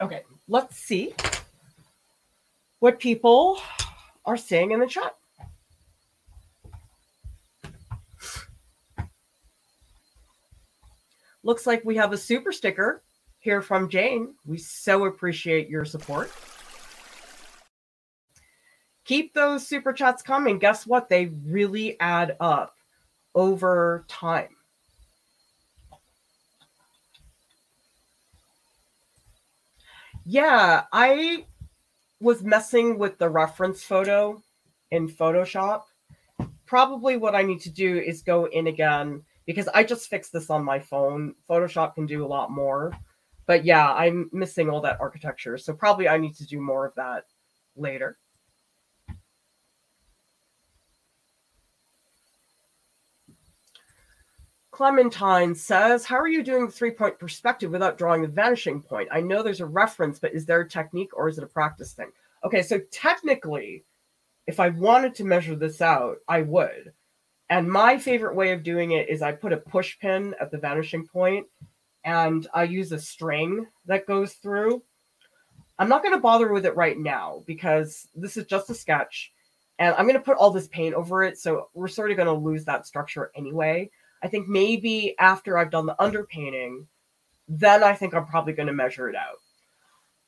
Okay, 0.00 0.22
let's 0.48 0.76
see 0.76 1.14
what 2.80 2.98
people 2.98 3.60
are 4.24 4.36
saying 4.36 4.72
in 4.72 4.80
the 4.80 4.86
chat. 4.86 5.14
Looks 11.44 11.66
like 11.66 11.84
we 11.84 11.96
have 11.96 12.12
a 12.12 12.16
super 12.16 12.52
sticker 12.52 13.02
here 13.38 13.62
from 13.62 13.88
Jane. 13.88 14.34
We 14.46 14.58
so 14.58 15.06
appreciate 15.06 15.68
your 15.68 15.84
support. 15.84 16.30
Keep 19.04 19.34
those 19.34 19.66
super 19.66 19.92
chats 19.92 20.22
coming. 20.22 20.58
Guess 20.58 20.86
what? 20.86 21.08
They 21.08 21.26
really 21.46 21.98
add 21.98 22.36
up 22.40 22.76
over 23.34 24.04
time. 24.08 24.56
Yeah, 30.24 30.84
I 30.92 31.46
was 32.20 32.44
messing 32.44 32.96
with 32.96 33.18
the 33.18 33.28
reference 33.28 33.82
photo 33.82 34.40
in 34.92 35.08
Photoshop. 35.08 35.82
Probably 36.64 37.16
what 37.16 37.34
I 37.34 37.42
need 37.42 37.60
to 37.62 37.70
do 37.70 37.98
is 37.98 38.22
go 38.22 38.44
in 38.44 38.68
again 38.68 39.24
because 39.46 39.66
I 39.68 39.82
just 39.82 40.08
fixed 40.08 40.32
this 40.32 40.48
on 40.48 40.64
my 40.64 40.78
phone. 40.78 41.34
Photoshop 41.50 41.96
can 41.96 42.06
do 42.06 42.24
a 42.24 42.28
lot 42.28 42.52
more. 42.52 42.92
But 43.46 43.64
yeah, 43.64 43.92
I'm 43.92 44.30
missing 44.32 44.70
all 44.70 44.80
that 44.82 45.00
architecture. 45.00 45.58
So 45.58 45.74
probably 45.74 46.08
I 46.08 46.18
need 46.18 46.36
to 46.36 46.46
do 46.46 46.60
more 46.60 46.86
of 46.86 46.94
that 46.94 47.24
later. 47.74 48.18
Clementine 54.72 55.54
says, 55.54 56.04
How 56.06 56.16
are 56.16 56.28
you 56.28 56.42
doing 56.42 56.66
the 56.66 56.72
three 56.72 56.90
point 56.90 57.18
perspective 57.18 57.70
without 57.70 57.98
drawing 57.98 58.22
the 58.22 58.28
vanishing 58.28 58.82
point? 58.82 59.08
I 59.12 59.20
know 59.20 59.42
there's 59.42 59.60
a 59.60 59.66
reference, 59.66 60.18
but 60.18 60.32
is 60.32 60.46
there 60.46 60.62
a 60.62 60.68
technique 60.68 61.14
or 61.14 61.28
is 61.28 61.38
it 61.38 61.44
a 61.44 61.46
practice 61.48 61.92
thing? 61.92 62.10
Okay, 62.42 62.62
so 62.62 62.80
technically, 62.90 63.84
if 64.46 64.58
I 64.58 64.70
wanted 64.70 65.14
to 65.16 65.24
measure 65.24 65.54
this 65.54 65.82
out, 65.82 66.16
I 66.26 66.42
would. 66.42 66.92
And 67.50 67.70
my 67.70 67.98
favorite 67.98 68.34
way 68.34 68.52
of 68.52 68.62
doing 68.62 68.92
it 68.92 69.10
is 69.10 69.20
I 69.20 69.32
put 69.32 69.52
a 69.52 69.58
push 69.58 69.98
pin 69.98 70.34
at 70.40 70.50
the 70.50 70.58
vanishing 70.58 71.06
point 71.06 71.46
and 72.02 72.46
I 72.54 72.64
use 72.64 72.92
a 72.92 72.98
string 72.98 73.66
that 73.84 74.06
goes 74.06 74.32
through. 74.32 74.82
I'm 75.78 75.90
not 75.90 76.02
going 76.02 76.14
to 76.14 76.20
bother 76.20 76.50
with 76.50 76.64
it 76.64 76.76
right 76.76 76.98
now 76.98 77.42
because 77.46 78.08
this 78.14 78.38
is 78.38 78.46
just 78.46 78.70
a 78.70 78.74
sketch 78.74 79.32
and 79.78 79.94
I'm 79.96 80.06
going 80.06 80.18
to 80.18 80.24
put 80.24 80.38
all 80.38 80.50
this 80.50 80.68
paint 80.68 80.94
over 80.94 81.22
it. 81.24 81.38
So 81.38 81.68
we're 81.74 81.88
sort 81.88 82.10
of 82.10 82.16
going 82.16 82.26
to 82.26 82.32
lose 82.32 82.64
that 82.64 82.86
structure 82.86 83.30
anyway. 83.36 83.90
I 84.22 84.28
think 84.28 84.48
maybe 84.48 85.14
after 85.18 85.58
I've 85.58 85.70
done 85.70 85.86
the 85.86 85.96
underpainting, 85.98 86.86
then 87.48 87.82
I 87.82 87.94
think 87.94 88.14
I'm 88.14 88.26
probably 88.26 88.52
going 88.52 88.68
to 88.68 88.72
measure 88.72 89.08
it 89.08 89.16
out. 89.16 89.38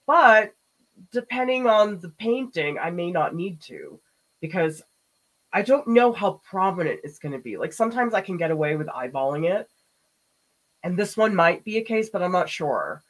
But 0.07 0.55
depending 1.13 1.67
on 1.67 2.01
the 2.01 2.11
painting, 2.11 2.79
I 2.79 2.91
may 2.91 3.11
not 3.11 3.35
need 3.35 3.61
to 3.63 4.01
because 4.41 4.83
I 5.53 5.63
don't 5.63 5.87
know 5.89 6.13
how 6.13 6.41
prominent 6.45 7.01
it's 7.05 7.19
going 7.19 7.33
to 7.33 7.39
be. 7.39 7.57
Like 7.57 7.73
sometimes 7.73 8.13
I 8.13 8.21
can 8.21 8.37
get 8.37 8.51
away 8.51 8.77
with 8.77 8.89
eyeballing 8.89 9.49
it. 9.49 9.69
And 10.83 10.99
this 10.99 11.17
one 11.17 11.35
might 11.35 11.65
be 11.65 11.79
a 11.79 11.83
case, 11.83 12.11
but 12.11 12.23
I'm 12.23 12.33
not 12.33 12.51
sure. 12.51 13.03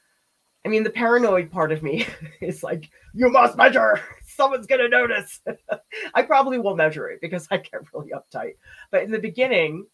I 0.65 0.69
mean, 0.69 0.85
the 0.85 0.91
paranoid 0.91 1.51
part 1.51 1.73
of 1.73 1.83
me 1.83 2.07
is 2.41 2.63
like, 2.63 2.91
you 3.15 3.31
must 3.31 3.57
measure. 3.57 4.01
Someone's 4.23 4.67
going 4.67 4.81
to 4.81 4.89
notice. 4.89 5.41
I 6.15 6.23
probably 6.23 6.59
will 6.59 6.77
measure 6.77 7.09
it 7.09 7.21
because 7.21 7.49
I 7.51 7.57
get 7.57 7.93
really 7.93 8.13
uptight. 8.13 8.57
But 8.91 9.03
in 9.03 9.11
the 9.11 9.19
beginning, 9.19 9.87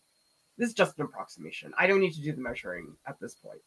this 0.60 0.68
is 0.68 0.74
just 0.74 0.98
an 0.98 1.06
approximation. 1.06 1.72
I 1.78 1.86
don't 1.86 2.00
need 2.00 2.12
to 2.12 2.20
do 2.20 2.32
the 2.32 2.40
measuring 2.42 2.94
at 3.06 3.18
this 3.18 3.34
point. 3.34 3.62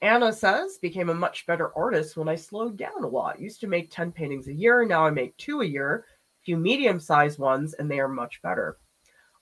Anna 0.00 0.32
says, 0.32 0.78
became 0.78 1.10
a 1.10 1.14
much 1.14 1.46
better 1.46 1.76
artist 1.76 2.16
when 2.16 2.26
I 2.26 2.36
slowed 2.36 2.78
down 2.78 3.04
a 3.04 3.06
lot. 3.06 3.38
Used 3.38 3.60
to 3.60 3.66
make 3.66 3.90
10 3.90 4.12
paintings 4.12 4.48
a 4.48 4.52
year. 4.54 4.86
Now 4.86 5.04
I 5.04 5.10
make 5.10 5.36
two 5.36 5.60
a 5.60 5.66
year, 5.66 6.06
a 6.40 6.42
few 6.42 6.56
medium 6.56 6.98
sized 6.98 7.38
ones, 7.38 7.74
and 7.74 7.90
they 7.90 8.00
are 8.00 8.08
much 8.08 8.40
better. 8.40 8.78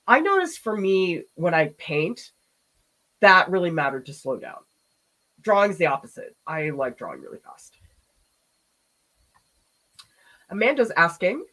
I 0.08 0.18
noticed 0.18 0.58
for 0.58 0.76
me 0.76 1.22
when 1.36 1.54
I 1.54 1.68
paint, 1.78 2.32
that 3.20 3.48
really 3.48 3.70
mattered 3.70 4.06
to 4.06 4.12
slow 4.12 4.36
down. 4.36 4.58
Drawing's 5.42 5.76
the 5.76 5.86
opposite. 5.86 6.34
I 6.44 6.70
like 6.70 6.98
drawing 6.98 7.20
really 7.20 7.38
fast. 7.38 7.76
Amanda's 10.50 10.90
asking, 10.96 11.44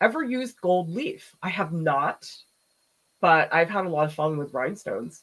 ever 0.00 0.22
used 0.22 0.60
gold 0.60 0.90
leaf? 0.90 1.34
I 1.42 1.48
have 1.48 1.72
not, 1.72 2.30
but 3.20 3.52
I've 3.52 3.70
had 3.70 3.86
a 3.86 3.88
lot 3.88 4.06
of 4.06 4.14
fun 4.14 4.36
with 4.36 4.54
rhinestones 4.54 5.22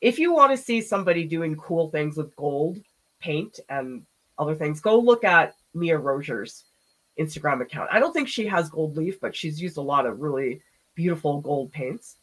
if 0.00 0.18
you 0.18 0.32
want 0.32 0.50
to 0.52 0.56
see 0.56 0.80
somebody 0.80 1.24
doing 1.24 1.56
cool 1.56 1.90
things 1.90 2.16
with 2.16 2.34
gold 2.36 2.78
paint 3.20 3.60
and 3.68 4.02
other 4.38 4.54
things, 4.54 4.80
go 4.80 4.98
look 4.98 5.24
at 5.24 5.54
Mia 5.74 5.98
Roger's 5.98 6.64
Instagram 7.18 7.60
account. 7.60 7.90
I 7.92 7.98
don't 7.98 8.12
think 8.12 8.28
she 8.28 8.46
has 8.46 8.70
gold 8.70 8.96
leaf, 8.96 9.20
but 9.20 9.36
she's 9.36 9.60
used 9.60 9.76
a 9.76 9.82
lot 9.82 10.06
of 10.06 10.20
really 10.20 10.62
beautiful 10.94 11.40
gold 11.40 11.72
paints. 11.72 12.16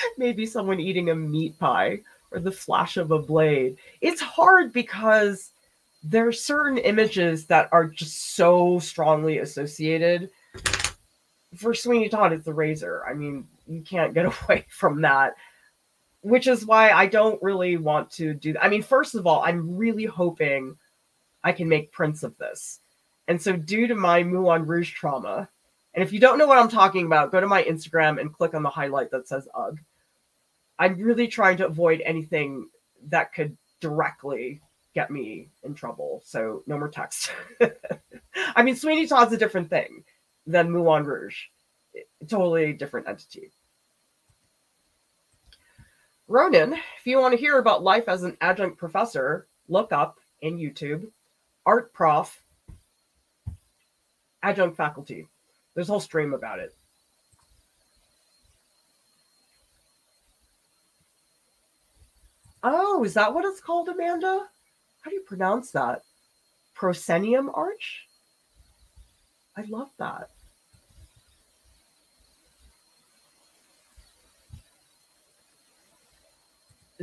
Maybe 0.18 0.46
someone 0.46 0.80
eating 0.80 1.10
a 1.10 1.14
meat 1.14 1.58
pie 1.58 2.00
or 2.30 2.40
the 2.40 2.52
flash 2.52 2.96
of 2.96 3.10
a 3.10 3.18
blade. 3.18 3.76
It's 4.00 4.20
hard 4.20 4.72
because 4.72 5.52
there 6.02 6.26
are 6.26 6.32
certain 6.32 6.78
images 6.78 7.46
that 7.46 7.68
are 7.72 7.86
just 7.86 8.36
so 8.36 8.78
strongly 8.78 9.38
associated. 9.38 10.30
For 11.56 11.74
Sweeney 11.74 12.08
Todd, 12.08 12.32
it's 12.32 12.44
the 12.44 12.52
razor. 12.52 13.04
I 13.08 13.14
mean, 13.14 13.46
you 13.66 13.82
can't 13.82 14.14
get 14.14 14.26
away 14.44 14.66
from 14.68 15.02
that. 15.02 15.34
Which 16.22 16.48
is 16.48 16.66
why 16.66 16.90
I 16.90 17.06
don't 17.06 17.40
really 17.42 17.76
want 17.76 18.10
to 18.12 18.34
do 18.34 18.52
that. 18.54 18.64
I 18.64 18.68
mean, 18.68 18.82
first 18.82 19.14
of 19.14 19.26
all, 19.26 19.42
I'm 19.42 19.76
really 19.76 20.06
hoping 20.06 20.76
I 21.44 21.52
can 21.52 21.68
make 21.68 21.92
prints 21.92 22.24
of 22.24 22.36
this. 22.38 22.80
And 23.28 23.40
so, 23.40 23.56
due 23.56 23.86
to 23.86 23.94
my 23.94 24.24
Moulin 24.24 24.66
Rouge 24.66 24.92
trauma, 24.92 25.48
and 25.96 26.04
if 26.04 26.12
you 26.12 26.20
don't 26.20 26.36
know 26.36 26.46
what 26.46 26.58
I'm 26.58 26.68
talking 26.68 27.06
about, 27.06 27.32
go 27.32 27.40
to 27.40 27.46
my 27.46 27.64
Instagram 27.64 28.20
and 28.20 28.30
click 28.32 28.52
on 28.52 28.62
the 28.62 28.68
highlight 28.68 29.10
that 29.12 29.26
says 29.26 29.48
UGG. 29.54 29.80
I'm 30.78 31.00
really 31.00 31.26
trying 31.26 31.56
to 31.56 31.66
avoid 31.66 32.02
anything 32.02 32.68
that 33.08 33.32
could 33.32 33.56
directly 33.80 34.60
get 34.94 35.10
me 35.10 35.48
in 35.62 35.74
trouble. 35.74 36.20
So 36.26 36.62
no 36.66 36.78
more 36.78 36.88
text. 36.88 37.32
I 38.54 38.62
mean, 38.62 38.76
Sweeney 38.76 39.06
Todd's 39.06 39.32
a 39.32 39.38
different 39.38 39.70
thing 39.70 40.04
than 40.46 40.70
Moulin 40.70 41.04
Rouge. 41.04 41.44
Totally 42.28 42.74
different 42.74 43.08
entity. 43.08 43.50
Ronan, 46.28 46.74
if 46.74 47.06
you 47.06 47.18
want 47.18 47.32
to 47.32 47.40
hear 47.40 47.58
about 47.58 47.82
life 47.82 48.06
as 48.06 48.22
an 48.22 48.36
adjunct 48.42 48.76
professor, 48.76 49.46
look 49.68 49.92
up 49.92 50.18
in 50.42 50.58
YouTube 50.58 51.06
art 51.64 51.94
prof 51.94 52.42
adjunct 54.42 54.76
faculty. 54.76 55.26
There's 55.76 55.88
a 55.88 55.92
whole 55.92 56.00
stream 56.00 56.34
about 56.34 56.58
it. 56.58 56.74
Oh, 62.64 63.04
is 63.04 63.14
that 63.14 63.32
what 63.32 63.44
it's 63.44 63.60
called, 63.60 63.88
Amanda? 63.88 64.48
how 65.06 65.10
do 65.10 65.14
you 65.14 65.22
pronounce 65.22 65.70
that? 65.70 66.02
Proscenium 66.74 67.48
arch? 67.54 68.08
I 69.56 69.62
love 69.68 69.88
that. 70.00 70.30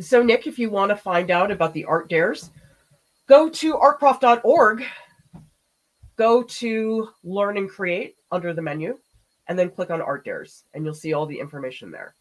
So, 0.02 0.22
Nick, 0.22 0.48
if 0.48 0.60
you 0.60 0.70
want 0.70 0.90
to 0.90 0.98
find 0.98 1.32
out 1.32 1.50
about 1.50 1.74
the 1.74 1.86
art 1.86 2.10
dares, 2.10 2.50
go 3.30 3.48
to 3.48 3.76
artprof.org, 3.76 4.84
go 6.18 6.44
to 6.44 7.10
learn 7.24 7.56
and 7.56 7.70
create 7.70 8.18
under 8.34 8.54
the 8.54 8.62
menu, 8.62 8.98
and 9.48 9.58
then 9.58 9.70
click 9.70 9.90
on 9.90 10.02
art 10.02 10.26
dares, 10.26 10.64
and 10.74 10.84
you'll 10.84 10.94
see 10.94 11.14
all 11.14 11.26
the 11.26 11.40
information 11.40 11.92
there. 11.92 12.16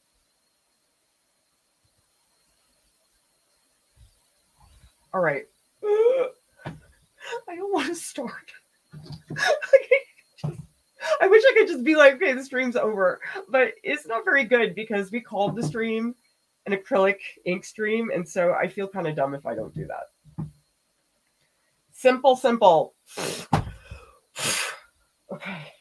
All 5.15 5.21
right. 5.21 5.47
I 5.85 7.57
don't 7.57 7.73
want 7.73 7.89
to 7.89 7.95
start. 7.95 8.53
I 11.21 11.27
wish 11.27 11.43
I 11.45 11.55
could 11.57 11.69
just 11.69 11.85
be 11.85 11.97
like, 11.97 12.15
okay, 12.15 12.33
the 12.33 12.45
stream's 12.45 12.77
over, 12.77 13.21
but 13.49 13.73
it's 13.83 14.07
not 14.07 14.25
very 14.25 14.45
good 14.45 14.75
because 14.75 15.11
we 15.11 15.21
called 15.21 15.57
the 15.57 15.63
stream 15.63 16.15
an 16.67 16.73
acrylic 16.73 17.19
ink 17.45 17.65
stream, 17.65 18.11
and 18.15 18.29
so 18.29 18.53
I 18.53 18.69
feel 18.69 18.89
kind 18.89 19.07
of 19.07 19.17
dumb 19.17 19.35
if 19.35 19.47
I 19.47 19.55
don't 19.55 19.75
do 19.75 19.87
that. 19.87 20.47
Simple, 21.93 22.37
simple. 22.37 22.95
okay, 25.33 25.72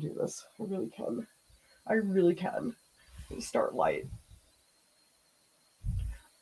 can 0.00 0.08
do 0.08 0.14
this. 0.14 0.44
I 0.60 0.64
really 0.64 0.90
can. 0.90 1.26
I 1.86 1.94
really 1.94 2.34
can. 2.34 2.74
Start 3.38 3.74
light. 3.74 4.06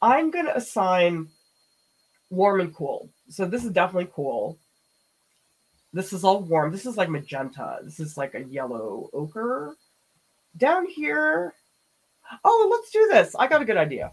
I'm 0.00 0.30
gonna 0.30 0.52
assign 0.54 1.28
warm 2.30 2.60
and 2.60 2.74
cool. 2.74 3.08
So 3.28 3.44
this 3.44 3.64
is 3.64 3.70
definitely 3.70 4.10
cool. 4.14 4.58
This 5.92 6.12
is 6.12 6.24
all 6.24 6.40
warm. 6.40 6.72
This 6.72 6.86
is 6.86 6.96
like 6.96 7.08
magenta. 7.08 7.78
This 7.82 8.00
is 8.00 8.16
like 8.16 8.34
a 8.34 8.42
yellow 8.42 9.10
ochre. 9.12 9.76
Down 10.56 10.86
here. 10.86 11.54
Oh, 12.44 12.68
let's 12.70 12.90
do 12.90 13.08
this. 13.10 13.34
I 13.38 13.46
got 13.46 13.62
a 13.62 13.66
good 13.66 13.76
idea. 13.76 14.12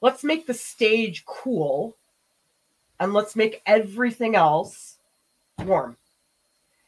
Let's 0.00 0.24
make 0.24 0.46
the 0.46 0.54
stage 0.54 1.24
cool 1.26 1.96
and 2.98 3.12
let's 3.12 3.36
make 3.36 3.62
everything 3.66 4.34
else 4.34 4.96
warm. 5.58 5.96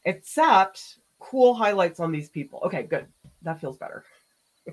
Except 0.05 0.99
cool 1.19 1.55
highlights 1.55 2.01
on 2.01 2.13
these 2.13 2.29
people. 2.29 2.61
Okay, 2.65 2.83
good. 2.83 3.07
That 3.43 3.61
feels 3.61 3.79
better. 3.79 4.05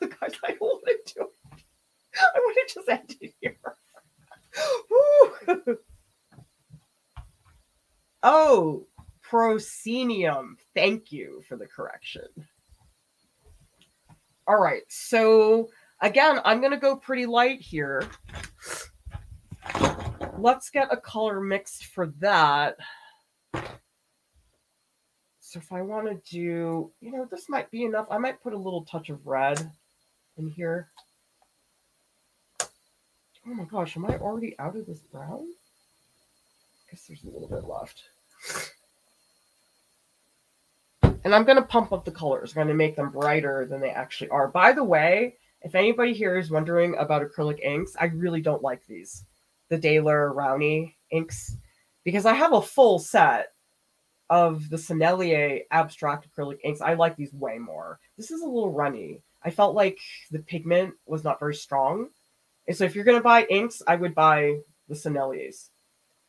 Guys, 0.00 0.32
I 0.44 0.56
want 0.60 0.84
to. 1.06 1.26
I 2.18 2.38
want 2.38 2.68
to 2.68 2.74
just 2.74 2.88
end 2.88 3.16
it 3.20 3.34
here. 3.40 3.56
oh, 8.22 8.86
proscenium. 9.22 10.56
Thank 10.74 11.12
you 11.12 11.42
for 11.48 11.56
the 11.56 11.66
correction. 11.66 12.28
All 14.46 14.60
right, 14.60 14.82
so 14.88 15.68
again, 16.00 16.40
I'm 16.44 16.60
going 16.60 16.72
to 16.72 16.78
go 16.78 16.96
pretty 16.96 17.26
light 17.26 17.60
here. 17.60 18.08
Let's 20.38 20.70
get 20.70 20.92
a 20.92 20.96
color 20.96 21.40
mixed 21.40 21.86
for 21.86 22.08
that. 22.20 22.76
So 25.46 25.60
if 25.60 25.72
I 25.72 25.80
want 25.80 26.08
to 26.08 26.20
do, 26.28 26.90
you 27.00 27.12
know, 27.12 27.24
this 27.30 27.48
might 27.48 27.70
be 27.70 27.84
enough. 27.84 28.08
I 28.10 28.18
might 28.18 28.42
put 28.42 28.52
a 28.52 28.58
little 28.58 28.84
touch 28.84 29.10
of 29.10 29.24
red 29.24 29.70
in 30.36 30.50
here. 30.50 30.88
Oh 32.60 33.54
my 33.54 33.62
gosh, 33.62 33.96
am 33.96 34.06
I 34.06 34.18
already 34.18 34.56
out 34.58 34.74
of 34.74 34.86
this 34.86 34.98
brown? 34.98 35.46
I 35.46 36.90
guess 36.90 37.06
there's 37.06 37.22
a 37.22 37.28
little 37.28 37.46
bit 37.46 37.62
left. 37.62 38.02
And 41.22 41.32
I'm 41.32 41.44
going 41.44 41.58
to 41.58 41.62
pump 41.62 41.92
up 41.92 42.04
the 42.04 42.10
colors. 42.10 42.50
I'm 42.50 42.56
going 42.56 42.66
to 42.66 42.74
make 42.74 42.96
them 42.96 43.10
brighter 43.10 43.66
than 43.70 43.80
they 43.80 43.90
actually 43.90 44.30
are. 44.30 44.48
By 44.48 44.72
the 44.72 44.82
way, 44.82 45.36
if 45.62 45.76
anybody 45.76 46.12
here 46.12 46.36
is 46.36 46.50
wondering 46.50 46.96
about 46.98 47.22
acrylic 47.22 47.60
inks, 47.60 47.94
I 48.00 48.06
really 48.06 48.40
don't 48.40 48.64
like 48.64 48.84
these. 48.88 49.24
The 49.68 49.78
Daler 49.78 50.32
Rowney 50.34 50.94
inks. 51.12 51.56
Because 52.02 52.26
I 52.26 52.34
have 52.34 52.52
a 52.52 52.60
full 52.60 52.98
set 52.98 53.52
of 54.28 54.68
the 54.68 54.76
Sennelier 54.76 55.62
abstract 55.70 56.26
acrylic 56.30 56.58
inks. 56.64 56.80
I 56.80 56.94
like 56.94 57.16
these 57.16 57.32
way 57.32 57.58
more. 57.58 57.98
This 58.16 58.30
is 58.30 58.42
a 58.42 58.46
little 58.46 58.72
runny. 58.72 59.20
I 59.42 59.50
felt 59.50 59.74
like 59.74 59.98
the 60.30 60.40
pigment 60.40 60.94
was 61.06 61.22
not 61.22 61.38
very 61.38 61.54
strong. 61.54 62.08
And 62.66 62.76
so 62.76 62.84
if 62.84 62.94
you're 62.94 63.04
gonna 63.04 63.20
buy 63.20 63.44
inks, 63.44 63.82
I 63.86 63.96
would 63.96 64.14
buy 64.14 64.58
the 64.88 64.94
Senneliers. 64.94 65.68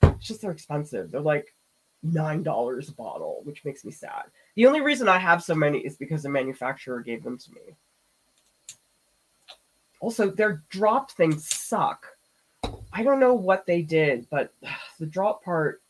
It's 0.04 0.28
just 0.28 0.42
they're 0.42 0.52
expensive. 0.52 1.12
They're 1.12 1.22
like 1.22 1.56
nine 2.04 2.44
dollars 2.44 2.90
a 2.90 2.94
bottle, 2.94 3.42
which 3.44 3.66
makes 3.66 3.84
me 3.84 3.92
sad. 3.92 4.26
The 4.56 4.68
only 4.68 4.82
reason 4.82 5.08
I 5.08 5.18
have 5.18 5.44
so 5.44 5.56
many 5.56 5.80
is 5.80 5.98
because 5.98 6.24
the 6.24 6.30
manufacturer 6.30 7.02
gave 7.02 7.24
them 7.24 7.38
to 7.38 7.52
me. 7.52 7.76
Also, 10.00 10.30
their 10.30 10.64
drop 10.70 11.12
things 11.12 11.48
suck. 11.48 12.06
I 12.94 13.04
don't 13.04 13.20
know 13.20 13.34
what 13.34 13.66
they 13.66 13.82
did, 13.82 14.28
but 14.30 14.54
the 15.00 15.06
drop 15.06 15.44
part 15.44 15.82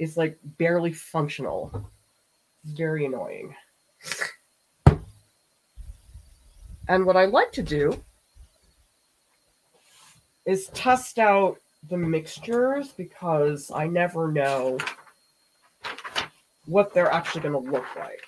is 0.00 0.16
like 0.16 0.38
barely 0.58 0.92
functional. 0.92 1.70
It's 2.64 2.72
very 2.72 3.04
annoying. 3.04 3.54
And 6.88 7.04
what 7.06 7.16
I 7.16 7.26
like 7.26 7.52
to 7.52 7.62
do 7.62 8.02
is 10.46 10.68
test 10.68 11.18
out 11.18 11.58
the 11.88 11.98
mixtures 11.98 12.88
because 12.88 13.70
I 13.72 13.86
never 13.86 14.32
know 14.32 14.78
what 16.64 16.92
they're 16.94 17.12
actually 17.12 17.42
going 17.42 17.64
to 17.64 17.70
look 17.70 17.86
like. 17.96 18.22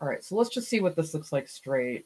All 0.00 0.08
right, 0.08 0.22
so 0.22 0.36
let's 0.36 0.50
just 0.50 0.68
see 0.68 0.80
what 0.80 0.94
this 0.94 1.14
looks 1.14 1.32
like 1.32 1.48
straight. 1.48 2.04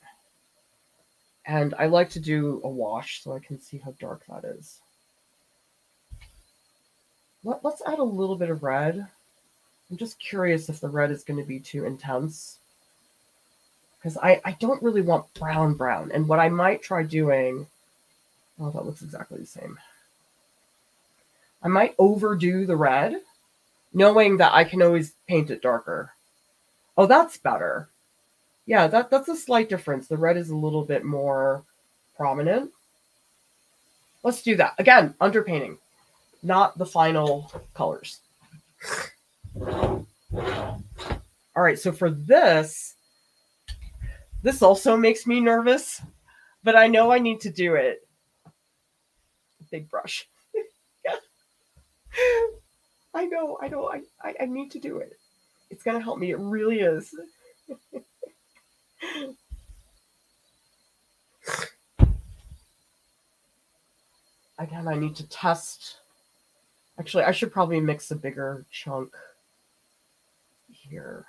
And 1.45 1.75
I 1.77 1.87
like 1.87 2.11
to 2.11 2.21
do 2.21 2.61
a 2.63 2.69
wash 2.69 3.25
so 3.25 3.33
I 3.33 3.41
can 3.41 3.61
see 3.61 3.79
how 3.79 3.95
dark 3.99 4.23
that 4.29 4.45
is. 4.45 4.81
Let, 7.45 7.65
us 7.65 7.83
add 7.87 7.99
a 7.99 8.05
little 8.05 8.37
bit 8.37 8.51
of 8.51 8.63
red. 8.63 9.07
I'm 9.91 9.97
just 9.97 10.19
curious 10.19 10.69
if 10.69 10.81
the 10.81 10.89
red 10.89 11.11
is 11.11 11.25
going 11.25 11.39
to 11.39 11.47
be 11.47 11.61
too 11.61 11.85
intense. 11.85 12.59
Because 13.97 14.17
I, 14.17 14.41
I 14.45 14.53
don't 14.53 14.83
really 14.83 15.03
want 15.03 15.33
brown 15.35 15.75
brown. 15.75 16.11
And 16.13 16.29
what 16.29 16.39
I 16.39 16.49
might 16.49 16.83
try 16.83 17.03
doing, 17.03 17.67
oh, 18.61 18.71
that 18.71 18.85
looks 18.85 19.03
exactly 19.03 19.39
the 19.39 19.47
same. 19.47 19.79
I 21.63 21.69
might 21.69 21.95
overdo 21.99 22.67
the 22.67 22.77
red, 22.77 23.21
knowing 23.93 24.37
that 24.37 24.55
I 24.55 24.65
can 24.65 24.83
always 24.83 25.13
paint 25.27 25.51
it 25.51 25.63
darker. 25.63 26.13
Oh, 26.97 27.07
that's 27.07 27.39
better. 27.39 27.89
Yeah, 28.67 28.87
that, 28.89 29.11
that's 29.11 29.29
a 29.29 29.37
slight 29.37 29.69
difference. 29.69 30.07
The 30.07 30.17
red 30.17 30.37
is 30.37 30.51
a 30.51 30.57
little 30.57 30.85
bit 30.85 31.05
more 31.05 31.65
prominent. 32.17 32.71
Let's 34.23 34.43
do 34.43 34.57
that. 34.57 34.75
Again, 34.79 35.15
underpainting, 35.21 35.79
not 36.43 36.79
the 36.79 36.87
final 36.87 37.53
colors. 37.75 38.21
All 39.61 40.07
right, 41.57 41.79
so 41.79 41.93
for 41.93 42.11
this, 42.11 42.95
this 44.43 44.63
also 44.63 44.97
makes 44.97 45.27
me 45.27 45.41
nervous, 45.41 46.01
but 46.63 46.77
I 46.77 46.87
know 46.87 47.11
I 47.11 47.19
need 47.19 47.41
to 47.41 47.51
do 47.51 47.75
it. 47.75 48.07
Big 49.71 49.91
brush. 49.91 50.27
I 53.15 53.27
know, 53.27 53.59
I 53.61 53.69
know, 53.69 53.89
I, 53.89 54.01
I, 54.23 54.35
I 54.41 54.47
need 54.47 54.71
to 54.73 54.79
do 54.79 54.99
it. 54.99 55.13
It's 55.71 55.83
going 55.83 55.99
to 55.99 56.03
help 56.03 56.19
me. 56.19 56.31
It 56.31 56.39
really 56.39 56.81
is. 56.81 57.15
Again, 64.59 64.89
I 64.89 64.95
need 64.95 65.15
to 65.17 65.29
test. 65.29 65.99
Actually, 66.99 67.25
I 67.25 67.31
should 67.31 67.53
probably 67.53 67.81
mix 67.81 68.11
a 68.11 68.17
bigger 68.17 68.67
chunk 68.71 69.15
here. 70.69 71.25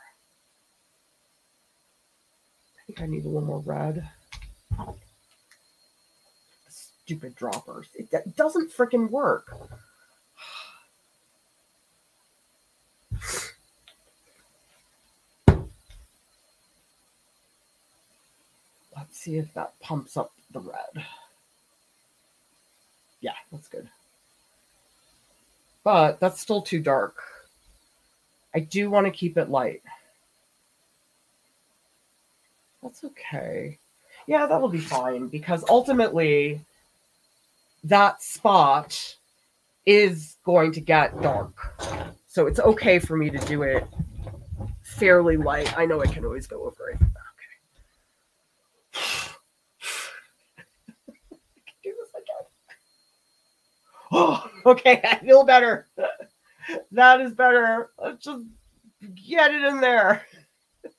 I 2.78 2.86
think 2.88 3.02
I 3.02 3.06
need 3.06 3.26
a 3.26 3.28
little 3.28 3.48
more 3.48 3.60
red. 3.60 4.10
Stupid 6.68 7.36
droppers. 7.36 7.88
It 7.96 8.36
doesn't 8.36 8.74
freaking 8.74 9.10
work. 9.12 9.56
Let's 18.96 19.20
see 19.20 19.38
if 19.38 19.54
that 19.54 19.80
pumps 19.80 20.18
up 20.18 20.32
the 20.52 20.60
red. 20.60 21.06
Yeah, 23.22 23.34
that's 23.52 23.68
good. 23.68 23.88
But 25.84 26.20
that's 26.20 26.40
still 26.40 26.62
too 26.62 26.80
dark. 26.80 27.16
I 28.54 28.60
do 28.60 28.90
want 28.90 29.06
to 29.06 29.12
keep 29.12 29.38
it 29.38 29.50
light. 29.50 29.82
That's 32.84 33.04
okay. 33.04 33.78
Yeah, 34.28 34.46
that'll 34.46 34.70
be 34.70 34.80
fine 34.80 35.28
because 35.28 35.64
ultimately 35.70 36.62
that 37.84 38.22
spot 38.22 39.16
is 39.86 40.38
going 40.44 40.72
to 40.74 40.82
get 40.82 41.22
dark. 41.22 41.54
So 42.28 42.48
it's 42.48 42.60
okay 42.60 43.00
for 43.00 43.18
me 43.18 43.30
to 43.30 43.40
do 43.40 43.64
it 43.64 43.88
fairly 44.84 45.38
light. 45.38 45.78
I 45.78 45.86
know 45.86 46.02
I 46.02 46.08
can 46.08 46.26
always 46.26 46.48
go 46.48 46.64
over 46.64 46.92
it. 46.92 47.00
Oh, 54.12 54.49
okay, 54.66 55.02
I 55.04 55.20
feel 55.20 55.44
better. 55.44 55.88
That 56.92 57.20
is 57.20 57.34
better. 57.34 57.90
Let's 57.98 58.24
just 58.24 58.46
get 59.28 59.52
it 59.52 59.64
in 59.64 59.82
there. 59.82 60.24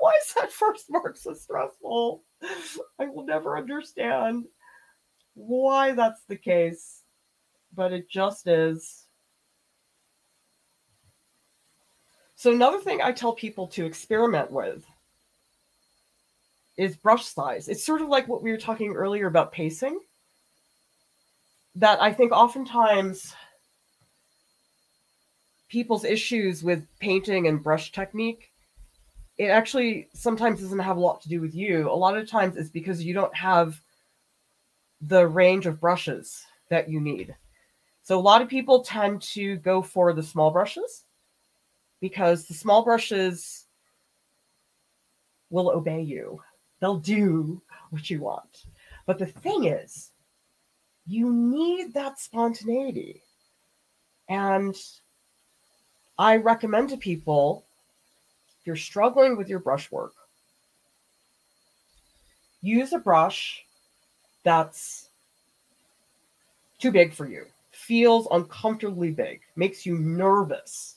Why 0.00 0.12
is 0.20 0.34
that 0.34 0.50
first 0.50 0.86
mark 0.90 1.16
so 1.16 1.34
stressful? 1.34 2.24
I 2.98 3.06
will 3.06 3.24
never 3.24 3.56
understand 3.56 4.46
why 5.34 5.92
that's 5.92 6.24
the 6.24 6.36
case, 6.36 7.02
but 7.74 7.92
it 7.92 8.08
just 8.08 8.48
is. 8.48 9.04
So, 12.34 12.52
another 12.52 12.80
thing 12.80 13.02
I 13.02 13.12
tell 13.12 13.34
people 13.34 13.68
to 13.68 13.86
experiment 13.86 14.50
with 14.50 14.84
is 16.76 16.96
brush 16.96 17.26
size. 17.26 17.68
It's 17.68 17.84
sort 17.84 18.02
of 18.02 18.08
like 18.08 18.26
what 18.26 18.42
we 18.42 18.50
were 18.50 18.58
talking 18.58 18.94
earlier 18.94 19.26
about 19.26 19.52
pacing 19.52 20.00
that 21.76 22.00
I 22.02 22.12
think 22.12 22.32
oftentimes 22.32 23.34
people's 25.68 26.04
issues 26.04 26.62
with 26.62 26.86
painting 26.98 27.46
and 27.46 27.62
brush 27.62 27.92
technique 27.92 28.50
it 29.38 29.46
actually 29.46 30.08
sometimes 30.14 30.60
doesn't 30.60 30.78
have 30.78 30.96
a 30.96 31.00
lot 31.00 31.20
to 31.22 31.28
do 31.28 31.40
with 31.40 31.54
you. 31.54 31.90
A 31.90 31.92
lot 31.92 32.16
of 32.16 32.28
times 32.28 32.56
it's 32.56 32.70
because 32.70 33.04
you 33.04 33.12
don't 33.12 33.34
have 33.34 33.80
the 35.00 35.26
range 35.26 35.66
of 35.66 35.80
brushes 35.80 36.44
that 36.70 36.88
you 36.88 37.00
need. 37.00 37.34
So 38.02 38.18
a 38.18 38.20
lot 38.20 38.40
of 38.40 38.48
people 38.48 38.82
tend 38.82 39.20
to 39.22 39.56
go 39.56 39.82
for 39.82 40.12
the 40.12 40.22
small 40.22 40.50
brushes 40.50 41.04
because 42.00 42.46
the 42.46 42.54
small 42.54 42.82
brushes 42.82 43.66
will 45.50 45.70
obey 45.70 46.00
you. 46.00 46.40
They'll 46.80 46.98
do 46.98 47.60
what 47.90 48.08
you 48.08 48.20
want. 48.20 48.64
But 49.04 49.18
the 49.18 49.26
thing 49.26 49.64
is, 49.64 50.12
you 51.06 51.32
need 51.32 51.94
that 51.94 52.18
spontaneity. 52.18 53.22
And 54.28 54.74
I 56.18 56.36
recommend 56.36 56.90
to 56.90 56.96
people 56.96 57.64
if 58.60 58.66
you're 58.66 58.76
struggling 58.76 59.36
with 59.36 59.48
your 59.48 59.60
brushwork, 59.60 60.12
use 62.60 62.92
a 62.92 62.98
brush 62.98 63.64
that's 64.42 65.10
too 66.78 66.90
big 66.90 67.12
for 67.12 67.28
you, 67.28 67.46
feels 67.70 68.26
uncomfortably 68.30 69.10
big, 69.10 69.40
makes 69.54 69.86
you 69.86 69.98
nervous. 69.98 70.96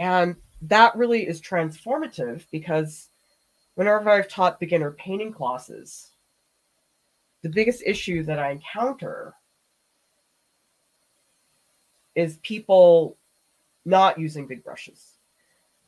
And 0.00 0.34
that 0.62 0.96
really 0.96 1.26
is 1.28 1.40
transformative 1.40 2.44
because 2.50 3.08
whenever 3.74 4.10
I've 4.10 4.28
taught 4.28 4.58
beginner 4.58 4.90
painting 4.92 5.32
classes, 5.32 6.10
the 7.42 7.48
biggest 7.48 7.82
issue 7.84 8.22
that 8.24 8.38
I 8.38 8.50
encounter 8.50 9.34
is 12.14 12.38
people 12.42 13.16
not 13.84 14.18
using 14.18 14.46
big 14.46 14.62
brushes. 14.62 15.14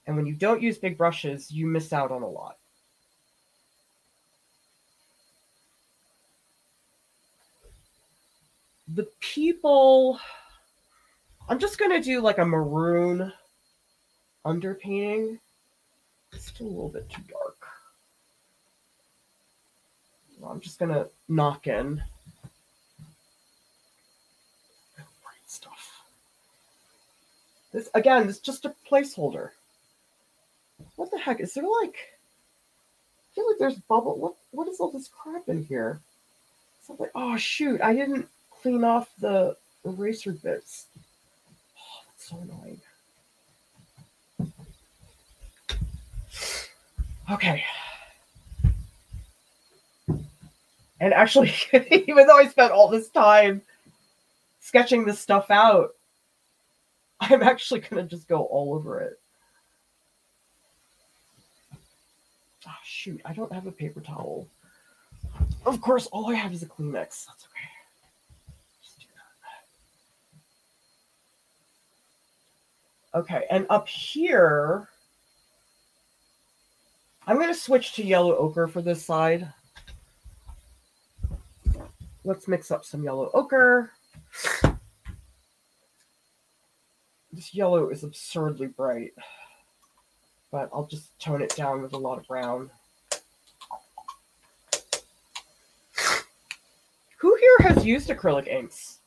And 0.07 0.17
when 0.17 0.27
you 0.27 0.35
don't 0.35 0.63
use 0.63 0.79
big 0.79 0.97
brushes, 0.97 1.51
you 1.51 1.67
miss 1.67 1.93
out 1.93 2.11
on 2.11 2.23
a 2.23 2.29
lot. 2.29 2.57
The 8.95 9.09
people, 9.21 10.19
I'm 11.49 11.59
just 11.59 11.79
going 11.79 11.93
to 11.93 12.01
do 12.01 12.21
like 12.21 12.39
a 12.39 12.45
maroon 12.45 13.33
underpainting. 14.45 15.39
It's 16.33 16.47
still 16.47 16.67
a 16.67 16.69
little 16.69 16.89
bit 16.89 17.09
too 17.09 17.23
dark. 17.31 17.52
I'm 20.49 20.61
just 20.61 20.79
gonna 20.79 21.07
knock 21.29 21.67
in 21.67 22.03
stuff. 25.53 26.03
This 27.73 27.89
again, 27.95 28.29
is 28.29 28.39
just 28.39 28.65
a 28.65 28.75
placeholder. 28.91 29.51
What 30.97 31.11
the 31.11 31.19
heck? 31.19 31.41
Is 31.41 31.55
there 31.55 31.65
like 31.65 31.97
I 31.97 33.35
feel 33.35 33.49
like 33.49 33.59
there's 33.59 33.77
bubble. 33.77 34.19
What 34.19 34.35
what 34.51 34.69
is 34.69 34.81
all 34.81 34.91
this 34.91 35.09
crap 35.09 35.49
in 35.49 35.65
here? 35.65 36.01
Oh 37.15 37.37
shoot, 37.37 37.81
I 37.81 37.95
didn't 37.95 38.29
clean 38.51 38.85
off 38.85 39.11
the 39.21 39.57
eraser 39.85 40.33
bits. 40.33 40.87
Oh, 41.79 42.03
that's 42.07 42.29
so 42.29 42.39
annoying. 42.39 42.81
Okay. 47.31 47.65
And 51.03 51.13
actually, 51.13 51.53
even 51.91 52.29
though 52.29 52.39
I 52.39 52.47
spent 52.47 52.71
all 52.71 52.89
this 52.89 53.09
time 53.09 53.61
sketching 54.61 55.05
this 55.05 55.19
stuff 55.19 55.51
out, 55.51 55.97
I'm 57.21 57.43
actually 57.43 57.81
going 57.81 58.05
to 58.05 58.09
just 58.09 58.29
go 58.29 58.45
all 58.45 58.73
over 58.73 59.01
it. 59.01 59.19
Oh, 62.69 62.71
shoot, 62.85 63.21
I 63.25 63.33
don't 63.33 63.53
have 63.53 63.67
a 63.67 63.73
paper 63.73 64.01
towel. 64.01 64.47
Of 65.67 65.81
course, 65.81 66.07
all 66.13 66.31
I 66.31 66.35
have 66.35 66.53
is 66.53 66.63
a 66.63 66.67
Kleenex. 66.67 67.27
That's 67.27 67.49
okay. 67.49 67.69
Okay, 73.15 73.47
and 73.51 73.67
up 73.71 73.89
here, 73.89 74.89
I'm 77.27 77.37
going 77.37 77.49
to 77.49 77.55
switch 77.55 77.95
to 77.95 78.05
yellow 78.05 78.37
ochre 78.37 78.69
for 78.69 78.81
this 78.81 79.05
side. 79.05 79.53
Let's 82.25 82.47
mix 82.47 82.71
up 82.71 82.85
some 82.85 83.03
yellow 83.03 83.31
ochre. 83.35 83.91
This 87.33 87.55
yellow 87.55 87.89
is 87.89 88.05
absurdly 88.05 88.67
bright, 88.69 89.13
but 90.51 90.69
I'll 90.73 90.87
just 90.87 91.19
tone 91.19 91.43
it 91.43 91.57
down 91.57 91.83
with 91.83 91.95
a 91.95 91.99
lot 91.99 92.19
of 92.19 92.27
brown. 92.29 92.71
Who 97.17 97.37
here 97.37 97.69
has 97.69 97.87
used 97.87 98.09
acrylic 98.09 98.47
inks? 98.49 98.99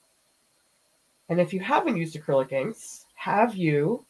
And 1.30 1.40
if 1.40 1.54
you 1.54 1.60
haven't 1.60 1.98
used 1.98 2.16
acrylic 2.16 2.52
inks, 2.52 3.06
have 3.16 3.56
you 3.56 4.06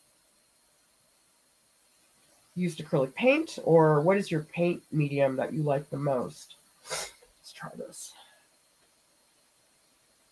used 2.56 2.80
acrylic 2.80 3.14
paint 3.14 3.60
or 3.64 4.02
what 4.02 4.18
is 4.18 4.32
your 4.32 4.44
paint 4.44 4.82
medium 4.92 5.36
that 5.36 5.54
you 5.54 5.62
like 5.62 5.90
the 5.90 5.98
most? 5.98 6.56
Let's 6.90 7.52
try 7.54 7.70
this. 7.78 8.14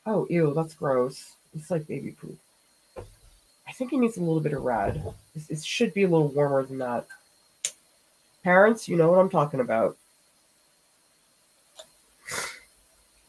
Oh, 0.06 0.28
ew, 0.30 0.54
that's 0.54 0.74
gross. 0.74 1.36
It's 1.56 1.72
like 1.72 1.88
baby 1.88 2.12
poop. 2.12 2.38
I 3.68 3.72
think 3.72 3.94
it 3.94 3.98
needs 3.98 4.18
a 4.18 4.22
little 4.22 4.42
bit 4.42 4.54
of 4.54 4.64
red. 4.64 5.02
It 5.50 5.64
should 5.64 5.94
be 5.94 6.04
a 6.04 6.10
little 6.10 6.28
warmer 6.28 6.66
than 6.66 6.80
that. 6.80 7.08
Parents, 8.44 8.90
you 8.90 8.98
know 8.98 9.10
what 9.10 9.20
I'm 9.20 9.30
talking 9.30 9.62
about. 9.62 9.98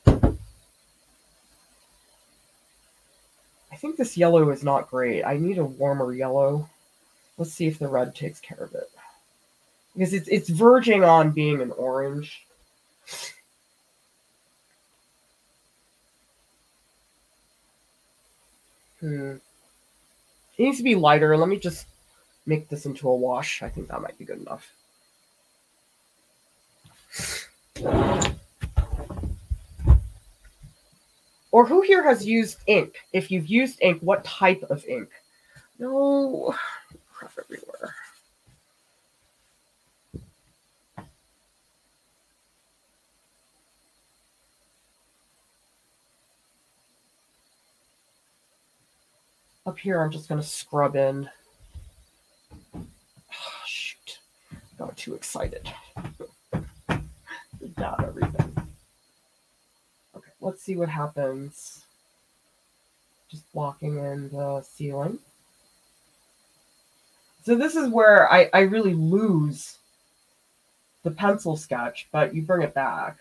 I 0.06 0.32
think 3.76 3.96
this 3.96 4.16
yellow 4.16 4.50
is 4.50 4.64
not 4.64 4.90
great. 4.90 5.24
I 5.24 5.36
need 5.36 5.58
a 5.58 5.64
warmer 5.64 6.12
yellow. 6.12 6.68
Let's 7.38 7.52
see 7.52 7.66
if 7.66 7.78
the 7.78 7.88
red 7.88 8.14
takes 8.14 8.40
care 8.40 8.64
of 8.64 8.74
it. 8.74 8.90
Because 9.94 10.12
it's 10.12 10.28
it's 10.28 10.48
verging 10.48 11.04
on 11.04 11.30
being 11.30 11.60
an 11.60 11.70
orange. 11.72 12.44
Hmm. 19.04 19.36
It 20.56 20.62
needs 20.62 20.78
to 20.78 20.82
be 20.82 20.94
lighter. 20.94 21.36
Let 21.36 21.50
me 21.50 21.58
just 21.58 21.86
make 22.46 22.70
this 22.70 22.86
into 22.86 23.06
a 23.06 23.14
wash. 23.14 23.62
I 23.62 23.68
think 23.68 23.88
that 23.88 24.00
might 24.00 24.16
be 24.18 24.24
good 24.24 24.40
enough. 24.40 24.72
Or 31.50 31.66
who 31.66 31.82
here 31.82 32.02
has 32.02 32.24
used 32.24 32.60
ink? 32.66 32.94
If 33.12 33.30
you've 33.30 33.46
used 33.46 33.82
ink, 33.82 34.00
what 34.00 34.24
type 34.24 34.62
of 34.70 34.82
ink? 34.86 35.10
No, 35.78 36.54
everywhere. 37.22 37.94
Up 49.66 49.78
here, 49.78 50.02
I'm 50.02 50.10
just 50.10 50.28
going 50.28 50.40
to 50.40 50.46
scrub 50.46 50.94
in. 50.94 51.28
Oh, 52.74 53.62
shoot. 53.66 54.18
Got 54.78 54.94
too 54.94 55.14
excited. 55.14 55.66
Got 57.76 58.04
everything. 58.04 58.56
Okay, 60.14 60.30
let's 60.42 60.62
see 60.62 60.76
what 60.76 60.90
happens. 60.90 61.86
Just 63.30 63.50
blocking 63.54 63.96
in 63.96 64.28
the 64.28 64.60
ceiling. 64.60 65.18
So 67.44 67.54
this 67.54 67.74
is 67.74 67.88
where 67.88 68.30
I, 68.30 68.50
I 68.52 68.60
really 68.60 68.92
lose 68.92 69.78
the 71.04 71.10
pencil 71.10 71.56
sketch, 71.56 72.06
but 72.12 72.34
you 72.34 72.42
bring 72.42 72.60
it 72.60 72.74
back. 72.74 73.16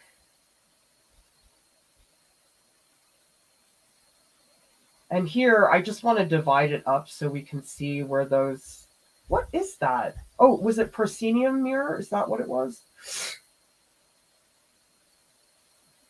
And 5.14 5.30
here, 5.30 5.70
I 5.72 5.80
just 5.80 6.04
want 6.04 6.18
to 6.18 6.26
divide 6.26 6.72
it 6.72 6.82
up 6.88 7.08
so 7.08 7.30
we 7.30 7.44
can 7.44 7.64
see 7.64 8.02
where 8.02 8.26
those... 8.26 8.88
What 9.28 9.48
is 9.54 9.76
that? 9.76 10.16
Oh, 10.40 10.56
was 10.56 10.80
it 10.80 10.92
proscenium 10.92 11.62
mirror? 11.62 12.00
Is 12.00 12.10
that 12.10 12.28
what 12.28 12.40
it 12.40 12.48
was? 12.48 12.82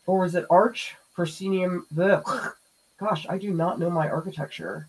Or 0.06 0.20
was 0.20 0.34
it 0.34 0.46
arch? 0.48 0.96
Proscenium... 1.14 1.86
Ugh. 2.00 2.52
Gosh, 2.98 3.26
I 3.28 3.36
do 3.36 3.52
not 3.52 3.78
know 3.78 3.90
my 3.90 4.08
architecture. 4.08 4.88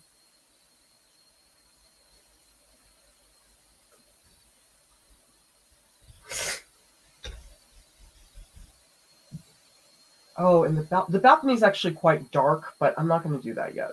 Oh, 10.38 10.64
and 10.64 10.76
the, 10.76 10.82
bal- 10.82 11.06
the 11.08 11.18
balcony 11.18 11.54
is 11.54 11.62
actually 11.62 11.94
quite 11.94 12.30
dark, 12.30 12.74
but 12.78 12.94
I'm 12.98 13.08
not 13.08 13.22
going 13.22 13.36
to 13.36 13.42
do 13.42 13.54
that 13.54 13.74
yet. 13.74 13.92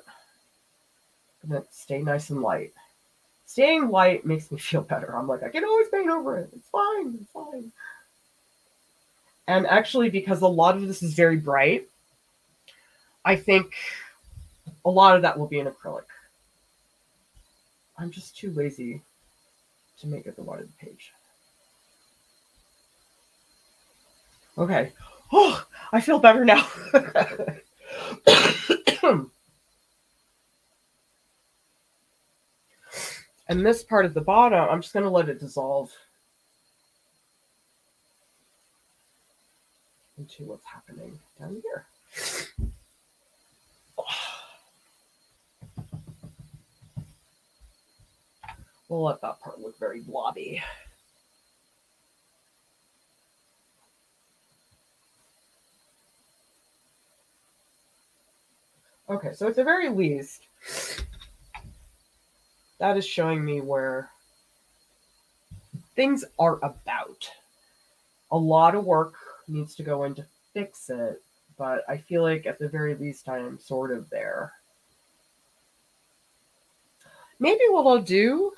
I'm 1.44 1.50
going 1.50 1.62
to 1.62 1.68
stay 1.72 2.02
nice 2.02 2.30
and 2.30 2.42
light. 2.42 2.74
Staying 3.46 3.90
light 3.90 4.26
makes 4.26 4.52
me 4.52 4.58
feel 4.60 4.82
better. 4.82 5.16
I'm 5.16 5.28
like, 5.28 5.44
I 5.44 5.50
can 5.50 5.64
always 5.64 5.90
paint 5.90 6.10
over 6.10 6.38
it. 6.38 6.50
It's 6.56 6.70
fine. 6.70 7.18
It's 7.20 7.32
fine. 7.32 7.72
And 9.48 9.68
actually, 9.68 10.10
because 10.10 10.42
a 10.42 10.48
lot 10.48 10.76
of 10.76 10.88
this 10.88 11.04
is 11.04 11.14
very 11.14 11.38
bright, 11.38 11.88
I 13.26 13.36
think 13.36 13.74
a 14.86 14.90
lot 14.90 15.16
of 15.16 15.22
that 15.22 15.38
will 15.38 15.48
be 15.48 15.60
in 15.60 15.68
acrylic. 15.68 16.06
I'm 17.98 18.12
just 18.12 18.38
too 18.38 18.52
lazy 18.52 19.02
to 20.00 20.08
make 20.08 20.26
it 20.26 20.36
the 20.36 20.44
the 20.44 20.68
page. 20.80 21.14
Okay. 24.58 24.92
Oh, 25.36 25.66
I 25.92 26.00
feel 26.00 26.20
better 26.20 26.46
now. 26.46 26.68
and 33.48 33.66
this 33.66 33.84
part 33.84 34.06
of 34.06 34.14
the 34.14 34.22
bottom, 34.22 34.70
I'm 34.70 34.82
just 34.82 34.94
going 34.94 35.06
to 35.06 35.10
let 35.10 35.30
it 35.30 35.40
dissolve 35.40 35.92
into 40.20 40.44
what's 40.44 40.66
happening 40.68 41.18
down 41.40 41.64
here. 41.64 41.88
We'll 48.88 49.04
let 49.06 49.22
that 49.22 49.40
part 49.40 49.60
look 49.60 49.80
very 49.80 50.02
blobby. 50.02 50.62
Okay, 59.10 59.34
so 59.34 59.48
at 59.48 59.56
the 59.56 59.64
very 59.64 59.90
least, 59.90 60.48
that 62.80 62.98
is 62.98 63.06
showing 63.06 63.44
me 63.44 63.60
where 63.60 64.10
things 65.96 66.24
are 66.40 66.58
about. 66.64 67.30
A 68.32 68.38
lot 68.38 68.76
of 68.76 68.86
work 68.86 69.16
needs 69.48 69.76
to 69.76 69.84
go 69.84 70.06
in 70.06 70.16
to 70.16 70.26
fix 70.54 70.90
it, 70.90 71.22
but 71.58 71.84
I 71.88 71.98
feel 71.98 72.24
like 72.24 72.46
at 72.46 72.60
the 72.60 72.70
very 72.70 72.96
least 72.96 73.28
I 73.28 73.40
am 73.40 73.60
sort 73.60 73.92
of 73.92 74.10
there. 74.10 74.54
Maybe 77.40 77.62
what 77.70 77.86
I'll 77.86 78.02
do 78.02 78.54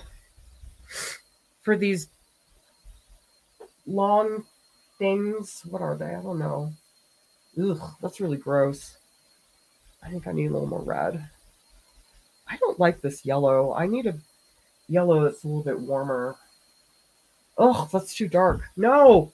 for 1.64 1.76
these 1.76 2.08
long 3.88 4.46
things, 5.00 5.64
what 5.66 5.82
are 5.82 5.96
they? 5.96 6.14
I 6.14 6.22
don't 6.22 6.40
know. 6.40 6.72
Ugh, 7.60 7.82
that's 8.02 8.22
really 8.22 8.38
gross. 8.38 8.98
I 10.06 10.10
think 10.10 10.28
I 10.28 10.32
need 10.32 10.48
a 10.48 10.54
little 10.54 10.68
more 10.68 10.84
red. 10.84 11.28
I 12.48 12.58
don't 12.58 12.80
like 12.80 13.02
this 13.02 13.26
yellow. 13.26 13.74
I 13.74 13.88
need 13.88 14.06
a 14.06 14.14
yellow 14.88 15.24
that's 15.24 15.44
a 15.44 15.48
little 15.48 15.64
bit 15.64 15.80
warmer. 15.80 16.36
Oh, 17.58 17.90
that's 17.92 18.14
too 18.14 18.28
dark. 18.28 18.62
No. 18.78 19.32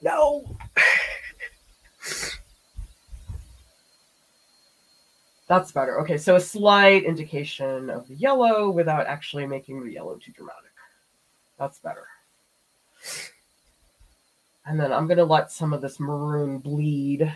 No. 0.00 0.56
That's 5.48 5.70
better. 5.70 6.00
Okay, 6.00 6.18
so 6.18 6.34
a 6.34 6.40
slight 6.40 7.04
indication 7.04 7.88
of 7.88 8.08
the 8.08 8.16
yellow 8.16 8.68
without 8.68 9.06
actually 9.06 9.46
making 9.46 9.84
the 9.84 9.92
yellow 9.92 10.16
too 10.16 10.32
dramatic. 10.32 10.72
That's 11.56 11.78
better. 11.78 12.08
And 14.66 14.80
then 14.80 14.92
I'm 14.92 15.06
going 15.06 15.18
to 15.18 15.24
let 15.24 15.52
some 15.52 15.72
of 15.72 15.80
this 15.80 16.00
maroon 16.00 16.58
bleed 16.58 17.32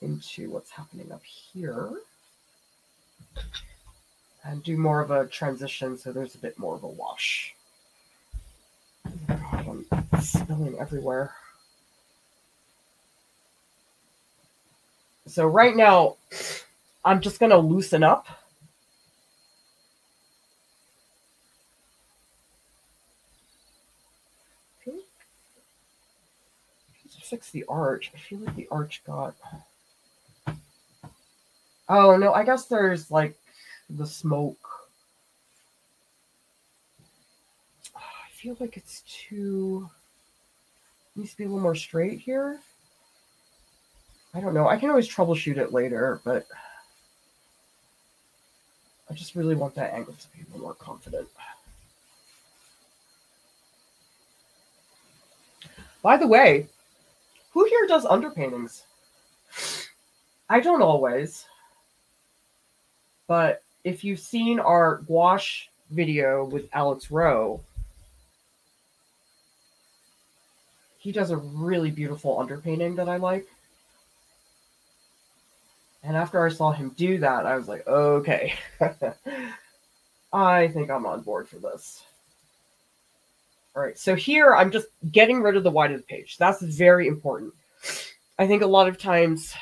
into 0.00 0.50
what's 0.50 0.70
happening 0.70 1.10
up 1.12 1.22
here. 1.24 1.90
And 4.44 4.62
do 4.62 4.76
more 4.76 5.00
of 5.00 5.10
a 5.10 5.26
transition 5.26 5.98
so 5.98 6.12
there's 6.12 6.34
a 6.34 6.38
bit 6.38 6.58
more 6.58 6.74
of 6.74 6.82
a 6.82 6.88
wash. 6.88 7.54
God, 9.26 9.66
I'm 9.68 10.20
spilling 10.22 10.78
everywhere. 10.78 11.34
So 15.26 15.46
right 15.46 15.76
now, 15.76 16.16
I'm 17.04 17.20
just 17.20 17.38
going 17.38 17.50
to 17.50 17.58
loosen 17.58 18.02
up. 18.02 18.28
Fix 27.28 27.50
the 27.50 27.66
arch. 27.68 28.10
I 28.14 28.18
feel 28.18 28.38
like 28.38 28.56
the 28.56 28.68
arch 28.70 29.02
got. 29.06 29.34
Oh 31.88 32.16
no, 32.16 32.32
I 32.32 32.44
guess 32.44 32.66
there's 32.66 33.10
like 33.10 33.38
the 33.90 34.06
smoke. 34.06 34.58
Ah, 37.96 38.00
I 38.26 38.30
feel 38.32 38.56
like 38.60 38.76
it's 38.76 39.02
too. 39.02 39.88
Needs 41.16 41.32
to 41.32 41.36
be 41.38 41.44
a 41.44 41.46
little 41.48 41.62
more 41.62 41.74
straight 41.74 42.20
here. 42.20 42.60
I 44.34 44.40
don't 44.40 44.54
know. 44.54 44.68
I 44.68 44.76
can 44.76 44.90
always 44.90 45.08
troubleshoot 45.08 45.56
it 45.56 45.72
later, 45.72 46.20
but 46.24 46.46
I 49.10 49.14
just 49.14 49.34
really 49.34 49.54
want 49.54 49.74
that 49.74 49.94
angle 49.94 50.14
to 50.14 50.28
be 50.36 50.42
a 50.42 50.44
little 50.52 50.66
more 50.66 50.74
confident. 50.74 51.28
By 56.02 56.16
the 56.16 56.26
way, 56.26 56.68
who 57.50 57.64
here 57.64 57.86
does 57.86 58.04
underpaintings? 58.04 58.82
I 60.50 60.60
don't 60.60 60.82
always. 60.82 61.46
But 63.28 63.62
if 63.84 64.02
you've 64.02 64.18
seen 64.18 64.58
our 64.58 64.96
gouache 65.06 65.68
video 65.90 66.44
with 66.44 66.68
Alex 66.72 67.10
Rowe, 67.10 67.60
he 70.98 71.12
does 71.12 71.30
a 71.30 71.36
really 71.36 71.90
beautiful 71.90 72.36
underpainting 72.36 72.96
that 72.96 73.08
I 73.08 73.16
like. 73.18 73.46
And 76.02 76.16
after 76.16 76.44
I 76.44 76.48
saw 76.48 76.72
him 76.72 76.94
do 76.96 77.18
that, 77.18 77.46
I 77.46 77.56
was 77.56 77.68
like, 77.68 77.86
okay, 77.86 78.54
I 80.32 80.68
think 80.68 80.90
I'm 80.90 81.06
on 81.06 81.20
board 81.20 81.48
for 81.48 81.56
this. 81.58 82.02
All 83.76 83.82
right, 83.82 83.98
so 83.98 84.14
here 84.14 84.54
I'm 84.54 84.70
just 84.70 84.88
getting 85.12 85.40
rid 85.42 85.56
of 85.56 85.64
the 85.64 85.70
white 85.70 85.92
of 85.92 85.98
the 85.98 86.06
page. 86.06 86.36
That's 86.38 86.62
very 86.62 87.06
important. 87.06 87.52
I 88.38 88.46
think 88.46 88.62
a 88.62 88.66
lot 88.66 88.88
of 88.88 88.98
times 88.98 89.54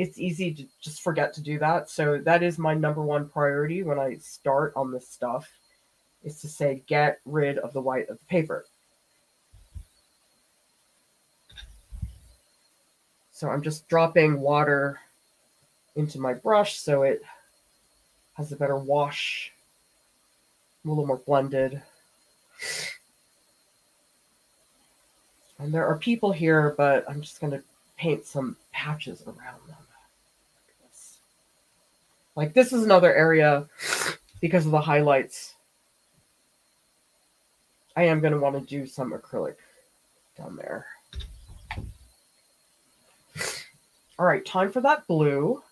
it's 0.00 0.18
easy 0.18 0.50
to 0.54 0.66
just 0.80 1.02
forget 1.02 1.34
to 1.34 1.42
do 1.42 1.58
that. 1.58 1.90
So 1.90 2.16
that 2.24 2.42
is 2.42 2.58
my 2.58 2.72
number 2.72 3.02
one 3.02 3.28
priority 3.28 3.82
when 3.82 3.98
I 3.98 4.16
start 4.16 4.72
on 4.74 4.90
this 4.90 5.06
stuff 5.06 5.52
is 6.24 6.40
to 6.40 6.48
say 6.48 6.82
get 6.86 7.20
rid 7.26 7.58
of 7.58 7.74
the 7.74 7.82
white 7.82 8.08
of 8.08 8.18
the 8.18 8.24
paper. 8.24 8.64
So 13.30 13.50
I'm 13.50 13.60
just 13.60 13.88
dropping 13.88 14.40
water 14.40 14.98
into 15.96 16.18
my 16.18 16.32
brush 16.32 16.78
so 16.78 17.02
it 17.02 17.22
has 18.34 18.52
a 18.52 18.56
better 18.56 18.78
wash, 18.78 19.52
a 20.82 20.88
little 20.88 21.06
more 21.06 21.18
blended. 21.18 21.82
And 25.58 25.74
there 25.74 25.86
are 25.86 25.98
people 25.98 26.32
here, 26.32 26.74
but 26.78 27.04
I'm 27.06 27.20
just 27.20 27.38
going 27.38 27.52
to 27.52 27.62
paint 27.98 28.24
some 28.24 28.56
patches 28.72 29.22
around 29.26 29.60
them. 29.68 29.76
Like 32.36 32.54
this. 32.54 32.72
is 32.72 32.84
another 32.84 33.14
area 33.14 33.68
because 34.40 34.66
of 34.66 34.72
the 34.72 34.80
highlights. 34.80 35.54
I 37.96 38.04
am 38.04 38.20
going 38.20 38.32
to 38.32 38.38
want 38.38 38.58
to 38.58 38.64
do 38.64 38.86
some 38.86 39.12
acrylic 39.12 39.56
down 40.36 40.56
there. 40.56 40.86
All 44.18 44.26
right, 44.26 44.44
time 44.44 44.70
for 44.70 44.80
that 44.82 45.06
blue. 45.06 45.62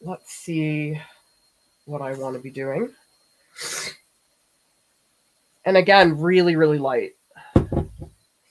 Let's 0.00 0.32
see 0.32 0.98
what 1.84 2.00
I 2.00 2.14
want 2.14 2.36
to 2.36 2.42
be 2.42 2.50
doing. 2.50 2.94
And 5.64 5.76
again, 5.76 6.18
really, 6.18 6.56
really 6.56 6.78
light. 6.78 7.16
I 7.54 7.66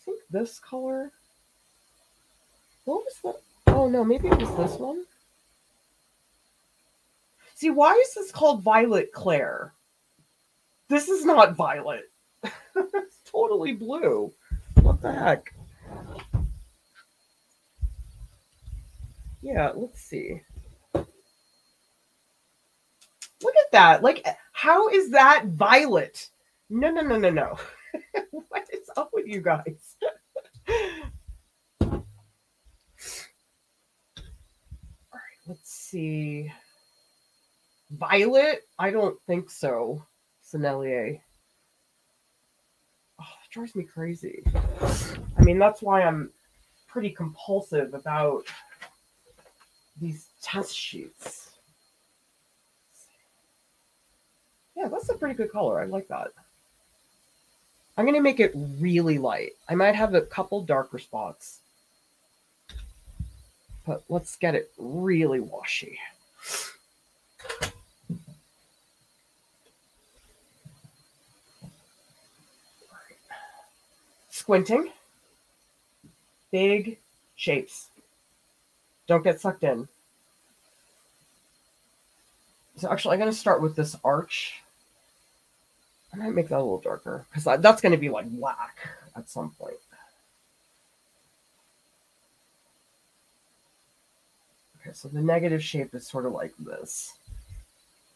think 0.05 0.19
this 0.29 0.59
color. 0.59 1.11
What 2.87 3.03
was 3.03 3.15
that? 3.65 3.75
Oh 3.75 3.89
no, 3.89 4.05
maybe 4.05 4.29
it 4.29 4.39
was 4.39 4.55
this 4.55 4.79
one. 4.79 5.03
See, 7.55 7.69
why 7.69 7.91
is 7.95 8.13
this 8.13 8.31
called 8.31 8.63
Violet 8.63 9.11
Claire? 9.11 9.73
This 10.87 11.09
is 11.09 11.25
not 11.25 11.57
violet. 11.57 12.09
it's 12.43 13.19
totally 13.29 13.73
blue. 13.73 14.31
What 14.81 15.01
the 15.01 15.11
heck? 15.11 15.53
Yeah, 19.41 19.73
let's 19.75 19.99
see. 19.99 20.41
Look 20.93 21.05
at 23.43 23.71
that. 23.73 24.01
Like, 24.01 24.25
how 24.53 24.87
is 24.87 25.11
that 25.11 25.47
violet? 25.47 26.29
No, 26.69 26.89
no, 26.89 27.01
no, 27.01 27.17
no, 27.17 27.31
no. 27.31 27.57
what 28.29 28.65
is 28.71 28.89
up 28.95 29.09
with 29.11 29.27
you 29.27 29.41
guys? 29.41 29.97
All 35.17 35.19
right, 35.21 35.39
let's 35.47 35.71
see. 35.87 36.51
Violet? 37.91 38.67
I 38.77 38.91
don't 38.91 39.17
think 39.27 39.49
so. 39.49 40.05
Sennelier 40.43 41.19
oh, 43.19 43.25
drives 43.49 43.75
me 43.75 43.83
crazy. 43.83 44.43
I 45.37 45.43
mean, 45.43 45.59
that's 45.59 45.81
why 45.81 46.03
I'm 46.03 46.31
pretty 46.87 47.09
compulsive 47.09 47.93
about 47.93 48.45
these 49.99 50.29
test 50.41 50.75
sheets. 50.75 51.51
Yeah, 54.75 54.89
that's 54.89 55.09
a 55.09 55.15
pretty 55.15 55.35
good 55.35 55.51
color. 55.51 55.81
I 55.81 55.85
like 55.85 56.07
that. 56.09 56.31
I'm 57.97 58.05
going 58.05 58.15
to 58.15 58.21
make 58.21 58.39
it 58.39 58.51
really 58.79 59.17
light. 59.17 59.53
I 59.67 59.75
might 59.75 59.95
have 59.95 60.13
a 60.13 60.21
couple 60.21 60.61
darker 60.61 60.99
spots. 60.99 61.61
But 63.87 64.03
let's 64.09 64.35
get 64.35 64.53
it 64.53 64.69
really 64.77 65.39
washy. 65.39 65.97
squinting. 74.47 74.89
Big 76.53 76.99
shapes. 77.35 77.87
Don't 79.05 79.21
get 79.21 79.41
sucked 79.41 79.65
in. 79.65 79.89
So 82.77 82.89
actually, 82.89 83.15
I'm 83.15 83.19
going 83.19 83.29
to 83.29 83.37
start 83.37 83.61
with 83.61 83.75
this 83.75 83.97
arch. 84.05 84.61
I 86.13 86.15
might 86.15 86.33
make 86.33 86.47
that 86.47 86.59
a 86.59 86.63
little 86.63 86.79
darker 86.79 87.25
because 87.29 87.43
that's 87.61 87.81
going 87.81 87.91
to 87.91 87.97
be 87.97 88.07
like 88.07 88.29
black 88.29 88.77
at 89.17 89.27
some 89.27 89.51
point. 89.59 89.75
Okay, 94.87 94.93
so 94.93 95.09
the 95.09 95.21
negative 95.21 95.61
shape 95.61 95.93
is 95.93 96.07
sort 96.07 96.25
of 96.25 96.31
like 96.31 96.53
this. 96.57 97.15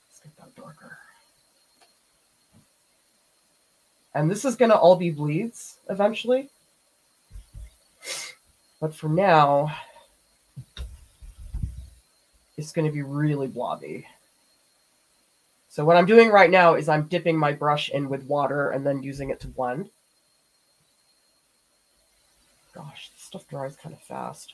Let's 0.07 0.19
get 0.23 0.37
that 0.37 0.55
darker. 0.55 0.97
And 4.15 4.31
this 4.31 4.45
is 4.45 4.55
going 4.55 4.71
to 4.71 4.77
all 4.77 4.95
be 4.95 5.09
bleeds 5.09 5.79
eventually. 5.89 6.49
But 8.79 8.95
for 8.95 9.09
now, 9.09 9.75
it's 12.55 12.71
going 12.71 12.87
to 12.87 12.93
be 12.93 13.01
really 13.01 13.47
blobby. 13.47 14.07
So 15.67 15.83
what 15.83 15.97
I'm 15.97 16.05
doing 16.05 16.29
right 16.29 16.49
now 16.49 16.75
is 16.75 16.87
I'm 16.87 17.07
dipping 17.07 17.37
my 17.37 17.51
brush 17.51 17.89
in 17.89 18.07
with 18.07 18.23
water 18.23 18.69
and 18.71 18.85
then 18.85 19.03
using 19.03 19.29
it 19.29 19.41
to 19.41 19.47
blend. 19.49 19.89
Gosh, 22.73 23.11
this 23.13 23.23
stuff 23.23 23.45
dries 23.49 23.75
kind 23.75 23.93
of 23.93 24.01
fast. 24.01 24.53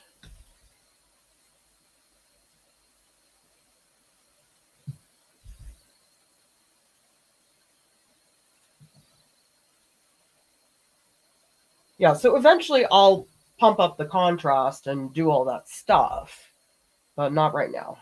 Yeah, 11.98 12.14
so 12.14 12.36
eventually 12.36 12.86
I'll 12.90 13.26
pump 13.58 13.80
up 13.80 13.98
the 13.98 14.04
contrast 14.04 14.86
and 14.86 15.12
do 15.12 15.30
all 15.30 15.44
that 15.46 15.68
stuff, 15.68 16.50
but 17.16 17.32
not 17.32 17.54
right 17.54 17.70
now. 17.70 17.98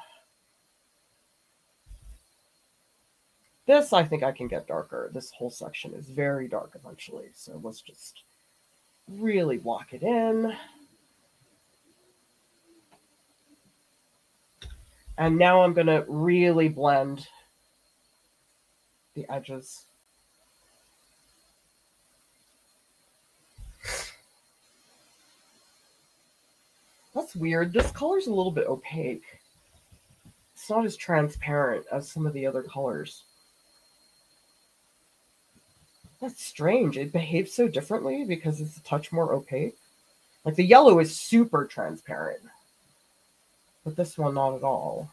This 3.66 3.92
I 3.92 4.04
think 4.04 4.22
I 4.22 4.32
can 4.32 4.46
get 4.46 4.68
darker. 4.68 5.10
This 5.12 5.32
whole 5.32 5.50
section 5.50 5.92
is 5.94 6.06
very 6.06 6.46
dark 6.46 6.72
eventually. 6.76 7.30
So 7.34 7.58
let's 7.62 7.80
just 7.80 8.22
really 9.08 9.56
block 9.56 9.92
it 9.92 10.02
in. 10.02 10.54
And 15.18 15.38
now 15.38 15.62
I'm 15.62 15.72
going 15.72 15.86
to 15.86 16.04
really 16.06 16.68
blend 16.68 17.26
the 19.14 19.26
edges. 19.30 19.85
That's 27.16 27.34
weird. 27.34 27.72
This 27.72 27.90
color's 27.92 28.26
a 28.26 28.34
little 28.34 28.52
bit 28.52 28.66
opaque. 28.66 29.24
It's 30.52 30.68
not 30.68 30.84
as 30.84 30.96
transparent 30.96 31.86
as 31.90 32.10
some 32.12 32.26
of 32.26 32.34
the 32.34 32.46
other 32.46 32.62
colors. 32.62 33.24
That's 36.20 36.44
strange. 36.44 36.98
It 36.98 37.14
behaves 37.14 37.54
so 37.54 37.68
differently 37.68 38.24
because 38.24 38.60
it's 38.60 38.76
a 38.76 38.82
touch 38.82 39.12
more 39.12 39.32
opaque. 39.32 39.78
Like 40.44 40.56
the 40.56 40.64
yellow 40.64 40.98
is 40.98 41.18
super 41.18 41.64
transparent, 41.64 42.42
but 43.82 43.96
this 43.96 44.18
one 44.18 44.34
not 44.34 44.54
at 44.54 44.62
all. 44.62 45.10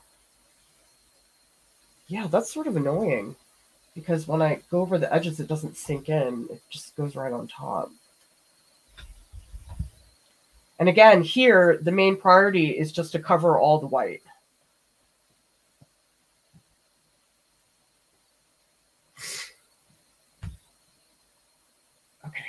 Yeah, 2.07 2.27
that's 2.27 2.53
sort 2.53 2.67
of 2.67 2.75
annoying 2.75 3.37
because 3.95 4.27
when 4.27 4.41
I 4.41 4.59
go 4.69 4.81
over 4.81 4.97
the 4.97 5.13
edges, 5.13 5.39
it 5.39 5.47
doesn't 5.47 5.77
sink 5.77 6.09
in. 6.09 6.47
It 6.51 6.61
just 6.69 6.97
goes 6.97 7.15
right 7.15 7.31
on 7.31 7.47
top. 7.47 7.91
And 10.83 10.89
again, 10.89 11.23
here, 11.23 11.79
the 11.81 11.93
main 11.93 12.17
priority 12.17 12.71
is 12.71 12.91
just 12.91 13.13
to 13.13 13.19
cover 13.19 13.57
all 13.57 13.79
the 13.79 13.87
white. 13.87 14.21
Okay, 22.27 22.43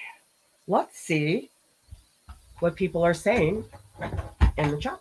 let's 0.66 0.98
see 0.98 1.48
what 2.58 2.74
people 2.74 3.04
are 3.04 3.14
saying 3.14 3.64
in 4.58 4.72
the 4.72 4.78
chat. 4.78 4.98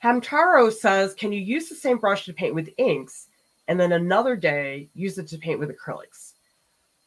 Hamtaro 0.00 0.72
says, 0.72 1.12
can 1.12 1.32
you 1.32 1.40
use 1.40 1.68
the 1.68 1.74
same 1.74 1.98
brush 1.98 2.24
to 2.26 2.32
paint 2.32 2.54
with 2.54 2.70
inks 2.78 3.26
and 3.66 3.80
then 3.80 3.90
another 3.90 4.36
day 4.36 4.86
use 4.94 5.18
it 5.18 5.26
to 5.26 5.38
paint 5.38 5.58
with 5.58 5.76
acrylics? 5.76 6.34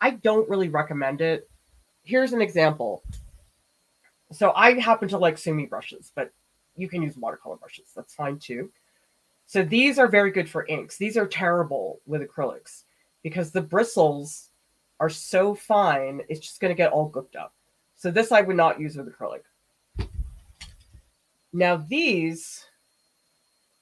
I 0.02 0.10
don't 0.10 0.50
really 0.50 0.68
recommend 0.68 1.22
it. 1.22 1.50
Here's 2.04 2.34
an 2.34 2.42
example. 2.42 3.02
So 4.32 4.52
I 4.56 4.80
happen 4.80 5.08
to 5.10 5.18
like 5.18 5.38
Sumi 5.38 5.66
brushes, 5.66 6.12
but 6.16 6.32
you 6.76 6.90
can 6.90 7.02
use 7.02 7.18
watercolor 7.18 7.56
brushes. 7.56 7.92
That's 7.96 8.14
fine 8.14 8.40
too. 8.40 8.72
So 9.46 9.64
these 9.64 9.98
are 9.98 10.08
very 10.08 10.32
good 10.32 10.50
for 10.50 10.66
inks. 10.66 10.98
These 10.98 11.16
are 11.18 11.28
terrible 11.28 12.02
with 12.06 12.22
acrylics 12.22 12.84
because 13.24 13.52
the 13.52 13.62
bristles 13.62 14.50
are 15.00 15.10
so 15.10 15.56
fine, 15.56 16.22
it's 16.28 16.40
just 16.40 16.60
going 16.60 16.74
to 16.74 16.78
get 16.78 16.92
all 16.92 17.10
gooked 17.10 17.36
up. 17.36 17.54
So 17.96 18.12
this 18.12 18.32
I 18.32 18.42
would 18.42 18.58
not 18.58 18.80
use 18.80 18.98
with 18.98 19.08
acrylic. 19.08 19.42
Now 21.54 21.78
these 21.78 22.66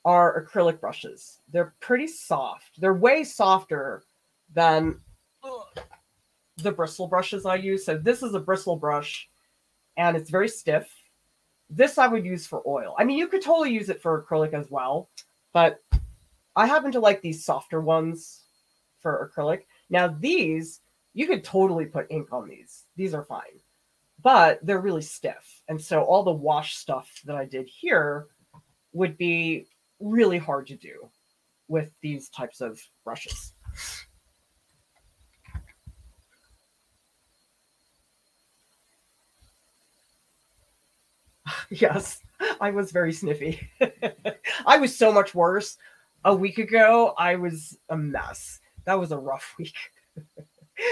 are 0.03 0.45
acrylic 0.45 0.79
brushes. 0.79 1.39
They're 1.51 1.73
pretty 1.79 2.07
soft. 2.07 2.79
They're 2.79 2.93
way 2.93 3.23
softer 3.23 4.03
than 4.53 4.99
the 6.57 6.71
bristle 6.71 7.07
brushes 7.07 7.45
I 7.45 7.55
use. 7.55 7.85
So 7.85 7.97
this 7.97 8.21
is 8.23 8.35
a 8.35 8.39
bristle 8.39 8.75
brush 8.75 9.29
and 9.97 10.15
it's 10.17 10.29
very 10.29 10.49
stiff. 10.49 10.89
This 11.69 11.97
I 11.97 12.07
would 12.07 12.25
use 12.25 12.45
for 12.45 12.61
oil. 12.67 12.95
I 12.97 13.03
mean, 13.03 13.17
you 13.17 13.27
could 13.27 13.41
totally 13.41 13.71
use 13.71 13.89
it 13.89 14.01
for 14.01 14.23
acrylic 14.23 14.53
as 14.53 14.69
well, 14.69 15.09
but 15.53 15.81
I 16.55 16.67
happen 16.67 16.91
to 16.93 16.99
like 16.99 17.21
these 17.21 17.43
softer 17.43 17.81
ones 17.81 18.43
for 19.01 19.31
acrylic. 19.31 19.63
Now, 19.89 20.07
these, 20.07 20.81
you 21.13 21.27
could 21.27 21.43
totally 21.43 21.85
put 21.85 22.07
ink 22.09 22.29
on 22.31 22.47
these. 22.47 22.85
These 22.95 23.13
are 23.13 23.23
fine, 23.23 23.59
but 24.21 24.59
they're 24.63 24.81
really 24.81 25.01
stiff. 25.01 25.61
And 25.67 25.81
so 25.81 26.01
all 26.03 26.23
the 26.23 26.31
wash 26.31 26.75
stuff 26.75 27.09
that 27.25 27.35
I 27.35 27.45
did 27.45 27.67
here 27.67 28.27
would 28.93 29.17
be 29.17 29.67
really 29.99 30.37
hard 30.37 30.67
to 30.67 30.75
do 30.75 31.09
with 31.67 31.89
these 32.01 32.29
types 32.29 32.61
of 32.61 32.79
brushes. 33.03 33.53
yes, 41.69 42.21
I 42.59 42.71
was 42.71 42.91
very 42.91 43.13
sniffy. 43.13 43.69
I 44.65 44.77
was 44.77 44.95
so 44.95 45.11
much 45.11 45.33
worse. 45.35 45.77
A 46.23 46.35
week 46.35 46.57
ago, 46.57 47.13
I 47.17 47.35
was 47.35 47.77
a 47.89 47.97
mess. 47.97 48.59
That 48.85 48.99
was 48.99 49.11
a 49.11 49.17
rough 49.17 49.53
week. 49.59 49.75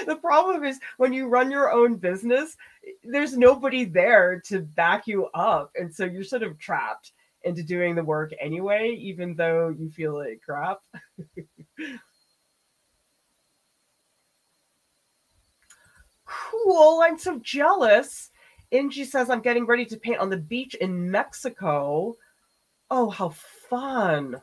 the 0.06 0.16
problem 0.16 0.64
is 0.64 0.80
when 0.98 1.12
you 1.12 1.28
run 1.28 1.52
your 1.52 1.72
own 1.72 1.95
business, 1.95 2.56
there's 3.04 3.36
nobody 3.36 3.84
there 3.86 4.40
to 4.45 4.60
back 4.62 5.08
you 5.08 5.28
up. 5.34 5.72
And 5.76 5.94
so 5.94 6.06
you're 6.06 6.24
sort 6.24 6.44
of 6.44 6.60
trapped 6.60 7.14
into 7.44 7.64
doing 7.64 7.95
the 7.95 8.04
work 8.04 8.32
anyway, 8.40 8.91
even 8.91 9.36
though 9.36 9.70
you 9.70 9.90
feel 9.90 10.18
like 10.18 10.41
crap. 10.45 10.80
cool. 16.26 17.02
I'm 17.04 17.18
so 17.18 17.40
jealous. 17.40 18.32
Inji 18.74 19.06
says, 19.06 19.30
I'm 19.30 19.41
getting 19.41 19.68
ready 19.68 19.86
to 19.86 19.98
paint 19.98 20.18
on 20.18 20.30
the 20.30 20.38
beach 20.38 20.74
in 20.74 21.12
Mexico. 21.12 22.18
Oh, 22.90 23.10
how 23.10 23.30
fun. 23.30 24.41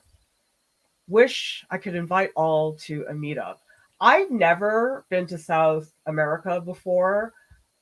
Wish 1.08 1.64
I 1.68 1.78
could 1.78 1.96
invite 1.96 2.30
all 2.36 2.74
to 2.84 3.04
a 3.08 3.12
meetup. 3.12 3.56
I've 4.00 4.30
never 4.30 5.04
been 5.10 5.26
to 5.26 5.36
South 5.36 5.92
America 6.06 6.60
before, 6.60 7.34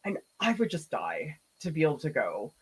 and 0.04 0.18
I 0.40 0.52
would 0.54 0.70
just 0.70 0.90
die 0.90 1.36
to 1.60 1.70
be 1.70 1.82
able 1.82 1.98
to 1.98 2.10
go 2.10 2.52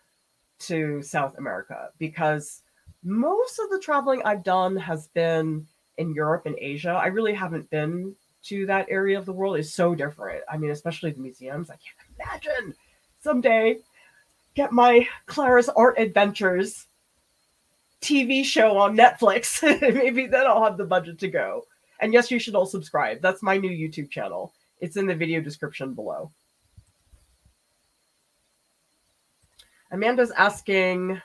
to 0.58 1.00
South 1.02 1.38
America 1.38 1.90
because 1.98 2.62
most 3.04 3.60
of 3.60 3.70
the 3.70 3.78
traveling 3.78 4.20
I've 4.24 4.42
done 4.42 4.76
has 4.76 5.06
been 5.08 5.66
in 5.96 6.12
Europe 6.12 6.46
and 6.46 6.56
Asia. 6.58 6.90
I 6.90 7.06
really 7.06 7.34
haven't 7.34 7.70
been 7.70 8.16
to 8.44 8.66
that 8.66 8.86
area 8.88 9.18
of 9.18 9.26
the 9.26 9.32
world. 9.32 9.56
It's 9.56 9.72
so 9.72 9.94
different. 9.94 10.42
I 10.48 10.56
mean, 10.56 10.70
especially 10.70 11.12
the 11.12 11.20
museums. 11.20 11.70
I 11.70 11.76
can't 11.76 12.42
imagine 12.44 12.74
someday 13.26 13.76
get 14.54 14.70
my 14.70 15.06
Clara's 15.26 15.68
Art 15.70 15.98
Adventures 15.98 16.86
TV 18.00 18.44
show 18.44 18.78
on 18.78 18.96
Netflix. 18.96 19.60
Maybe 19.80 20.28
then 20.28 20.46
I'll 20.46 20.62
have 20.62 20.78
the 20.78 20.84
budget 20.84 21.18
to 21.18 21.28
go. 21.28 21.66
And 21.98 22.12
yes, 22.12 22.30
you 22.30 22.38
should 22.38 22.54
all 22.54 22.66
subscribe. 22.66 23.20
That's 23.20 23.42
my 23.42 23.56
new 23.56 23.70
YouTube 23.70 24.10
channel. 24.10 24.52
It's 24.80 24.96
in 24.96 25.06
the 25.06 25.14
video 25.14 25.40
description 25.40 25.92
below. 25.92 26.30
Amanda's 29.90 30.30
asking 30.30 31.20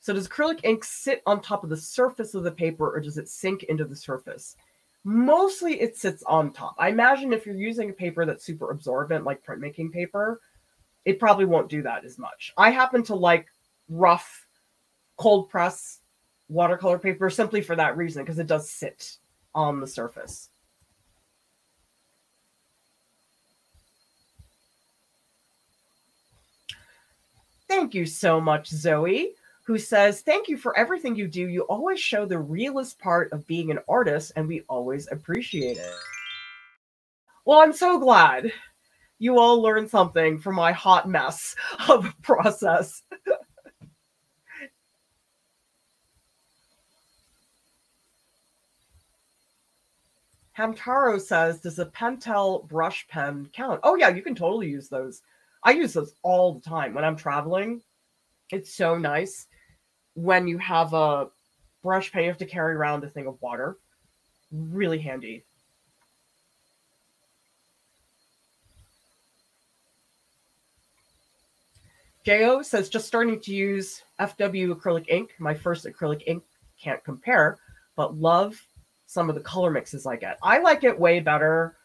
So, 0.00 0.14
does 0.14 0.28
acrylic 0.28 0.60
ink 0.64 0.84
sit 0.84 1.20
on 1.26 1.42
top 1.42 1.64
of 1.64 1.70
the 1.70 1.76
surface 1.76 2.32
of 2.32 2.44
the 2.44 2.50
paper 2.50 2.96
or 2.96 3.00
does 3.00 3.18
it 3.18 3.28
sink 3.28 3.64
into 3.64 3.84
the 3.84 3.96
surface? 3.96 4.56
Mostly 5.04 5.82
it 5.82 5.98
sits 5.98 6.22
on 6.22 6.54
top. 6.54 6.76
I 6.78 6.88
imagine 6.88 7.34
if 7.34 7.44
you're 7.44 7.56
using 7.56 7.90
a 7.90 7.92
paper 7.92 8.24
that's 8.24 8.44
super 8.46 8.70
absorbent, 8.70 9.26
like 9.26 9.44
printmaking 9.44 9.92
paper, 9.92 10.40
it 11.06 11.20
probably 11.20 11.44
won't 11.44 11.70
do 11.70 11.82
that 11.82 12.04
as 12.04 12.18
much. 12.18 12.52
I 12.58 12.70
happen 12.70 13.02
to 13.04 13.14
like 13.14 13.46
rough 13.88 14.46
cold 15.16 15.48
press 15.48 16.00
watercolor 16.48 16.98
paper 16.98 17.30
simply 17.30 17.62
for 17.62 17.76
that 17.76 17.96
reason 17.96 18.24
because 18.24 18.40
it 18.40 18.48
does 18.48 18.68
sit 18.68 19.16
on 19.54 19.80
the 19.80 19.86
surface. 19.86 20.50
Thank 27.68 27.94
you 27.94 28.04
so 28.04 28.40
much, 28.40 28.68
Zoe, 28.68 29.32
who 29.64 29.78
says, 29.78 30.22
Thank 30.22 30.48
you 30.48 30.56
for 30.56 30.76
everything 30.76 31.14
you 31.14 31.28
do. 31.28 31.48
You 31.48 31.62
always 31.62 32.00
show 32.00 32.24
the 32.26 32.38
realest 32.38 32.98
part 32.98 33.32
of 33.32 33.46
being 33.46 33.70
an 33.70 33.80
artist, 33.88 34.32
and 34.34 34.46
we 34.46 34.62
always 34.68 35.10
appreciate 35.10 35.78
it. 35.78 35.94
Well, 37.44 37.60
I'm 37.60 37.72
so 37.72 37.98
glad 37.98 38.52
you 39.18 39.38
all 39.38 39.60
learned 39.62 39.90
something 39.90 40.38
from 40.38 40.54
my 40.54 40.72
hot 40.72 41.08
mess 41.08 41.54
of 41.88 42.06
a 42.06 42.14
process. 42.22 43.02
Hamtaro 50.58 51.20
says, 51.20 51.60
does 51.60 51.78
a 51.78 51.84
Pentel 51.86 52.66
brush 52.66 53.06
pen 53.08 53.50
count? 53.52 53.78
Oh, 53.82 53.94
yeah, 53.94 54.08
you 54.08 54.22
can 54.22 54.34
totally 54.34 54.68
use 54.68 54.88
those. 54.88 55.20
I 55.62 55.72
use 55.72 55.92
those 55.92 56.14
all 56.22 56.54
the 56.54 56.62
time 56.62 56.94
when 56.94 57.04
I'm 57.04 57.16
traveling. 57.16 57.82
It's 58.50 58.74
so 58.74 58.96
nice 58.96 59.48
when 60.14 60.48
you 60.48 60.56
have 60.58 60.94
a 60.94 61.28
brush 61.82 62.10
pen, 62.10 62.22
you 62.22 62.28
have 62.28 62.38
to 62.38 62.46
carry 62.46 62.74
around 62.74 63.04
a 63.04 63.08
thing 63.08 63.26
of 63.26 63.40
water. 63.42 63.76
Really 64.50 64.98
handy. 64.98 65.44
Jo 72.26 72.60
says, 72.60 72.88
just 72.88 73.06
starting 73.06 73.38
to 73.38 73.54
use 73.54 74.02
FW 74.18 74.74
acrylic 74.74 75.08
ink. 75.08 75.36
My 75.38 75.54
first 75.54 75.86
acrylic 75.86 76.24
ink 76.26 76.42
can't 76.76 77.04
compare, 77.04 77.58
but 77.94 78.16
love 78.16 78.60
some 79.06 79.28
of 79.28 79.36
the 79.36 79.40
color 79.40 79.70
mixes 79.70 80.06
I 80.06 80.16
get. 80.16 80.36
I 80.42 80.58
like 80.58 80.82
it 80.82 80.98
way 80.98 81.20
better 81.20 81.76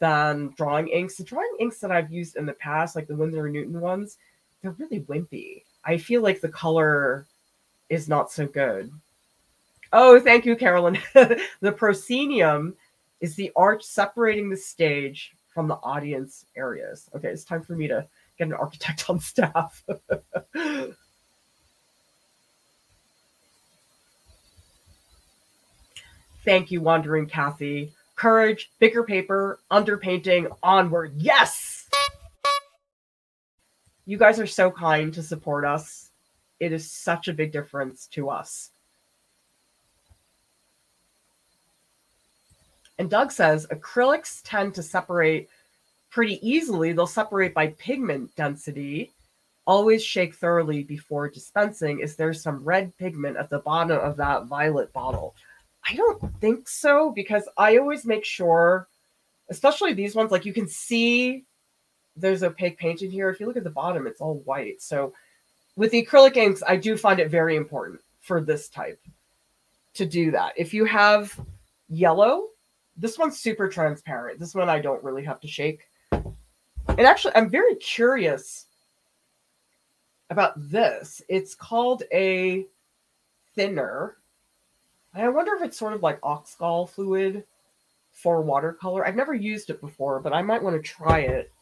than 0.00 0.52
drawing 0.56 0.88
inks. 0.88 1.16
The 1.16 1.22
drawing 1.22 1.56
inks 1.60 1.78
that 1.78 1.92
I've 1.92 2.10
used 2.10 2.34
in 2.34 2.44
the 2.44 2.54
past, 2.54 2.96
like 2.96 3.06
the 3.06 3.14
Winsor 3.14 3.48
Newton 3.48 3.80
ones, 3.80 4.18
they're 4.60 4.72
really 4.72 5.02
wimpy. 5.02 5.62
I 5.84 5.96
feel 5.96 6.22
like 6.22 6.40
the 6.40 6.48
color 6.48 7.24
is 7.88 8.08
not 8.08 8.32
so 8.32 8.48
good. 8.48 8.90
Oh, 9.92 10.18
thank 10.18 10.44
you, 10.44 10.56
Carolyn. 10.56 10.98
the 11.14 11.72
proscenium 11.76 12.74
is 13.20 13.36
the 13.36 13.52
arch 13.54 13.84
separating 13.84 14.50
the 14.50 14.56
stage 14.56 15.36
from 15.46 15.68
the 15.68 15.78
audience 15.84 16.46
areas. 16.56 17.08
Okay, 17.14 17.28
it's 17.28 17.44
time 17.44 17.62
for 17.62 17.76
me 17.76 17.86
to 17.86 18.04
get 18.38 18.48
an 18.48 18.54
architect 18.54 19.08
on 19.08 19.20
staff. 19.20 19.84
Thank 26.44 26.70
you, 26.70 26.80
Wandering 26.82 27.26
Kathy. 27.26 27.92
Courage, 28.16 28.70
bigger 28.78 29.02
paper, 29.02 29.60
underpainting, 29.70 30.54
onward. 30.62 31.14
Yes! 31.16 31.88
You 34.06 34.18
guys 34.18 34.38
are 34.38 34.46
so 34.46 34.70
kind 34.70 35.12
to 35.14 35.22
support 35.22 35.64
us. 35.64 36.10
It 36.60 36.72
is 36.72 36.90
such 36.90 37.28
a 37.28 37.32
big 37.32 37.50
difference 37.50 38.06
to 38.08 38.28
us. 38.28 38.70
And 42.98 43.10
Doug 43.10 43.32
says 43.32 43.66
acrylics 43.72 44.40
tend 44.44 44.74
to 44.74 44.82
separate 44.82 45.48
pretty 46.14 46.38
easily. 46.48 46.92
They'll 46.92 47.08
separate 47.08 47.52
by 47.52 47.66
pigment 47.76 48.34
density. 48.36 49.10
Always 49.66 50.04
shake 50.04 50.36
thoroughly 50.36 50.84
before 50.84 51.28
dispensing. 51.28 51.98
Is 51.98 52.14
there 52.14 52.32
some 52.32 52.62
red 52.62 52.96
pigment 52.98 53.36
at 53.36 53.50
the 53.50 53.58
bottom 53.58 53.98
of 53.98 54.16
that 54.18 54.44
violet 54.44 54.92
bottle? 54.92 55.34
I 55.90 55.94
don't 55.94 56.40
think 56.40 56.68
so 56.68 57.10
because 57.10 57.48
I 57.58 57.78
always 57.78 58.06
make 58.06 58.24
sure, 58.24 58.86
especially 59.50 59.92
these 59.92 60.14
ones, 60.14 60.30
like 60.30 60.44
you 60.44 60.52
can 60.52 60.68
see 60.68 61.44
there's 62.16 62.44
opaque 62.44 62.78
paint 62.78 63.02
in 63.02 63.10
here. 63.10 63.28
If 63.28 63.40
you 63.40 63.46
look 63.46 63.56
at 63.56 63.64
the 63.64 63.70
bottom, 63.70 64.06
it's 64.06 64.20
all 64.20 64.36
white. 64.44 64.80
So 64.80 65.12
with 65.74 65.90
the 65.90 66.06
acrylic 66.06 66.36
inks, 66.36 66.62
I 66.64 66.76
do 66.76 66.96
find 66.96 67.18
it 67.18 67.28
very 67.28 67.56
important 67.56 68.00
for 68.20 68.40
this 68.40 68.68
type 68.68 69.00
to 69.94 70.06
do 70.06 70.30
that. 70.30 70.52
If 70.56 70.72
you 70.72 70.84
have 70.84 71.40
yellow, 71.88 72.50
this 72.96 73.18
one's 73.18 73.40
super 73.40 73.68
transparent. 73.68 74.38
This 74.38 74.54
one 74.54 74.68
I 74.68 74.78
don't 74.78 75.02
really 75.02 75.24
have 75.24 75.40
to 75.40 75.48
shake. 75.48 75.80
And 76.88 77.00
actually, 77.00 77.34
I'm 77.36 77.50
very 77.50 77.74
curious 77.76 78.66
about 80.30 80.52
this. 80.56 81.22
It's 81.28 81.54
called 81.54 82.02
a 82.12 82.66
thinner 83.54 84.16
I 85.14 85.28
wonder 85.28 85.54
if 85.54 85.62
it's 85.62 85.78
sort 85.78 85.92
of 85.92 86.02
like 86.02 86.20
oxgall 86.22 86.88
fluid 86.88 87.44
for 88.12 88.42
watercolor. 88.42 89.06
I've 89.06 89.14
never 89.14 89.34
used 89.34 89.70
it 89.70 89.80
before, 89.80 90.18
but 90.20 90.32
I 90.32 90.42
might 90.42 90.62
want 90.62 90.76
to 90.76 90.82
try 90.82 91.20
it. 91.20 91.52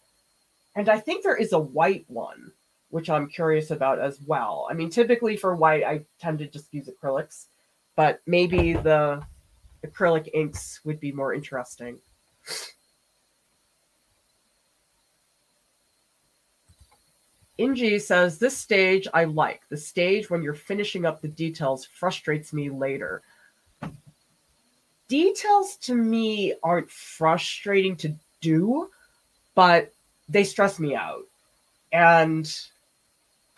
And 0.74 0.88
I 0.88 0.98
think 0.98 1.22
there 1.22 1.36
is 1.36 1.52
a 1.52 1.58
white 1.58 2.06
one, 2.08 2.52
which 2.88 3.10
I'm 3.10 3.28
curious 3.28 3.70
about 3.70 3.98
as 3.98 4.20
well. 4.26 4.66
I 4.70 4.74
mean, 4.74 4.88
typically 4.88 5.36
for 5.36 5.54
white, 5.54 5.84
I 5.84 6.02
tend 6.18 6.38
to 6.38 6.46
just 6.46 6.72
use 6.72 6.88
acrylics, 6.88 7.46
but 7.94 8.22
maybe 8.26 8.72
the 8.72 9.22
acrylic 9.86 10.30
inks 10.32 10.80
would 10.84 10.98
be 10.98 11.12
more 11.12 11.34
interesting. 11.34 11.98
Inji 17.62 18.00
says, 18.00 18.38
This 18.38 18.56
stage 18.56 19.06
I 19.14 19.24
like. 19.24 19.62
The 19.68 19.76
stage 19.76 20.30
when 20.30 20.42
you're 20.42 20.54
finishing 20.54 21.06
up 21.06 21.20
the 21.20 21.28
details 21.28 21.84
frustrates 21.84 22.52
me 22.52 22.70
later 22.70 23.22
details 25.12 25.76
to 25.76 25.94
me 25.94 26.54
aren't 26.62 26.90
frustrating 26.90 27.94
to 27.94 28.14
do, 28.40 28.88
but 29.54 29.92
they 30.26 30.42
stress 30.42 30.80
me 30.80 30.96
out. 30.96 31.24
And 31.92 32.50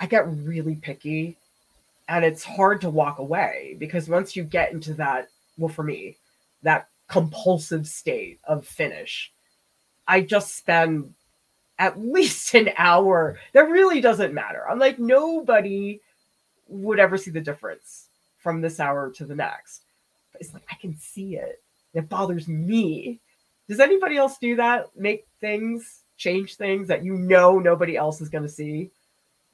I 0.01 0.07
get 0.07 0.27
really 0.27 0.75
picky 0.75 1.37
and 2.09 2.25
it's 2.25 2.43
hard 2.43 2.81
to 2.81 2.91
walk 2.91 3.21
away 3.21 3.77
because 3.79 4.09
once 4.09 4.35
you 4.35 4.43
get 4.43 4.73
into 4.73 4.95
that, 4.95 5.29
well, 5.57 5.69
for 5.69 5.85
me, 5.85 6.17
that 6.65 6.89
compulsive 7.07 7.87
state 7.87 8.41
of 8.43 8.67
finish, 8.67 9.33
I 10.09 10.23
just 10.23 10.57
spend 10.57 11.15
at 11.79 12.01
least 12.01 12.55
an 12.55 12.71
hour. 12.77 13.39
That 13.53 13.69
really 13.69 14.01
doesn't 14.01 14.35
matter. 14.35 14.69
I'm 14.69 14.79
like, 14.79 14.99
nobody 14.99 16.01
would 16.69 16.99
ever 16.99 17.17
see 17.17 17.31
the 17.31 17.41
difference 17.41 18.09
from 18.39 18.61
this 18.61 18.81
hour 18.81 19.11
to 19.11 19.25
the 19.25 19.35
next 19.35 19.85
But 20.33 20.43
it's 20.43 20.55
like 20.55 20.67
I 20.71 20.77
can 20.77 20.97
see 20.97 21.37
it. 21.37 21.63
It 21.95 22.09
bothers 22.09 22.49
me. 22.49 23.21
Does 23.69 23.81
anybody 23.81 24.17
else 24.17 24.39
do 24.39 24.57
that? 24.57 24.91
Make 24.97 25.27
things, 25.41 26.03
change 26.17 26.57
things 26.57 26.89
that 26.89 27.05
you 27.05 27.15
know 27.15 27.59
nobody 27.59 27.97
else 27.97 28.21
is 28.21 28.29
going 28.29 28.45
to 28.45 28.49
see? 28.49 28.91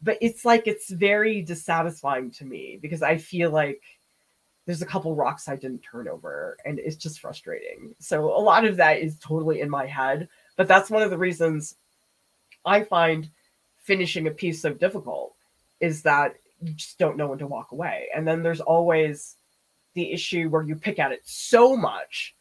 But 0.03 0.19
it's 0.21 0.45
like 0.45 0.67
it's 0.67 0.91
very 0.91 1.43
dissatisfying 1.43 2.31
to 2.33 2.45
me 2.45 2.79
because 2.81 3.03
I 3.03 3.19
feel 3.19 3.51
like 3.51 3.83
there's 4.67 4.83
a 4.83 4.87
couple 4.87 5.15
rocks 5.15 5.49
I 5.49 5.57
didn't 5.57 5.83
turn 5.83 6.09
over 6.09 6.57
and 6.65 6.79
it's 6.79 6.97
just 6.97 7.21
frustrating. 7.21 7.95
So 7.99 8.25
a 8.25 8.41
lot 8.41 8.65
of 8.65 8.77
that 8.77 8.99
is 8.99 9.19
totally 9.19 9.61
in 9.61 9.71
my 9.71 9.87
head, 9.87 10.29
but 10.57 10.69
that's 10.69 10.91
one 10.91 11.03
of 11.03 11.11
the 11.11 11.19
reasons 11.19 11.77
I 12.65 12.83
find 12.83 13.29
finishing 13.83 14.27
a 14.27 14.31
piece 14.31 14.63
so 14.63 14.73
difficult 14.73 15.35
is 15.81 16.03
that 16.03 16.37
you 16.61 16.73
just 16.75 16.99
don't 16.99 17.17
know 17.17 17.29
when 17.29 17.39
to 17.39 17.47
walk 17.47 17.73
away. 17.73 18.09
And 18.15 18.27
then 18.27 18.43
there's 18.43 18.61
always 18.61 19.37
the 19.95 20.13
issue 20.13 20.49
where 20.49 20.63
you 20.63 20.77
pick 20.77 20.99
at 20.99 21.13
it 21.13 21.23
so 21.25 21.77
much 21.77 22.35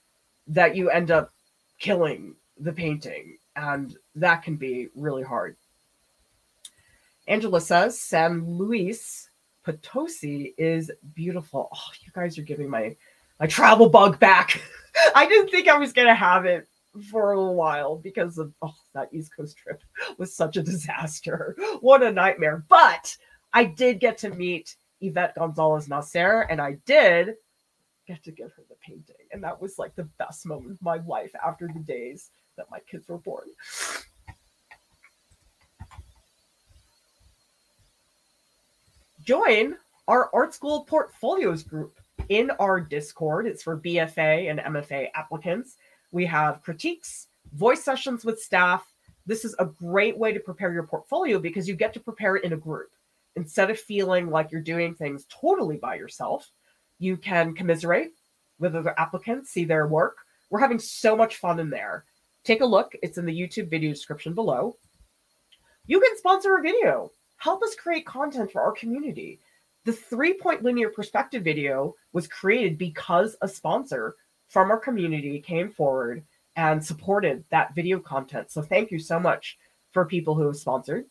that 0.47 0.75
you 0.75 0.89
end 0.89 1.11
up 1.11 1.31
killing 1.79 2.35
the 2.59 2.73
painting. 2.73 3.37
And 3.55 3.97
that 4.15 4.43
can 4.43 4.57
be 4.57 4.89
really 4.95 5.23
hard. 5.23 5.55
Angela 7.27 7.61
says 7.61 7.99
San 7.99 8.45
Luis 8.45 9.29
Potosi 9.65 10.53
is 10.57 10.91
beautiful. 11.13 11.69
Oh, 11.73 11.91
you 12.01 12.11
guys 12.13 12.37
are 12.37 12.43
giving 12.43 12.69
my 12.69 12.95
my 13.39 13.47
travel 13.47 13.87
bug 13.87 14.19
back. 14.19 14.61
I 15.15 15.27
didn't 15.27 15.49
think 15.49 15.67
I 15.67 15.77
was 15.77 15.93
gonna 15.93 16.15
have 16.15 16.45
it 16.45 16.67
for 17.11 17.31
a 17.31 17.39
little 17.39 17.55
while 17.55 17.97
because 17.97 18.37
of 18.37 18.53
oh, 18.61 18.73
that 18.93 19.09
East 19.11 19.35
Coast 19.35 19.57
trip 19.57 19.81
was 20.17 20.35
such 20.35 20.57
a 20.57 20.63
disaster. 20.63 21.55
What 21.81 22.03
a 22.03 22.11
nightmare. 22.11 22.65
But 22.67 23.15
I 23.53 23.63
did 23.63 23.99
get 23.99 24.17
to 24.19 24.29
meet 24.29 24.75
Yvette 25.01 25.35
Gonzalez 25.35 25.87
Nacer, 25.87 26.45
and 26.49 26.59
I 26.59 26.77
did 26.85 27.35
get 28.07 28.23
to 28.23 28.31
give 28.31 28.51
her 28.53 28.63
the 28.67 28.75
painting. 28.85 29.15
And 29.31 29.43
that 29.43 29.61
was 29.61 29.79
like 29.79 29.95
the 29.95 30.09
best 30.17 30.45
moment 30.45 30.71
of 30.71 30.81
my 30.81 30.97
life 31.05 31.31
after 31.45 31.67
the 31.67 31.79
days 31.79 32.31
that 32.57 32.69
my 32.69 32.79
kids 32.79 33.07
were 33.07 33.17
born. 33.17 33.47
Join 39.23 39.77
our 40.07 40.29
art 40.33 40.53
school 40.53 40.85
portfolios 40.85 41.63
group 41.63 41.99
in 42.29 42.51
our 42.59 42.81
Discord. 42.81 43.47
It's 43.47 43.63
for 43.63 43.77
BFA 43.77 44.49
and 44.49 44.59
MFA 44.59 45.09
applicants. 45.13 45.77
We 46.11 46.25
have 46.25 46.61
critiques, 46.61 47.27
voice 47.53 47.83
sessions 47.83 48.25
with 48.25 48.41
staff. 48.41 48.85
This 49.25 49.45
is 49.45 49.55
a 49.59 49.65
great 49.65 50.17
way 50.17 50.33
to 50.33 50.39
prepare 50.39 50.73
your 50.73 50.83
portfolio 50.83 51.39
because 51.39 51.67
you 51.67 51.75
get 51.75 51.93
to 51.93 51.99
prepare 51.99 52.35
it 52.35 52.43
in 52.43 52.53
a 52.53 52.57
group 52.57 52.89
instead 53.35 53.69
of 53.69 53.79
feeling 53.79 54.29
like 54.29 54.51
you're 54.51 54.61
doing 54.61 54.93
things 54.93 55.25
totally 55.29 55.77
by 55.77 55.95
yourself, 55.95 56.51
you 56.99 57.17
can 57.17 57.53
commiserate 57.53 58.11
with 58.59 58.75
other 58.75 58.93
applicants, 58.99 59.51
see 59.51 59.63
their 59.63 59.87
work. 59.87 60.17
We're 60.49 60.59
having 60.59 60.79
so 60.79 61.15
much 61.15 61.37
fun 61.37 61.59
in 61.59 61.69
there. 61.69 62.05
Take 62.43 62.61
a 62.61 62.65
look. 62.65 62.93
It's 63.01 63.17
in 63.17 63.25
the 63.25 63.39
YouTube 63.39 63.69
video 63.69 63.91
description 63.91 64.33
below. 64.33 64.75
You 65.87 65.99
can 65.99 66.17
sponsor 66.17 66.57
a 66.57 66.61
video. 66.61 67.11
Help 67.37 67.63
us 67.63 67.75
create 67.75 68.05
content 68.05 68.51
for 68.51 68.61
our 68.61 68.73
community. 68.73 69.39
The 69.85 69.93
three 69.93 70.33
point 70.33 70.63
linear 70.63 70.89
perspective 70.89 71.43
video 71.43 71.95
was 72.11 72.27
created 72.27 72.77
because 72.77 73.37
a 73.41 73.47
sponsor 73.47 74.15
from 74.49 74.69
our 74.69 74.77
community 74.77 75.39
came 75.39 75.71
forward 75.71 76.23
and 76.57 76.83
supported 76.83 77.43
that 77.49 77.73
video 77.73 77.99
content. 77.99 78.51
So 78.51 78.61
thank 78.61 78.91
you 78.91 78.99
so 78.99 79.19
much 79.19 79.57
for 79.93 80.05
people 80.05 80.35
who 80.35 80.45
have 80.47 80.57
sponsored 80.57 81.05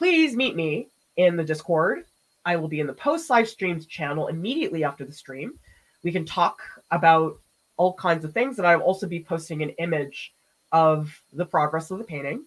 please 0.00 0.34
meet 0.34 0.56
me 0.56 0.88
in 1.18 1.36
the 1.36 1.44
Discord. 1.44 2.06
I 2.46 2.56
will 2.56 2.68
be 2.68 2.80
in 2.80 2.86
the 2.86 2.94
post 2.94 3.28
live 3.28 3.46
streams 3.46 3.84
channel 3.84 4.28
immediately 4.28 4.82
after 4.82 5.04
the 5.04 5.12
stream. 5.12 5.58
We 6.02 6.10
can 6.10 6.24
talk 6.24 6.62
about 6.90 7.38
all 7.76 7.92
kinds 7.92 8.24
of 8.24 8.32
things, 8.32 8.56
and 8.56 8.66
I 8.66 8.76
will 8.76 8.84
also 8.84 9.06
be 9.06 9.22
posting 9.22 9.62
an 9.62 9.68
image 9.78 10.32
of 10.72 11.22
the 11.34 11.44
progress 11.44 11.90
of 11.90 11.98
the 11.98 12.04
painting. 12.04 12.46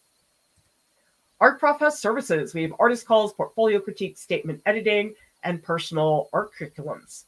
Art 1.39 1.59
Prof 1.59 1.79
has 1.81 1.99
services. 1.99 2.55
We 2.55 2.63
have 2.63 2.73
artist 2.79 3.05
calls, 3.05 3.33
portfolio 3.33 3.79
critique, 3.79 4.17
statement 4.17 4.63
editing, 4.65 5.13
and 5.43 5.61
personal 5.61 6.29
art 6.33 6.53
curriculums. 6.57 7.25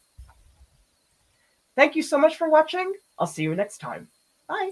Thank 1.76 1.96
you 1.96 2.02
so 2.04 2.18
much 2.18 2.38
for 2.38 2.50
watching. 2.50 2.94
I'll 3.20 3.28
see 3.28 3.44
you 3.44 3.56
next 3.56 3.80
time. 3.80 4.08
Bye. 4.48 4.72